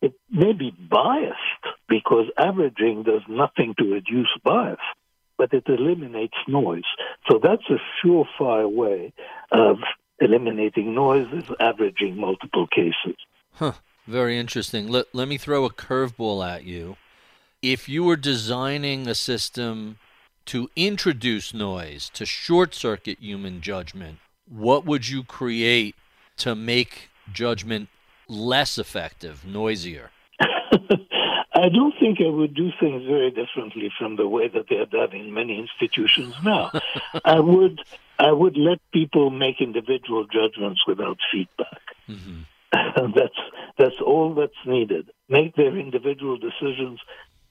it 0.00 0.12
may 0.30 0.52
be 0.52 0.70
biased 0.70 1.64
because 1.88 2.26
averaging 2.38 3.02
does 3.02 3.22
nothing 3.28 3.74
to 3.78 3.84
reduce 3.92 4.28
bias, 4.44 4.78
but 5.38 5.52
it 5.52 5.64
eliminates 5.66 6.36
noise. 6.46 6.84
So 7.28 7.40
that's 7.42 7.64
a 7.70 7.78
surefire 8.06 8.70
way 8.70 9.12
of 9.50 9.78
eliminating 10.20 10.94
noise 10.94 11.26
is 11.32 11.50
averaging 11.58 12.16
multiple 12.16 12.66
cases. 12.68 13.16
Huh. 13.54 13.72
Very 14.06 14.38
interesting. 14.38 14.88
Let, 14.88 15.06
let 15.12 15.28
me 15.28 15.36
throw 15.36 15.66
a 15.66 15.70
curveball 15.70 16.46
at 16.46 16.64
you. 16.64 16.96
If 17.60 17.88
you 17.90 18.04
were 18.04 18.16
designing 18.16 19.06
a 19.06 19.14
system 19.14 19.98
to 20.48 20.70
introduce 20.76 21.52
noise, 21.52 22.10
to 22.14 22.24
short 22.24 22.74
circuit 22.74 23.18
human 23.20 23.60
judgment, 23.60 24.16
what 24.48 24.86
would 24.86 25.06
you 25.06 25.22
create 25.22 25.94
to 26.38 26.54
make 26.54 27.10
judgment 27.30 27.90
less 28.28 28.78
effective, 28.78 29.44
noisier? 29.44 30.10
I 30.40 31.68
don't 31.68 31.92
think 32.00 32.20
I 32.22 32.30
would 32.30 32.54
do 32.54 32.70
things 32.80 33.04
very 33.04 33.30
differently 33.30 33.90
from 33.98 34.16
the 34.16 34.26
way 34.26 34.48
that 34.48 34.66
they 34.70 34.76
are 34.76 34.86
done 34.86 35.14
in 35.14 35.34
many 35.34 35.58
institutions 35.58 36.34
now. 36.42 36.70
I 37.26 37.40
would 37.40 37.82
I 38.18 38.32
would 38.32 38.56
let 38.56 38.78
people 38.90 39.28
make 39.28 39.60
individual 39.60 40.26
judgments 40.32 40.80
without 40.86 41.18
feedback. 41.30 41.82
Mm-hmm. 42.08 42.40
that's 43.14 43.38
that's 43.76 44.00
all 44.04 44.34
that's 44.34 44.66
needed. 44.66 45.10
Make 45.28 45.56
their 45.56 45.76
individual 45.76 46.38
decisions 46.38 47.00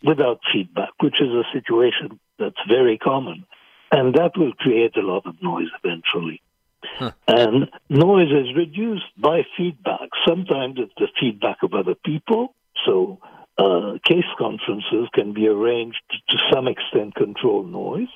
without 0.03 0.39
feedback, 0.53 0.91
which 1.01 1.21
is 1.21 1.29
a 1.29 1.43
situation 1.53 2.19
that's 2.39 2.61
very 2.67 2.97
common. 2.97 3.45
And 3.91 4.13
that 4.15 4.37
will 4.37 4.53
create 4.53 4.95
a 4.97 5.01
lot 5.01 5.25
of 5.25 5.41
noise 5.41 5.69
eventually. 5.83 6.41
Huh. 6.83 7.11
And 7.27 7.69
noise 7.89 8.31
is 8.31 8.55
reduced 8.55 9.05
by 9.17 9.43
feedback. 9.55 10.09
Sometimes 10.27 10.75
it's 10.77 10.93
the 10.97 11.07
feedback 11.19 11.57
of 11.63 11.73
other 11.73 11.95
people. 11.95 12.53
So 12.85 13.19
uh, 13.57 13.97
case 14.03 14.25
conferences 14.37 15.09
can 15.13 15.33
be 15.33 15.47
arranged 15.47 16.01
to 16.29 16.37
some 16.53 16.67
extent 16.67 17.15
control 17.15 17.63
noise. 17.63 18.09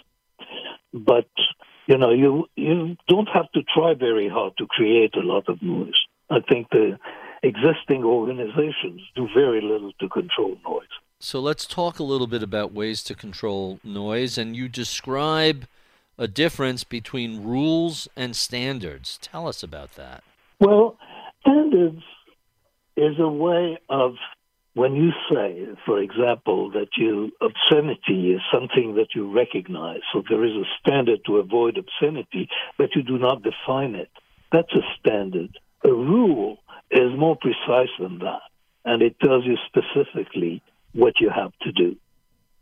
But 0.94 1.30
you 1.88 1.98
know, 1.98 2.12
you 2.12 2.48
you 2.56 2.96
don't 3.08 3.30
have 3.30 3.52
to 3.54 3.64
try 3.64 3.94
very 3.94 4.30
hard 4.30 4.54
to 4.58 4.68
create 4.68 5.16
a 5.16 5.22
lot 5.22 5.50
of 5.50 5.62
noise. 5.62 6.00
I 6.30 6.40
think 6.42 6.70
the 6.70 7.00
existing 7.44 8.04
organizations 8.04 9.02
do 9.16 9.28
very 9.34 9.62
little 9.62 9.92
to 10.00 10.10
control 10.10 10.58
noise. 10.64 10.94
So 11.24 11.40
let's 11.40 11.68
talk 11.68 12.00
a 12.00 12.04
little 12.04 12.26
bit 12.26 12.42
about 12.42 12.74
ways 12.74 13.04
to 13.04 13.14
control 13.14 13.80
noise. 13.84 14.40
And 14.40 14.56
you 14.56 14.68
describe 14.68 15.68
a 16.18 16.28
difference 16.28 16.84
between 16.84 17.44
rules 17.44 18.08
and 18.16 18.36
standards. 18.36 19.20
Tell 19.22 19.48
us 19.48 19.62
about 19.62 19.94
that. 19.96 20.24
Well, 20.60 20.98
standards 21.42 22.02
is 22.98 23.20
a 23.20 23.30
way 23.30 23.78
of 23.88 24.16
when 24.74 24.96
you 24.96 25.12
say, 25.32 25.68
for 25.86 26.00
example, 26.00 26.72
that 26.72 26.90
you 26.98 27.32
obscenity 27.40 28.32
is 28.32 28.42
something 28.52 28.96
that 28.96 29.10
you 29.14 29.32
recognize, 29.32 30.00
so 30.12 30.24
there 30.28 30.44
is 30.44 30.54
a 30.54 30.66
standard 30.80 31.20
to 31.28 31.38
avoid 31.38 31.78
obscenity, 31.78 32.50
but 32.78 32.96
you 32.96 33.04
do 33.04 33.18
not 33.20 33.44
define 33.44 33.96
it. 33.96 34.10
That's 34.52 34.72
a 34.74 34.82
standard. 35.00 35.58
A 35.84 35.92
rule 35.92 36.58
is 36.90 37.12
more 37.18 37.36
precise 37.36 37.90
than 38.00 38.20
that, 38.20 38.42
and 38.86 39.02
it 39.02 39.20
tells 39.20 39.46
you 39.46 39.58
specifically 39.68 40.62
what 40.94 41.14
you 41.20 41.30
have 41.30 41.52
to 41.62 41.72
do. 41.72 41.96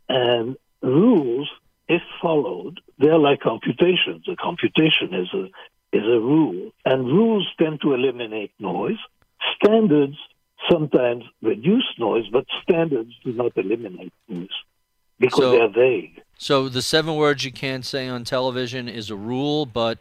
And 0.08 0.56
rules, 0.82 1.48
if 1.88 2.02
followed, 2.20 2.80
they're 2.98 3.18
like 3.18 3.40
computations. 3.40 4.26
A 4.28 4.36
computation 4.36 5.14
is 5.14 5.32
a 5.34 5.44
is 5.92 6.04
a 6.04 6.20
rule, 6.20 6.70
and 6.84 7.06
rules 7.06 7.48
tend 7.58 7.80
to 7.80 7.94
eliminate 7.94 8.52
noise. 8.60 8.98
Standards 9.56 10.16
sometimes 10.70 11.24
reduce 11.42 11.84
noise, 11.98 12.24
but 12.30 12.46
standards 12.62 13.12
do 13.24 13.32
not 13.32 13.52
eliminate 13.56 14.12
noise 14.28 14.48
because 15.18 15.38
so, 15.38 15.50
they're 15.50 15.68
vague. 15.68 16.22
So 16.38 16.68
the 16.68 16.82
seven 16.82 17.16
words 17.16 17.44
you 17.44 17.52
can't 17.52 17.84
say 17.84 18.08
on 18.08 18.24
television 18.24 18.88
is 18.88 19.10
a 19.10 19.16
rule, 19.16 19.66
but 19.66 19.98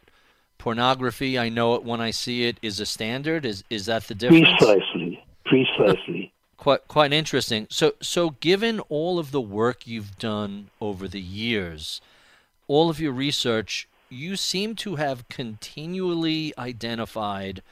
pornography, 0.58 1.40
I 1.40 1.50
know 1.50 1.76
it 1.76 1.84
when 1.84 2.02
I 2.02 2.12
see 2.12 2.46
it, 2.46 2.58
is 2.62 2.80
a 2.80 2.86
standard. 2.86 3.46
Is 3.46 3.64
is 3.70 3.86
that 3.88 4.08
the 4.08 4.16
difference? 4.16 4.48
Precisely. 4.58 5.24
Precisely. 5.46 6.32
Quite 6.60 6.88
quite 6.90 7.14
interesting. 7.14 7.68
So 7.70 7.94
so 8.02 8.32
given 8.32 8.82
all 8.82 9.18
of 9.18 9.32
the 9.32 9.42
work 9.42 9.88
you've 9.88 10.20
done 10.20 10.70
over 10.82 11.08
the 11.08 11.22
years, 11.22 12.02
all 12.68 12.90
of 12.90 13.00
your 13.00 13.14
research, 13.14 13.88
you 14.10 14.36
seem 14.36 14.76
to 14.76 14.98
have 14.98 15.30
continually 15.30 16.54
identified 16.58 17.64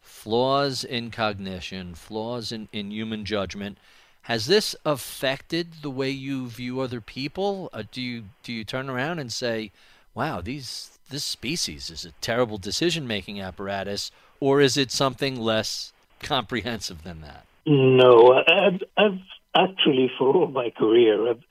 flaws 0.00 0.84
in 0.84 1.10
cognition, 1.10 1.94
flaws 1.94 2.52
in, 2.52 2.68
in 2.72 2.92
human 2.92 3.24
judgment. 3.24 3.78
Has 4.22 4.46
this 4.46 4.76
affected 4.84 5.82
the 5.82 5.90
way 5.90 6.10
you 6.10 6.46
view 6.46 6.80
other 6.80 7.00
people? 7.00 7.68
Uh, 7.72 7.82
do 7.90 8.00
you 8.00 8.24
do 8.44 8.52
you 8.52 8.64
turn 8.64 8.88
around 8.88 9.18
and 9.18 9.32
say, 9.32 9.72
"Wow, 10.14 10.40
these 10.40 10.98
this 11.10 11.24
species 11.24 11.90
is 11.90 12.04
a 12.04 12.12
terrible 12.20 12.58
decision-making 12.58 13.40
apparatus," 13.40 14.12
or 14.38 14.60
is 14.60 14.76
it 14.76 14.92
something 14.92 15.40
less 15.40 15.92
comprehensive 16.20 17.02
than 17.02 17.20
that? 17.22 17.46
No, 17.66 18.32
I've, 18.32 18.80
I've 18.96 19.18
actually 19.54 20.10
for 20.18 20.34
all 20.34 20.46
my 20.46 20.70
career, 20.70 21.30
I've 21.30 21.42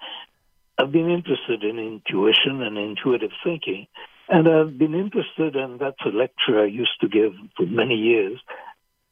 I've 0.77 0.91
been 0.91 1.09
interested 1.09 1.63
in 1.63 1.79
intuition 1.79 2.61
and 2.61 2.77
intuitive 2.77 3.31
thinking, 3.43 3.87
and 4.27 4.47
I've 4.47 4.77
been 4.77 4.93
interested, 4.93 5.55
and 5.55 5.79
that's 5.79 6.01
a 6.05 6.09
lecture 6.09 6.61
I 6.61 6.65
used 6.65 6.99
to 7.01 7.07
give 7.07 7.33
for 7.55 7.65
many 7.65 7.95
years. 7.95 8.39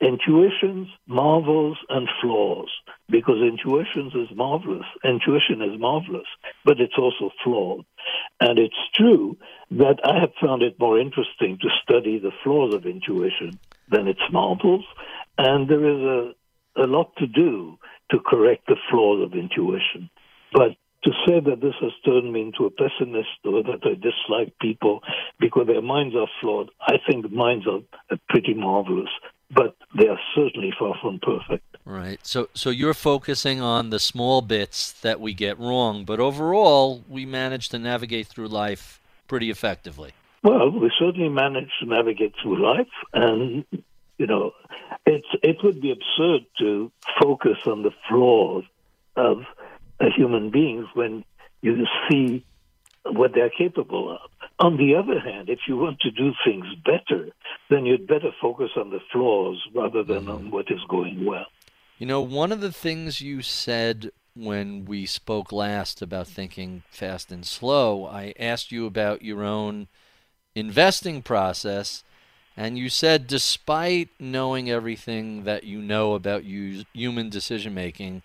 Intuitions, 0.02 0.90
marvels, 1.08 1.78
and 1.88 2.10
flaws. 2.22 2.70
Because 3.10 3.42
intuitions 3.42 4.14
is 4.16 4.36
marvelous. 4.36 4.86
Intuition 5.06 5.62
is 5.62 5.80
marvelous, 5.80 6.28
but 6.66 6.82
it's 6.82 6.98
also 6.98 7.30
flawed. 7.44 7.86
And 8.42 8.60
it's 8.60 8.76
true 8.96 9.38
that 9.72 10.00
I 10.04 10.20
have 10.20 10.34
found 10.42 10.62
it 10.62 10.80
more 10.80 11.00
interesting 11.00 11.58
to 11.62 11.70
study 11.84 12.20
the 12.20 12.32
flaws 12.44 12.74
of 12.74 12.86
intuition 12.86 13.60
than 13.88 14.08
its 14.10 14.20
marvels. 14.32 14.84
And 15.38 15.70
there 15.70 15.86
is 15.86 16.02
a, 16.02 16.34
a 16.76 16.88
lot 16.88 17.16
to 17.18 17.28
do 17.28 17.78
to 18.12 18.20
correct 18.20 18.68
the 18.68 18.76
flaws 18.90 19.24
of 19.24 19.34
intuition. 19.34 20.10
But 20.52 20.76
to 21.04 21.12
say 21.28 21.40
that 21.40 21.62
this 21.62 21.74
has 21.82 21.92
turned 22.06 22.32
me 22.32 22.42
into 22.42 22.66
a 22.66 22.70
pessimist 22.70 23.30
or 23.46 23.64
that 23.64 23.82
I 23.84 23.96
dislike 23.96 24.54
people 24.62 25.02
because 25.40 25.68
their 25.68 25.82
minds 25.82 26.16
are 26.16 26.28
flawed, 26.40 26.70
I 26.82 26.96
think 27.08 27.32
minds 27.32 27.66
are 27.68 27.82
pretty 28.30 28.54
marvelous, 28.54 29.10
but 29.52 29.76
they 29.98 30.08
are 30.08 30.20
certainly 30.34 30.74
far 30.78 30.96
from 31.02 31.20
perfect. 31.20 31.64
Right. 31.86 32.20
So, 32.26 32.48
so 32.54 32.70
you're 32.70 32.94
focusing 32.94 33.60
on 33.60 33.90
the 33.90 34.00
small 34.00 34.42
bits 34.42 34.94
that 35.02 35.20
we 35.20 35.34
get 35.34 35.60
wrong, 35.60 36.06
but 36.06 36.20
overall, 36.20 37.04
we 37.10 37.26
manage 37.26 37.68
to 37.70 37.80
navigate 37.80 38.28
through 38.28 38.48
life 38.48 39.02
pretty 39.28 39.50
effectively. 39.50 40.12
Well, 40.44 40.72
we 40.72 40.92
certainly 40.98 41.30
manage 41.30 41.70
to 41.82 41.86
navigate 41.86 42.34
through 42.42 42.62
life, 42.64 42.88
and 43.14 43.66
you 44.18 44.28
know, 44.28 44.52
it's 45.06 45.28
it 45.42 45.58
would 45.64 45.82
be 45.82 45.92
absurd 45.92 46.46
to 46.60 46.92
focus 47.22 47.58
on 47.66 47.84
the 47.84 47.92
flaws 48.08 48.64
of 49.16 49.44
human 50.16 50.50
beings 50.50 50.86
when 50.94 51.24
you 51.62 51.86
see 52.10 52.46
what 53.06 53.34
they're 53.34 53.50
capable 53.50 54.12
of. 54.12 54.30
On 54.60 54.78
the 54.78 54.96
other 54.96 55.20
hand, 55.20 55.50
if 55.50 55.60
you 55.68 55.78
want 55.78 56.00
to 56.02 56.12
do 56.12 56.32
things 56.46 56.66
better, 56.86 57.30
then 57.70 57.86
you'd 57.86 58.08
better 58.08 58.32
focus 58.42 58.72
on 58.78 58.92
the 58.92 59.00
flaws 59.12 59.62
rather 59.74 60.04
than 60.04 60.30
on 60.30 60.40
mm-hmm. 60.40 60.52
what 60.52 60.66
is 60.70 60.80
going 60.88 61.26
well. 61.26 61.46
You 61.98 62.06
know, 62.06 62.22
one 62.22 62.52
of 62.52 62.62
the 62.62 62.72
things 62.72 63.22
you 63.22 63.42
said 63.42 64.12
when 64.36 64.86
we 64.86 65.06
spoke 65.06 65.52
last 65.52 66.02
about 66.02 66.28
thinking 66.28 66.84
fast 66.90 67.32
and 67.32 67.46
slow, 67.46 68.06
I 68.06 68.34
asked 68.40 68.72
you 68.72 68.86
about 68.86 69.22
your 69.22 69.44
own 69.44 69.88
investing 70.56 71.22
process. 71.22 72.04
And 72.56 72.78
you 72.78 72.90
said, 72.90 73.26
despite 73.26 74.10
knowing 74.20 74.70
everything 74.70 75.44
that 75.44 75.64
you 75.64 75.82
know 75.82 76.14
about 76.14 76.44
human 76.44 77.30
decision 77.30 77.74
making, 77.74 78.22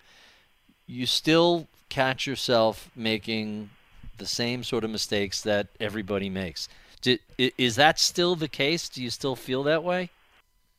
you 0.85 1.05
still 1.05 1.67
catch 1.89 2.27
yourself 2.27 2.91
making 2.95 3.71
the 4.17 4.27
same 4.27 4.63
sort 4.63 4.83
of 4.83 4.91
mistakes 4.91 5.41
that 5.41 5.67
everybody 5.79 6.29
makes. 6.29 6.69
Did, 7.01 7.19
is 7.37 7.75
that 7.77 7.99
still 7.99 8.35
the 8.35 8.47
case? 8.47 8.87
Do 8.89 9.01
you 9.01 9.09
still 9.09 9.35
feel 9.35 9.63
that 9.63 9.83
way? 9.83 10.09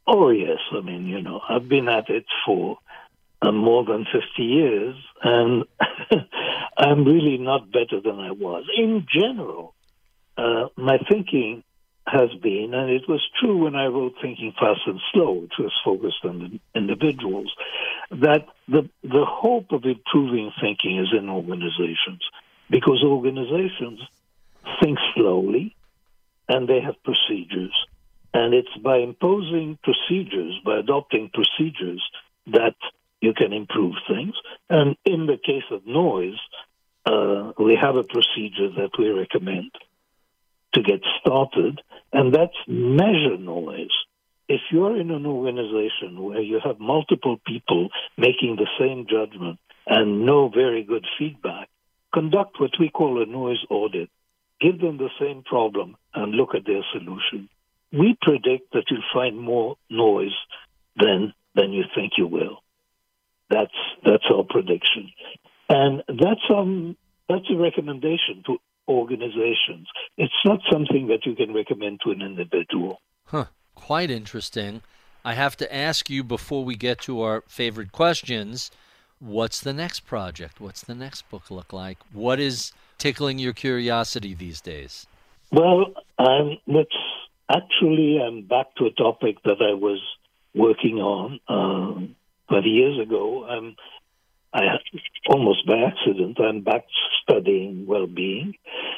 Oh, 0.07 0.31
yes. 0.31 0.59
I 0.73 0.81
mean, 0.81 1.07
you 1.07 1.21
know, 1.21 1.41
I've 1.49 1.69
been 1.69 1.89
at 1.89 2.09
it 2.09 2.27
for 2.47 2.79
uh, 3.43 3.53
more 3.53 3.85
than 3.85 4.05
50 4.05 4.43
years, 4.43 4.97
and 5.23 5.65
I'm 6.77 7.05
really 7.05 7.39
not 7.39 7.73
better 7.73 8.01
than 8.03 8.21
I 8.21 8.31
was. 8.31 8.65
In 8.77 9.07
general, 9.13 9.75
uh, 10.37 10.67
my 10.77 10.99
thinking 11.11 11.63
has 12.07 12.31
been, 12.43 12.75
and 12.75 12.91
it 12.91 13.09
was 13.09 13.23
true 13.39 13.65
when 13.65 13.77
I 13.77 13.87
wrote 13.87 14.15
Thinking 14.21 14.53
Fast 14.59 14.81
and 14.87 15.01
Slow, 15.13 15.33
which 15.33 15.53
was 15.59 15.73
focused 15.85 16.25
on 16.25 16.61
individuals, 16.75 17.53
that 18.11 18.47
the, 18.69 18.89
the 19.03 19.25
hope 19.25 19.73
of 19.73 19.85
improving 19.85 20.51
thinking 20.61 20.99
is 20.99 21.13
in 21.17 21.29
organizations 21.29 22.23
because 22.69 23.03
organizations 23.05 24.01
think 24.83 24.99
slowly 25.15 25.77
and 26.49 26.69
they 26.69 26.81
have 26.81 27.03
procedures. 27.05 27.75
And 28.33 28.55
it's 28.55 28.77
by 28.83 28.99
imposing 28.99 29.79
procedures, 29.83 30.59
by 30.65 30.79
adopting 30.79 31.31
procedures, 31.33 32.03
that 32.47 32.77
you 33.21 33.35
can 33.35 33.53
improve 33.53 33.95
things. 34.09 34.35
And 34.69 34.97
in 35.05 35.27
the 35.27 35.37
case 35.37 35.65
of 35.71 35.87
noise, 35.87 36.39
uh, 37.07 37.53
we 37.59 37.77
have 37.81 37.97
a 37.97 38.05
procedure 38.05 38.71
that 38.77 38.91
we 38.99 39.11
recommend 39.11 39.71
to 40.75 40.83
get 40.83 41.01
started, 41.21 41.81
and 42.13 42.35
that's 42.35 42.57
measure 42.67 43.39
noise. 43.39 43.91
If 44.49 44.61
you're 44.73 45.01
in 45.01 45.11
an 45.11 45.27
organization 45.27 46.23
where 46.23 46.41
you 46.41 46.61
have 46.65 46.81
multiple 46.81 47.41
people 47.47 47.89
making 48.19 48.57
the 48.57 48.69
same 48.79 49.07
judgment 49.09 49.59
and 49.87 50.27
no 50.27 50.49
very 50.49 50.83
good 50.83 51.07
feedback, 51.19 51.69
conduct 52.13 52.61
what 52.61 52.73
we 52.79 52.91
call 52.91 53.23
a 53.23 53.27
noise 53.27 53.65
audit. 53.71 54.11
Give 54.61 54.79
them 54.79 54.99
the 54.99 55.09
same 55.19 55.43
problem 55.43 55.97
and 56.15 56.33
look 56.33 56.55
at 56.55 56.67
their 56.67 56.83
solution. 56.93 57.49
We 57.93 58.17
predict 58.21 58.73
that 58.73 58.85
you'll 58.91 59.03
find 59.13 59.39
more 59.39 59.77
noise 59.89 60.37
than 60.97 61.33
than 61.55 61.73
you 61.73 61.85
think 61.95 62.13
you 62.19 62.27
will. 62.27 62.63
That's 63.49 63.73
that's 64.05 64.25
our 64.33 64.45
prediction, 64.49 65.11
and 65.69 66.03
that's 66.09 66.45
um 66.55 66.97
that's 67.29 67.51
a 67.51 67.57
recommendation 67.57 68.43
to 68.47 68.59
organizations. 68.91 69.87
It's 70.17 70.33
not 70.45 70.61
something 70.71 71.07
that 71.09 71.25
you 71.25 71.35
can 71.35 71.55
recommend 71.55 72.01
to 72.05 72.11
an 72.11 72.23
individual. 72.23 73.01
Huh. 73.27 73.47
Quite 73.75 74.11
interesting. 74.11 74.83
I 75.25 75.35
have 75.35 75.57
to 75.59 75.75
ask 75.75 76.11
you 76.11 76.25
before 76.25 76.65
we 76.65 76.77
get 76.77 77.01
to 77.03 77.23
our 77.23 77.43
favorite 77.47 77.93
questions 77.93 78.71
what's 79.21 79.61
the 79.61 79.73
next 79.73 80.01
project? 80.01 80.61
What's 80.61 80.83
the 80.83 80.95
next 80.95 81.29
book 81.31 81.51
look 81.51 81.73
like? 81.73 81.99
What 82.13 82.41
is 82.41 82.73
tickling 82.99 83.39
your 83.39 83.53
curiosity 83.53 84.35
these 84.35 84.61
days? 84.61 85.07
Well, 85.53 85.93
um, 86.19 86.59
let's 86.67 86.97
actually, 87.51 88.19
I'm 88.19 88.43
back 88.43 88.75
to 88.77 88.87
a 88.87 88.91
topic 88.91 89.37
that 89.45 89.61
I 89.61 89.75
was 89.75 90.01
working 90.55 90.99
on 90.99 91.39
um, 91.49 92.17
20 92.49 92.69
years 92.69 92.99
ago. 92.99 93.45
I'm 93.45 93.77
I 94.53 94.63
almost 95.29 95.67
by 95.67 95.79
accident, 95.79 96.39
I'm 96.41 96.63
back 96.63 96.85
studying 97.23 97.87
well-being, 97.87 98.55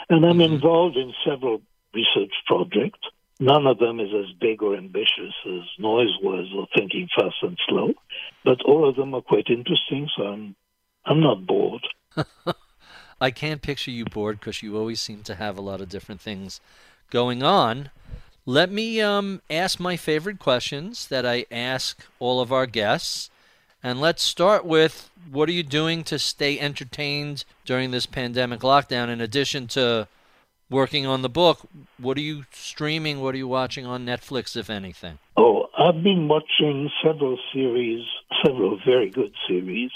and 0.09 0.25
I'm 0.25 0.39
mm-hmm. 0.39 0.55
involved 0.55 0.97
in 0.97 1.13
several 1.27 1.61
research 1.95 2.33
projects. 2.47 3.01
None 3.39 3.67
of 3.67 3.79
them 3.79 4.01
is 4.01 4.09
as 4.15 4.33
big 4.41 4.63
or 4.63 4.77
ambitious 4.77 5.35
as 5.47 5.63
Noise 5.79 6.17
was 6.23 6.47
or 6.57 6.67
Thinking 6.77 7.09
Fast 7.15 7.37
and 7.43 7.59
Slow, 7.69 7.93
but 8.45 8.63
all 8.65 8.89
of 8.89 8.97
them 8.97 9.15
are 9.15 9.21
quite 9.21 9.49
interesting. 9.49 10.09
So 10.17 10.23
I'm 10.25 10.57
I'm 11.05 11.21
not 11.21 11.47
bored. 11.47 11.83
I 13.21 13.31
can't 13.31 13.63
picture 13.63 13.91
you 13.91 14.05
bored 14.05 14.39
because 14.39 14.63
you 14.63 14.77
always 14.77 15.01
seem 15.01 15.23
to 15.25 15.35
have 15.35 15.59
a 15.59 15.63
lot 15.63 15.81
of 15.81 15.89
different 15.89 16.21
things 16.21 16.61
going 17.11 17.43
on. 17.43 17.91
Let 18.47 18.73
me 18.73 19.01
um, 19.01 19.43
ask 19.51 19.79
my 19.79 19.97
favorite 19.97 20.39
questions 20.39 21.07
that 21.09 21.25
I 21.25 21.47
ask 21.51 22.05
all 22.19 22.41
of 22.41 22.53
our 22.53 22.67
guests. 22.67 23.31
And 23.83 24.01
let's 24.01 24.22
start 24.22 24.64
with 24.64 25.11
what 25.30 25.49
are 25.49 25.53
you 25.53 25.64
doing 25.64 26.05
to 26.05 26.18
stay 26.18 26.59
entertained 26.59 27.45
during 27.64 27.91
this 27.91 28.07
pandemic 28.07 28.61
lockdown? 28.61 29.09
In 29.09 29.20
addition 29.20 29.66
to 29.68 30.07
working 30.70 31.05
on 31.05 31.22
the 31.22 31.28
book, 31.28 31.61
what 31.99 32.16
are 32.16 32.22
you 32.22 32.45
streaming? 32.53 33.20
What 33.20 33.35
are 33.35 33.39
you 33.39 33.49
watching 33.49 33.85
on 33.85 34.07
Netflix, 34.07 34.57
if 34.57 34.70
anything? 34.70 35.18
Oh, 35.37 35.66
I've 35.76 36.03
been 36.03 36.28
watching 36.28 36.91
several 37.05 37.39
series, 37.53 38.05
several 38.45 38.78
very 38.87 39.11
good 39.11 39.33
series. 39.49 39.91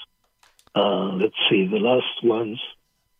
Uh, 0.74 1.12
let's 1.14 1.36
see, 1.48 1.66
the 1.66 1.78
last 1.78 2.24
ones. 2.24 2.60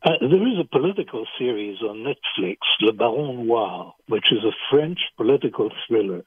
Uh, 0.07 0.12
there 0.20 0.46
is 0.46 0.57
a 0.61 0.64
political 0.70 1.26
series 1.36 1.82
on 1.82 2.04
Netflix, 2.04 2.59
Le 2.80 2.92
Baron 2.92 3.44
Noir, 3.44 3.92
which 4.07 4.30
is 4.30 4.44
a 4.44 4.54
French 4.70 5.00
political 5.16 5.68
thriller 5.88 6.22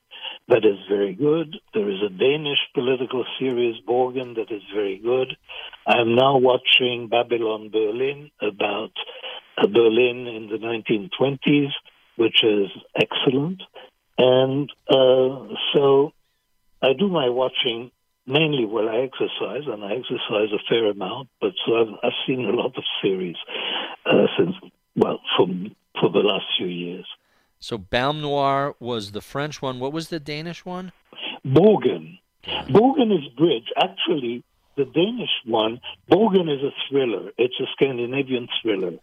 that 0.50 0.66
is 0.66 0.78
very 0.90 1.14
good. 1.14 1.56
There 1.74 1.90
is 1.90 2.02
a 2.06 2.10
Danish 2.10 2.60
political 2.74 3.24
series, 3.40 3.82
Borgen, 3.88 4.36
that 4.36 4.52
is 4.52 4.64
very 4.76 4.98
good. 4.98 5.38
I'm 5.88 6.14
now 6.14 6.40
watching 6.40 7.08
Babylon 7.08 7.70
Berlin 7.70 8.32
about 8.42 8.92
uh, 9.58 9.68
Berlin 9.68 10.28
in 10.28 10.50
the 10.52 10.58
1920s, 10.58 11.72
which 12.18 12.44
is 12.44 12.68
excellent. 13.02 13.64
And 14.18 14.70
uh, 14.90 15.56
so 15.74 16.12
I 16.82 16.92
do 17.00 17.08
my 17.08 17.30
watching 17.30 17.92
mainly 18.30 18.66
while 18.66 18.88
I 18.88 18.98
exercise, 19.00 19.64
and 19.66 19.84
I 19.84 19.94
exercise 19.94 20.50
a 20.54 20.64
fair 20.70 20.86
amount. 20.90 21.30
But 21.42 21.54
so 21.66 21.76
I've, 21.76 21.94
I've 22.04 22.20
seen 22.26 22.46
a 22.46 22.52
lot 22.52 22.78
of 22.78 22.84
series 23.02 23.36
uh, 24.06 24.28
since, 24.38 24.56
well, 24.96 25.20
from 25.36 25.76
for 26.00 26.10
the 26.10 26.20
last 26.20 26.46
few 26.58 26.68
years. 26.68 27.06
So 27.60 27.78
Baron 27.78 28.22
Noir 28.22 28.76
was 28.80 29.12
the 29.12 29.22
French 29.22 29.62
one. 29.62 29.80
What 29.80 29.92
was 29.92 30.08
the 30.08 30.20
Danish 30.20 30.64
one? 30.64 30.94
Borgen. 31.46 32.20
Borgen 32.70 33.12
is 33.12 33.28
bridge. 33.36 33.70
Actually, 33.82 34.44
the 34.80 34.86
Danish 34.86 35.36
one, 35.46 35.82
Borgen 36.10 36.48
is 36.50 36.64
a 36.64 36.72
thriller. 36.88 37.32
It's 37.38 37.60
a 37.60 37.66
Scandinavian 37.74 38.48
thriller. 38.62 38.94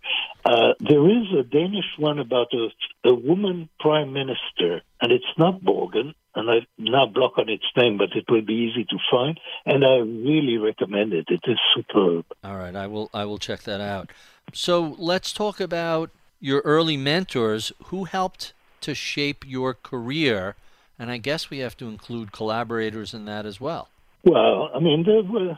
Uh, 0.43 0.73
there 0.81 1.07
is 1.07 1.27
a 1.39 1.43
Danish 1.43 1.91
one 1.99 2.19
about 2.19 2.49
a, 2.55 2.69
a 3.07 3.15
woman 3.15 3.69
prime 3.79 4.15
minister, 4.15 4.81
and 5.03 5.13
it's 5.13 5.33
not 5.37 5.61
Borgen, 5.61 6.15
and 6.35 6.51
I 6.51 6.67
now 6.79 7.05
block 7.07 7.37
on 7.37 7.51
its 7.51 7.67
name, 7.77 7.99
but 7.99 8.17
it 8.17 8.25
will 8.31 8.41
be 8.41 8.55
easy 8.55 8.85
to 8.85 8.97
find, 9.11 9.39
and 9.67 9.85
I 9.85 9.97
really 9.99 10.57
recommend 10.57 11.13
it. 11.13 11.27
It 11.29 11.43
is 11.47 11.59
superb. 11.75 12.25
All 12.43 12.57
right, 12.57 12.75
I 12.75 12.87
will 12.87 13.11
I 13.13 13.27
will 13.27 13.39
check 13.39 13.63
that 13.65 13.83
out. 13.83 14.11
So 14.55 14.97
let's 14.99 15.31
talk 15.31 15.61
about 15.61 16.11
your 16.41 16.63
early 16.63 16.97
mentors. 16.97 17.71
Who 17.87 18.05
helped 18.05 18.55
to 18.81 18.95
shape 18.95 19.45
your 19.47 19.75
career? 19.75 20.57
And 20.99 21.11
I 21.11 21.19
guess 21.19 21.51
we 21.51 21.59
have 21.59 21.77
to 21.77 21.89
include 21.89 22.33
collaborators 22.33 23.13
in 23.13 23.27
that 23.27 23.45
as 23.45 23.61
well. 23.61 23.91
Well, 24.27 24.71
I 24.75 24.81
mean, 24.81 25.05
there 25.05 25.23
was, 25.23 25.57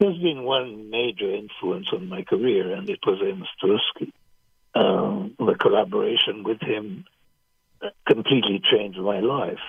there's 0.00 0.16
been 0.16 0.42
one 0.42 0.88
major 0.88 1.30
influence 1.30 1.88
on 1.92 2.08
my 2.08 2.22
career, 2.22 2.74
and 2.74 2.88
it 2.88 3.00
was 3.06 3.20
Amos 3.22 3.48
Tversky. 3.62 4.12
Um, 4.74 5.34
the 5.38 5.54
collaboration 5.60 6.42
with 6.42 6.58
him 6.62 7.04
completely 8.06 8.62
changed 8.72 8.98
my 8.98 9.20
life, 9.20 9.60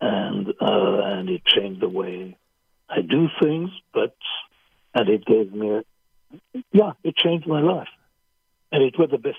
and 0.00 0.48
uh, 0.60 1.00
and 1.04 1.30
it 1.30 1.44
changed 1.44 1.80
the 1.80 1.88
way 1.88 2.36
I 2.88 3.02
do 3.02 3.28
things. 3.40 3.70
But 3.94 4.16
and 4.92 5.08
it 5.08 5.24
gave 5.24 5.52
me, 5.52 5.70
a, 5.70 5.82
yeah, 6.72 6.92
it 7.04 7.14
changed 7.16 7.46
my 7.46 7.60
life, 7.60 7.88
and 8.72 8.82
it 8.82 8.98
was 8.98 9.10
the 9.12 9.18
best 9.18 9.38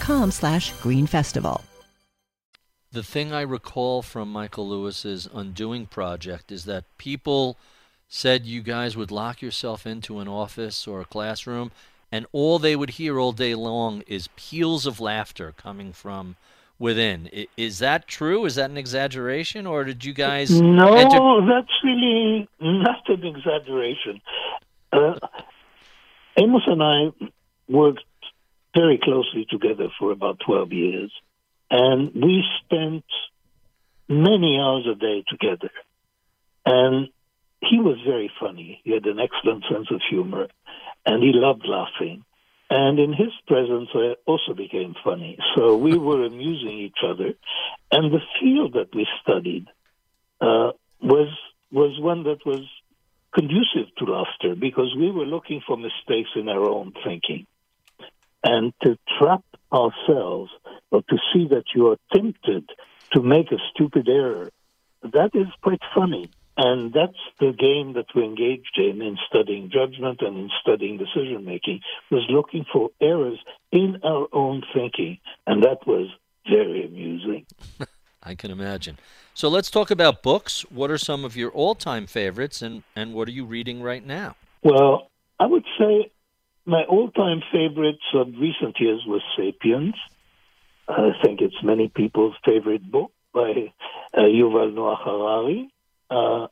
slash 0.01 0.73
Green 0.81 1.07
Festival. 1.07 1.61
The 2.91 3.03
thing 3.03 3.31
I 3.31 3.41
recall 3.41 4.01
from 4.01 4.31
Michael 4.31 4.67
Lewis's 4.67 5.27
Undoing 5.33 5.85
project 5.85 6.51
is 6.51 6.65
that 6.65 6.83
people 6.97 7.57
said 8.09 8.45
you 8.45 8.61
guys 8.61 8.97
would 8.97 9.11
lock 9.11 9.41
yourself 9.41 9.87
into 9.87 10.19
an 10.19 10.27
office 10.27 10.85
or 10.85 10.99
a 10.99 11.05
classroom, 11.05 11.71
and 12.11 12.25
all 12.33 12.59
they 12.59 12.75
would 12.75 12.91
hear 12.91 13.17
all 13.17 13.31
day 13.31 13.55
long 13.55 14.01
is 14.07 14.27
peals 14.35 14.85
of 14.85 14.99
laughter 14.99 15.53
coming 15.55 15.93
from 15.93 16.35
within. 16.77 17.29
Is 17.55 17.79
that 17.79 18.07
true? 18.07 18.43
Is 18.43 18.55
that 18.55 18.69
an 18.69 18.77
exaggeration, 18.77 19.65
or 19.65 19.85
did 19.85 20.03
you 20.03 20.13
guys? 20.13 20.59
No, 20.59 20.93
enter- 20.93 21.47
that's 21.47 21.71
really 21.83 22.49
not 22.59 23.07
an 23.07 23.23
exaggeration. 23.23 24.19
Uh, 24.91 25.13
Amos 26.37 26.63
and 26.67 26.83
I 26.83 27.11
worked 27.69 28.03
very 28.75 28.99
closely 29.01 29.45
together 29.49 29.87
for 29.99 30.11
about 30.11 30.39
12 30.45 30.71
years, 30.71 31.11
and 31.69 32.11
we 32.13 32.43
spent 32.63 33.05
many 34.07 34.59
hours 34.59 34.85
a 34.91 34.95
day 34.95 35.23
together. 35.29 35.71
And 36.65 37.09
he 37.61 37.79
was 37.79 37.97
very 38.05 38.31
funny. 38.39 38.81
He 38.83 38.93
had 38.93 39.05
an 39.05 39.19
excellent 39.19 39.63
sense 39.71 39.87
of 39.91 40.01
humor, 40.09 40.47
and 41.05 41.23
he 41.23 41.31
loved 41.33 41.65
laughing. 41.65 42.23
And 42.69 42.99
in 42.99 43.11
his 43.11 43.33
presence, 43.47 43.89
I 43.93 44.15
also 44.25 44.53
became 44.53 44.95
funny. 45.03 45.37
So 45.55 45.75
we 45.75 45.97
were 46.07 46.25
amusing 46.25 46.79
each 46.79 46.99
other. 47.05 47.33
And 47.91 48.13
the 48.13 48.21
field 48.39 48.73
that 48.73 48.95
we 48.95 49.07
studied 49.21 49.67
uh, 50.39 50.71
was 51.01 51.29
was 51.71 51.97
one 51.99 52.23
that 52.23 52.45
was 52.45 52.63
conducive 53.33 53.93
to 53.97 54.05
laughter 54.05 54.55
because 54.59 54.93
we 54.97 55.09
were 55.09 55.25
looking 55.25 55.61
for 55.65 55.77
mistakes 55.77 56.29
in 56.35 56.49
our 56.49 56.69
own 56.69 56.93
thinking. 57.05 57.47
And 58.43 58.73
to 58.83 58.97
trap 59.19 59.43
ourselves 59.71 60.51
or 60.91 61.01
to 61.03 61.17
see 61.33 61.47
that 61.49 61.65
you 61.75 61.87
are 61.89 61.97
tempted 62.13 62.69
to 63.13 63.21
make 63.21 63.51
a 63.51 63.57
stupid 63.73 64.07
error, 64.09 64.49
that 65.03 65.31
is 65.33 65.47
quite 65.61 65.81
funny. 65.95 66.29
And 66.57 66.93
that's 66.93 67.17
the 67.39 67.53
game 67.53 67.93
that 67.93 68.07
we 68.13 68.23
engaged 68.23 68.77
in 68.77 69.01
in 69.01 69.17
studying 69.27 69.71
judgment 69.71 70.21
and 70.21 70.37
in 70.37 70.49
studying 70.61 70.97
decision 70.97 71.45
making, 71.45 71.79
was 72.09 72.25
looking 72.29 72.65
for 72.71 72.89
errors 72.99 73.39
in 73.71 73.99
our 74.03 74.27
own 74.33 74.61
thinking. 74.73 75.17
And 75.47 75.63
that 75.63 75.87
was 75.87 76.09
very 76.47 76.85
amusing. 76.85 77.45
I 78.23 78.35
can 78.35 78.51
imagine. 78.51 78.99
So 79.33 79.49
let's 79.49 79.71
talk 79.71 79.89
about 79.89 80.21
books. 80.21 80.61
What 80.69 80.91
are 80.91 80.97
some 80.97 81.25
of 81.25 81.35
your 81.35 81.49
all 81.51 81.73
time 81.73 82.05
favorites 82.05 82.61
and, 82.61 82.83
and 82.95 83.13
what 83.13 83.27
are 83.27 83.31
you 83.31 83.45
reading 83.45 83.81
right 83.81 84.05
now? 84.05 84.35
Well, 84.61 85.09
I 85.39 85.47
would 85.47 85.65
say 85.79 86.11
my 86.65 86.83
all 86.83 87.09
time 87.11 87.41
favorites 87.51 88.03
of 88.13 88.27
recent 88.39 88.79
years 88.79 89.03
was 89.05 89.21
Sapiens. 89.37 89.95
I 90.87 91.11
think 91.23 91.41
it's 91.41 91.63
many 91.63 91.87
people's 91.87 92.35
favorite 92.45 92.89
book 92.89 93.11
by 93.33 93.73
uh, 94.13 94.21
Yuval 94.21 94.73
Noah 94.73 94.97
Harari. 95.03 95.69
Uh, 96.09 96.47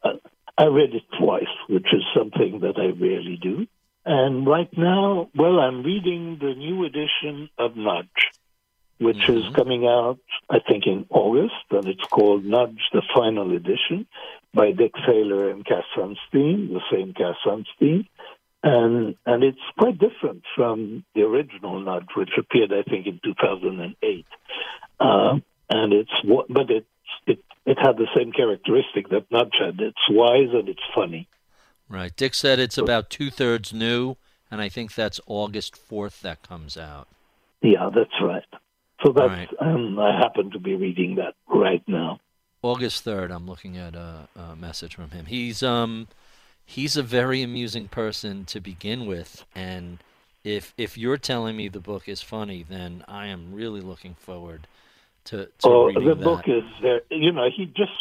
I 0.58 0.66
read 0.66 0.94
it 0.94 1.04
twice, 1.18 1.56
which 1.68 1.88
is 1.94 2.04
something 2.16 2.62
that 2.62 2.78
I 2.78 2.88
rarely 2.88 3.38
do. 3.42 3.68
And 4.06 4.48
right 4.48 4.70
now, 4.78 5.30
well, 5.36 5.60
I'm 5.60 5.84
reading 5.84 6.38
the 6.40 6.54
new 6.56 6.86
edition 6.86 7.50
of 7.58 7.76
Nudge, 7.76 8.08
which 8.98 9.18
mm-hmm. 9.18 9.50
is 9.50 9.56
coming 9.56 9.86
out, 9.86 10.20
I 10.50 10.60
think, 10.60 10.88
in 10.88 11.06
August, 11.10 11.66
and 11.72 11.88
it's 11.88 12.04
called 12.06 12.46
Nudge, 12.46 12.82
the 12.94 13.04
Final 13.14 13.56
Edition, 13.56 14.08
by 14.54 14.72
Dick 14.72 14.94
Thaler 15.06 15.50
and 15.50 15.66
Cass 15.66 15.84
Sunstein, 15.96 16.74
the 16.74 16.82
same 16.92 17.14
Cass 17.14 17.36
Sunstein. 17.46 18.08
And 18.62 19.16
and 19.26 19.44
it's 19.44 19.58
quite 19.78 19.98
different 19.98 20.44
from 20.56 21.06
the 21.16 21.22
original 21.22 21.80
Nudge, 21.80 22.10
which 22.16 22.32
appeared, 22.38 22.74
I 22.74 22.84
think, 22.84 23.08
in 23.08 23.20
2008. 23.24 24.26
Uh, 25.00 25.40
and 25.70 25.94
it's 25.94 26.12
but 26.50 26.70
it's 26.70 26.86
it 27.26 27.40
it 27.66 27.78
had 27.80 27.98
the 27.98 28.08
same 28.16 28.32
characteristic 28.32 29.10
that 29.10 29.32
Nudge 29.32 29.56
had. 29.60 29.80
It's 29.80 30.10
wise 30.10 30.50
and 30.54 30.68
it's 30.68 30.84
funny. 30.94 31.28
Right. 31.88 32.16
Dick 32.16 32.36
said 32.36 32.60
it's 32.60 32.78
about 32.78 33.10
two 33.10 33.32
thirds 33.32 33.74
new, 33.74 34.16
and 34.52 34.62
I 34.62 34.70
think 34.70 34.94
that's 34.94 35.20
August 35.26 35.76
fourth 35.76 36.22
that 36.22 36.44
comes 36.44 36.78
out. 36.78 37.08
Yeah, 37.62 37.90
that's 37.94 38.22
right. 38.22 38.44
So 39.04 39.12
that's 39.14 39.30
right. 39.30 39.50
um, 39.60 39.98
I 39.98 40.18
happen 40.18 40.52
to 40.52 40.60
be 40.60 40.76
reading 40.76 41.16
that 41.16 41.36
right 41.48 41.84
now. 41.88 42.20
August 42.62 43.04
third. 43.04 43.32
I'm 43.32 43.48
looking 43.48 43.78
at 43.78 43.96
a, 43.96 44.28
a, 44.36 44.56
message 44.56 44.96
from 44.96 45.12
him. 45.12 45.26
He's 45.26 45.64
um 45.64 46.08
he's 46.70 46.96
a 46.96 47.04
very 47.04 47.42
amusing 47.42 47.88
person 47.88 48.46
to 48.46 48.60
begin 48.60 49.08
with, 49.08 49.44
and 49.56 49.98
if 50.44 50.74
if 50.78 50.98
you're 50.98 51.18
telling 51.18 51.58
me 51.58 51.68
the 51.68 51.80
book 51.80 52.08
is 52.08 52.22
funny, 52.22 52.64
then 52.68 53.04
I 53.08 53.28
am 53.28 53.54
really 53.54 53.82
looking 53.82 54.14
forward 54.14 54.68
to, 55.26 55.46
to 55.46 55.52
oh, 55.64 55.92
the 55.92 56.16
that. 56.16 56.24
book 56.24 56.48
is 56.48 56.64
there. 56.82 57.02
You 57.10 57.32
know, 57.32 57.50
he 57.50 57.66
just 57.66 57.92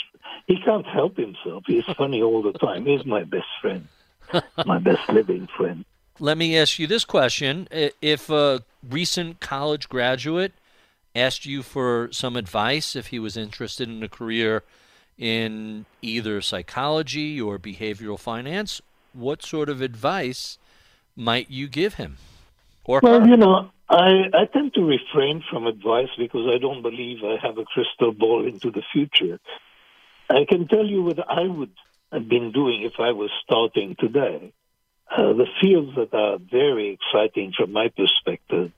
he 0.47 0.59
can't 0.61 0.87
help 0.87 1.17
himself. 1.17 1.65
He's 1.67 1.85
funny 1.97 2.23
all 2.23 2.43
the 2.43 2.53
time. 2.53 2.85
He's 2.85 3.07
my 3.07 3.25
best 3.25 3.49
friend. 3.61 3.89
my 4.67 4.79
best 4.79 5.09
living 5.09 5.49
friend. 5.57 5.85
Let 6.21 6.37
me 6.37 6.59
ask 6.59 6.79
you 6.79 6.87
this 6.87 7.05
question. 7.05 7.69
If 7.71 8.29
a 8.29 8.63
recent 8.87 9.41
college 9.41 9.89
graduate 9.89 10.53
asked 11.15 11.47
you 11.47 11.63
for 11.63 12.11
some 12.13 12.37
advice, 12.37 12.95
if 12.95 13.07
he 13.07 13.19
was 13.19 13.37
interested 13.37 13.89
in 13.89 14.03
a 14.03 14.09
career 14.09 14.63
in 15.19 15.85
either 16.01 16.41
psychology 16.41 17.41
or 17.41 17.59
behavioral 17.59 18.19
finance, 18.19 18.81
what 19.13 19.43
sort 19.43 19.69
of 19.69 19.81
advice 19.81 20.59
might 21.17 21.51
you 21.51 21.69
give 21.69 21.95
him? 21.95 22.17
Or 22.85 23.01
well, 23.03 23.21
her? 23.21 23.27
you 23.27 23.37
know, 23.37 23.71
I, 23.91 24.31
I 24.33 24.45
tend 24.53 24.75
to 24.75 24.83
refrain 24.83 25.43
from 25.51 25.67
advice 25.67 26.11
because 26.17 26.47
I 26.55 26.59
don't 26.59 26.83
believe 26.83 27.19
I 27.25 27.37
have 27.45 27.59
a 27.59 27.65
crystal 27.65 28.13
ball 28.13 28.47
into 28.47 28.71
the 28.71 28.83
future. 28.93 29.41
I 30.31 30.45
can 30.49 30.69
tell 30.69 30.87
you 30.87 31.03
what 31.03 31.19
I 31.29 31.43
would 31.43 31.73
have 32.13 32.29
been 32.29 32.53
doing 32.53 32.83
if 32.83 32.95
I 32.99 33.13
was 33.13 33.31
starting 33.45 33.97
today. 33.99 34.53
Uh, 35.11 35.33
the 35.33 35.47
fields 35.61 35.97
that 35.97 36.13
are 36.15 36.39
very 36.39 36.99
exciting 36.99 37.53
from 37.57 37.73
my 37.73 37.89
perspective 37.89 38.73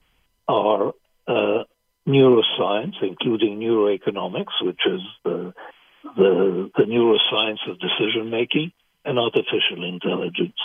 are 0.46 0.92
uh, 1.26 1.64
neuroscience, 2.06 2.94
including 3.02 3.58
neuroeconomics, 3.58 4.62
which 4.62 4.80
is 4.86 5.00
the, 5.24 5.52
the, 6.02 6.70
the 6.76 6.84
neuroscience 6.84 7.70
of 7.70 7.78
decision 7.78 8.30
making, 8.30 8.72
and 9.04 9.18
artificial 9.18 9.84
intelligence. 9.84 10.56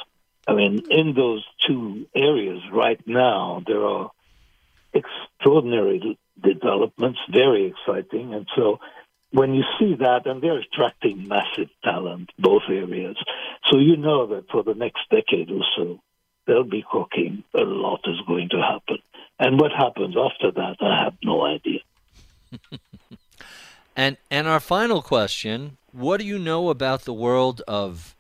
I 0.48 0.54
mean, 0.54 0.84
in 0.90 1.14
those 1.16 1.46
two 1.66 2.08
areas 2.16 2.62
right 2.72 3.00
now, 3.08 3.64
there 3.66 3.84
are 3.84 4.12
extraordinary 4.94 6.18
developments, 6.42 7.20
very 7.32 7.68
exciting. 7.68 8.34
And 8.34 8.48
so 8.56 8.80
when 9.32 9.54
you 9.54 9.64
see 9.80 9.96
that, 10.00 10.26
and 10.26 10.42
they're 10.42 10.60
attracting 10.60 11.28
massive 11.28 11.70
talent, 11.84 12.30
both 12.38 12.64
areas. 12.70 13.18
So 13.72 13.80
you 13.80 13.98
know 13.98 14.28
that 14.28 14.50
for 14.52 14.64
the 14.64 14.76
next 14.76 15.02
decade 15.10 15.52
or 15.52 15.64
so, 15.76 16.00
they'll 16.46 16.64
be 16.64 16.86
cooking. 16.90 17.44
A 17.54 17.62
lot 17.62 18.02
is 18.06 18.20
going 18.28 18.50
to 18.50 18.62
happen. 18.62 19.00
And 19.40 19.60
what 19.60 19.72
happens 19.72 20.16
after 20.18 20.52
that, 20.52 20.78
I 20.80 21.04
have 21.04 21.16
no 21.24 21.46
idea. 21.46 21.80
and 23.96 24.18
and 24.30 24.48
our 24.48 24.60
final 24.60 25.02
question, 25.02 25.78
what 25.92 26.20
do 26.20 26.26
you 26.26 26.38
know 26.38 26.70
about 26.70 27.04
the 27.04 27.14
world 27.14 27.62
of 27.68 28.16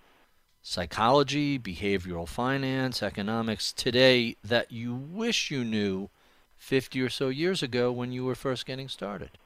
psychology, 0.61 1.59
behavioral 1.59 2.27
finance, 2.27 3.03
economics 3.03 3.71
today 3.71 4.35
that 4.43 4.71
you 4.71 4.95
wish 4.95 5.51
you 5.51 5.63
knew 5.63 6.09
50 6.57 7.01
or 7.01 7.09
so 7.09 7.29
years 7.29 7.61
ago 7.61 7.91
when 7.91 8.11
you 8.11 8.25
were 8.25 8.33
first 8.33 8.65
getting 8.65 8.89
started? 8.89 9.37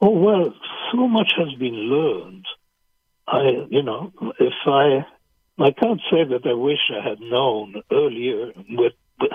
Oh, 0.00 0.10
well, 0.10 0.54
so 0.92 1.08
much 1.08 1.32
has 1.36 1.52
been 1.58 1.74
learned. 1.74 2.46
I, 3.26 3.66
you 3.68 3.82
know, 3.82 4.12
if 4.38 4.52
I, 4.66 5.04
I 5.58 5.72
can't 5.72 6.00
say 6.10 6.24
that 6.24 6.46
I 6.46 6.54
wish 6.54 6.78
I 6.90 7.06
had 7.06 7.20
known 7.20 7.82
earlier 7.92 8.52
what 8.70 8.92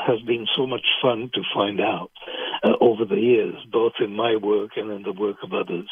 has 0.08 0.20
been 0.22 0.48
so 0.56 0.66
much 0.66 0.86
fun 1.02 1.30
to 1.34 1.42
find 1.54 1.80
out 1.80 2.12
uh, 2.64 2.74
over 2.82 3.06
the 3.06 3.20
years, 3.20 3.56
both 3.72 3.94
in 4.00 4.16
my 4.16 4.36
work 4.36 4.72
and 4.78 4.92
in 4.92 5.04
the 5.04 5.14
work 5.14 5.38
of 5.44 5.54
others. 5.54 5.88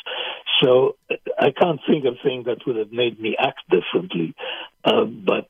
So 0.64 0.96
I 1.40 1.52
can't 1.52 1.80
think 1.88 2.06
of 2.06 2.16
things 2.24 2.46
that 2.46 2.66
would 2.66 2.78
have 2.78 2.92
made 2.92 3.20
me 3.20 3.36
act 3.38 3.62
differently. 3.70 4.34
Uh, 4.84 5.04
but 5.04 5.50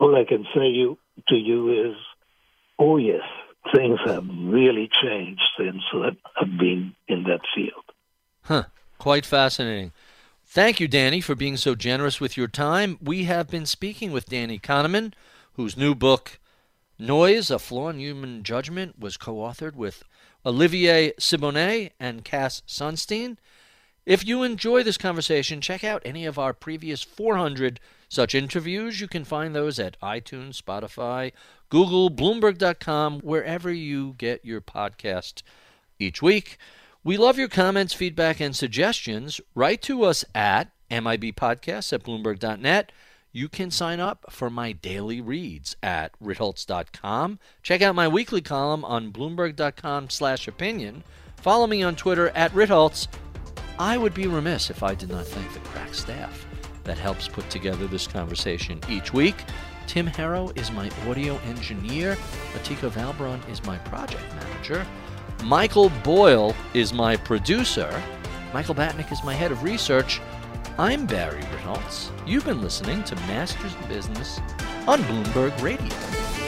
all 0.00 0.16
I 0.16 0.24
can 0.24 0.44
say 0.54 0.68
you, 0.68 0.98
to 1.28 1.36
you 1.36 1.90
is, 1.90 1.96
oh 2.78 2.96
yes, 2.96 3.22
things 3.74 3.98
have 4.04 4.26
really 4.26 4.90
changed 5.02 5.42
since 5.58 5.82
I've 5.94 6.58
been 6.58 6.94
in 7.06 7.24
that 7.24 7.40
field. 7.54 7.84
Huh. 8.42 8.64
Quite 8.98 9.26
fascinating. 9.26 9.92
Thank 10.44 10.80
you, 10.80 10.88
Danny, 10.88 11.20
for 11.20 11.34
being 11.34 11.56
so 11.56 11.74
generous 11.74 12.20
with 12.20 12.36
your 12.36 12.48
time. 12.48 12.98
We 13.00 13.24
have 13.24 13.48
been 13.48 13.66
speaking 13.66 14.10
with 14.10 14.28
Danny 14.28 14.58
Kahneman, 14.58 15.12
whose 15.52 15.76
new 15.76 15.94
book, 15.94 16.40
Noise, 16.98 17.50
A 17.50 17.58
Flaw 17.60 17.90
in 17.90 18.00
Human 18.00 18.42
Judgment, 18.42 18.98
was 18.98 19.16
co 19.16 19.36
authored 19.36 19.74
with 19.74 20.02
Olivier 20.44 21.12
Sibony 21.12 21.90
and 22.00 22.24
Cass 22.24 22.62
Sunstein. 22.66 23.36
If 24.08 24.26
you 24.26 24.42
enjoy 24.42 24.84
this 24.84 24.96
conversation, 24.96 25.60
check 25.60 25.84
out 25.84 26.00
any 26.02 26.24
of 26.24 26.38
our 26.38 26.54
previous 26.54 27.02
400 27.02 27.78
such 28.08 28.34
interviews. 28.34 29.02
You 29.02 29.06
can 29.06 29.22
find 29.22 29.54
those 29.54 29.78
at 29.78 30.00
iTunes, 30.00 30.58
Spotify, 30.58 31.32
Google, 31.68 32.08
Bloomberg.com, 32.08 33.20
wherever 33.20 33.70
you 33.70 34.14
get 34.16 34.42
your 34.42 34.62
podcast 34.62 35.42
each 35.98 36.22
week. 36.22 36.56
We 37.04 37.18
love 37.18 37.36
your 37.36 37.48
comments, 37.48 37.92
feedback, 37.92 38.40
and 38.40 38.56
suggestions. 38.56 39.42
Write 39.54 39.82
to 39.82 40.04
us 40.04 40.24
at 40.34 40.70
MIBpodcasts 40.90 41.92
at 41.92 42.02
Bloomberg.net. 42.02 42.92
You 43.30 43.50
can 43.50 43.70
sign 43.70 44.00
up 44.00 44.24
for 44.30 44.48
my 44.48 44.72
daily 44.72 45.20
reads 45.20 45.76
at 45.82 46.18
Ritholtz.com. 46.18 47.40
Check 47.62 47.82
out 47.82 47.94
my 47.94 48.08
weekly 48.08 48.40
column 48.40 48.86
on 48.86 49.12
Bloomberg.com 49.12 50.08
slash 50.08 50.48
opinion. 50.48 51.04
Follow 51.36 51.66
me 51.66 51.82
on 51.82 51.94
Twitter 51.94 52.30
at 52.30 52.52
Ritholtz. 52.52 53.06
I 53.78 53.96
would 53.96 54.12
be 54.12 54.26
remiss 54.26 54.70
if 54.70 54.82
I 54.82 54.94
did 54.94 55.08
not 55.08 55.26
thank 55.26 55.52
the 55.52 55.60
crack 55.60 55.94
staff 55.94 56.46
that 56.82 56.98
helps 56.98 57.28
put 57.28 57.48
together 57.48 57.86
this 57.86 58.08
conversation 58.08 58.80
each 58.88 59.12
week. 59.12 59.36
Tim 59.86 60.06
Harrow 60.06 60.50
is 60.56 60.72
my 60.72 60.90
audio 61.06 61.38
engineer. 61.46 62.16
Latika 62.54 62.90
Valbrun 62.90 63.46
is 63.48 63.64
my 63.64 63.78
project 63.78 64.24
manager. 64.34 64.84
Michael 65.44 65.90
Boyle 66.02 66.56
is 66.74 66.92
my 66.92 67.16
producer. 67.16 68.02
Michael 68.52 68.74
Batnick 68.74 69.12
is 69.12 69.22
my 69.22 69.34
head 69.34 69.52
of 69.52 69.62
research. 69.62 70.20
I'm 70.76 71.06
Barry 71.06 71.42
Ritholtz. 71.42 72.10
You've 72.26 72.44
been 72.44 72.60
listening 72.60 73.04
to 73.04 73.14
Masters 73.14 73.74
in 73.80 73.88
Business 73.88 74.40
on 74.88 75.00
Bloomberg 75.02 75.62
Radio. 75.62 76.47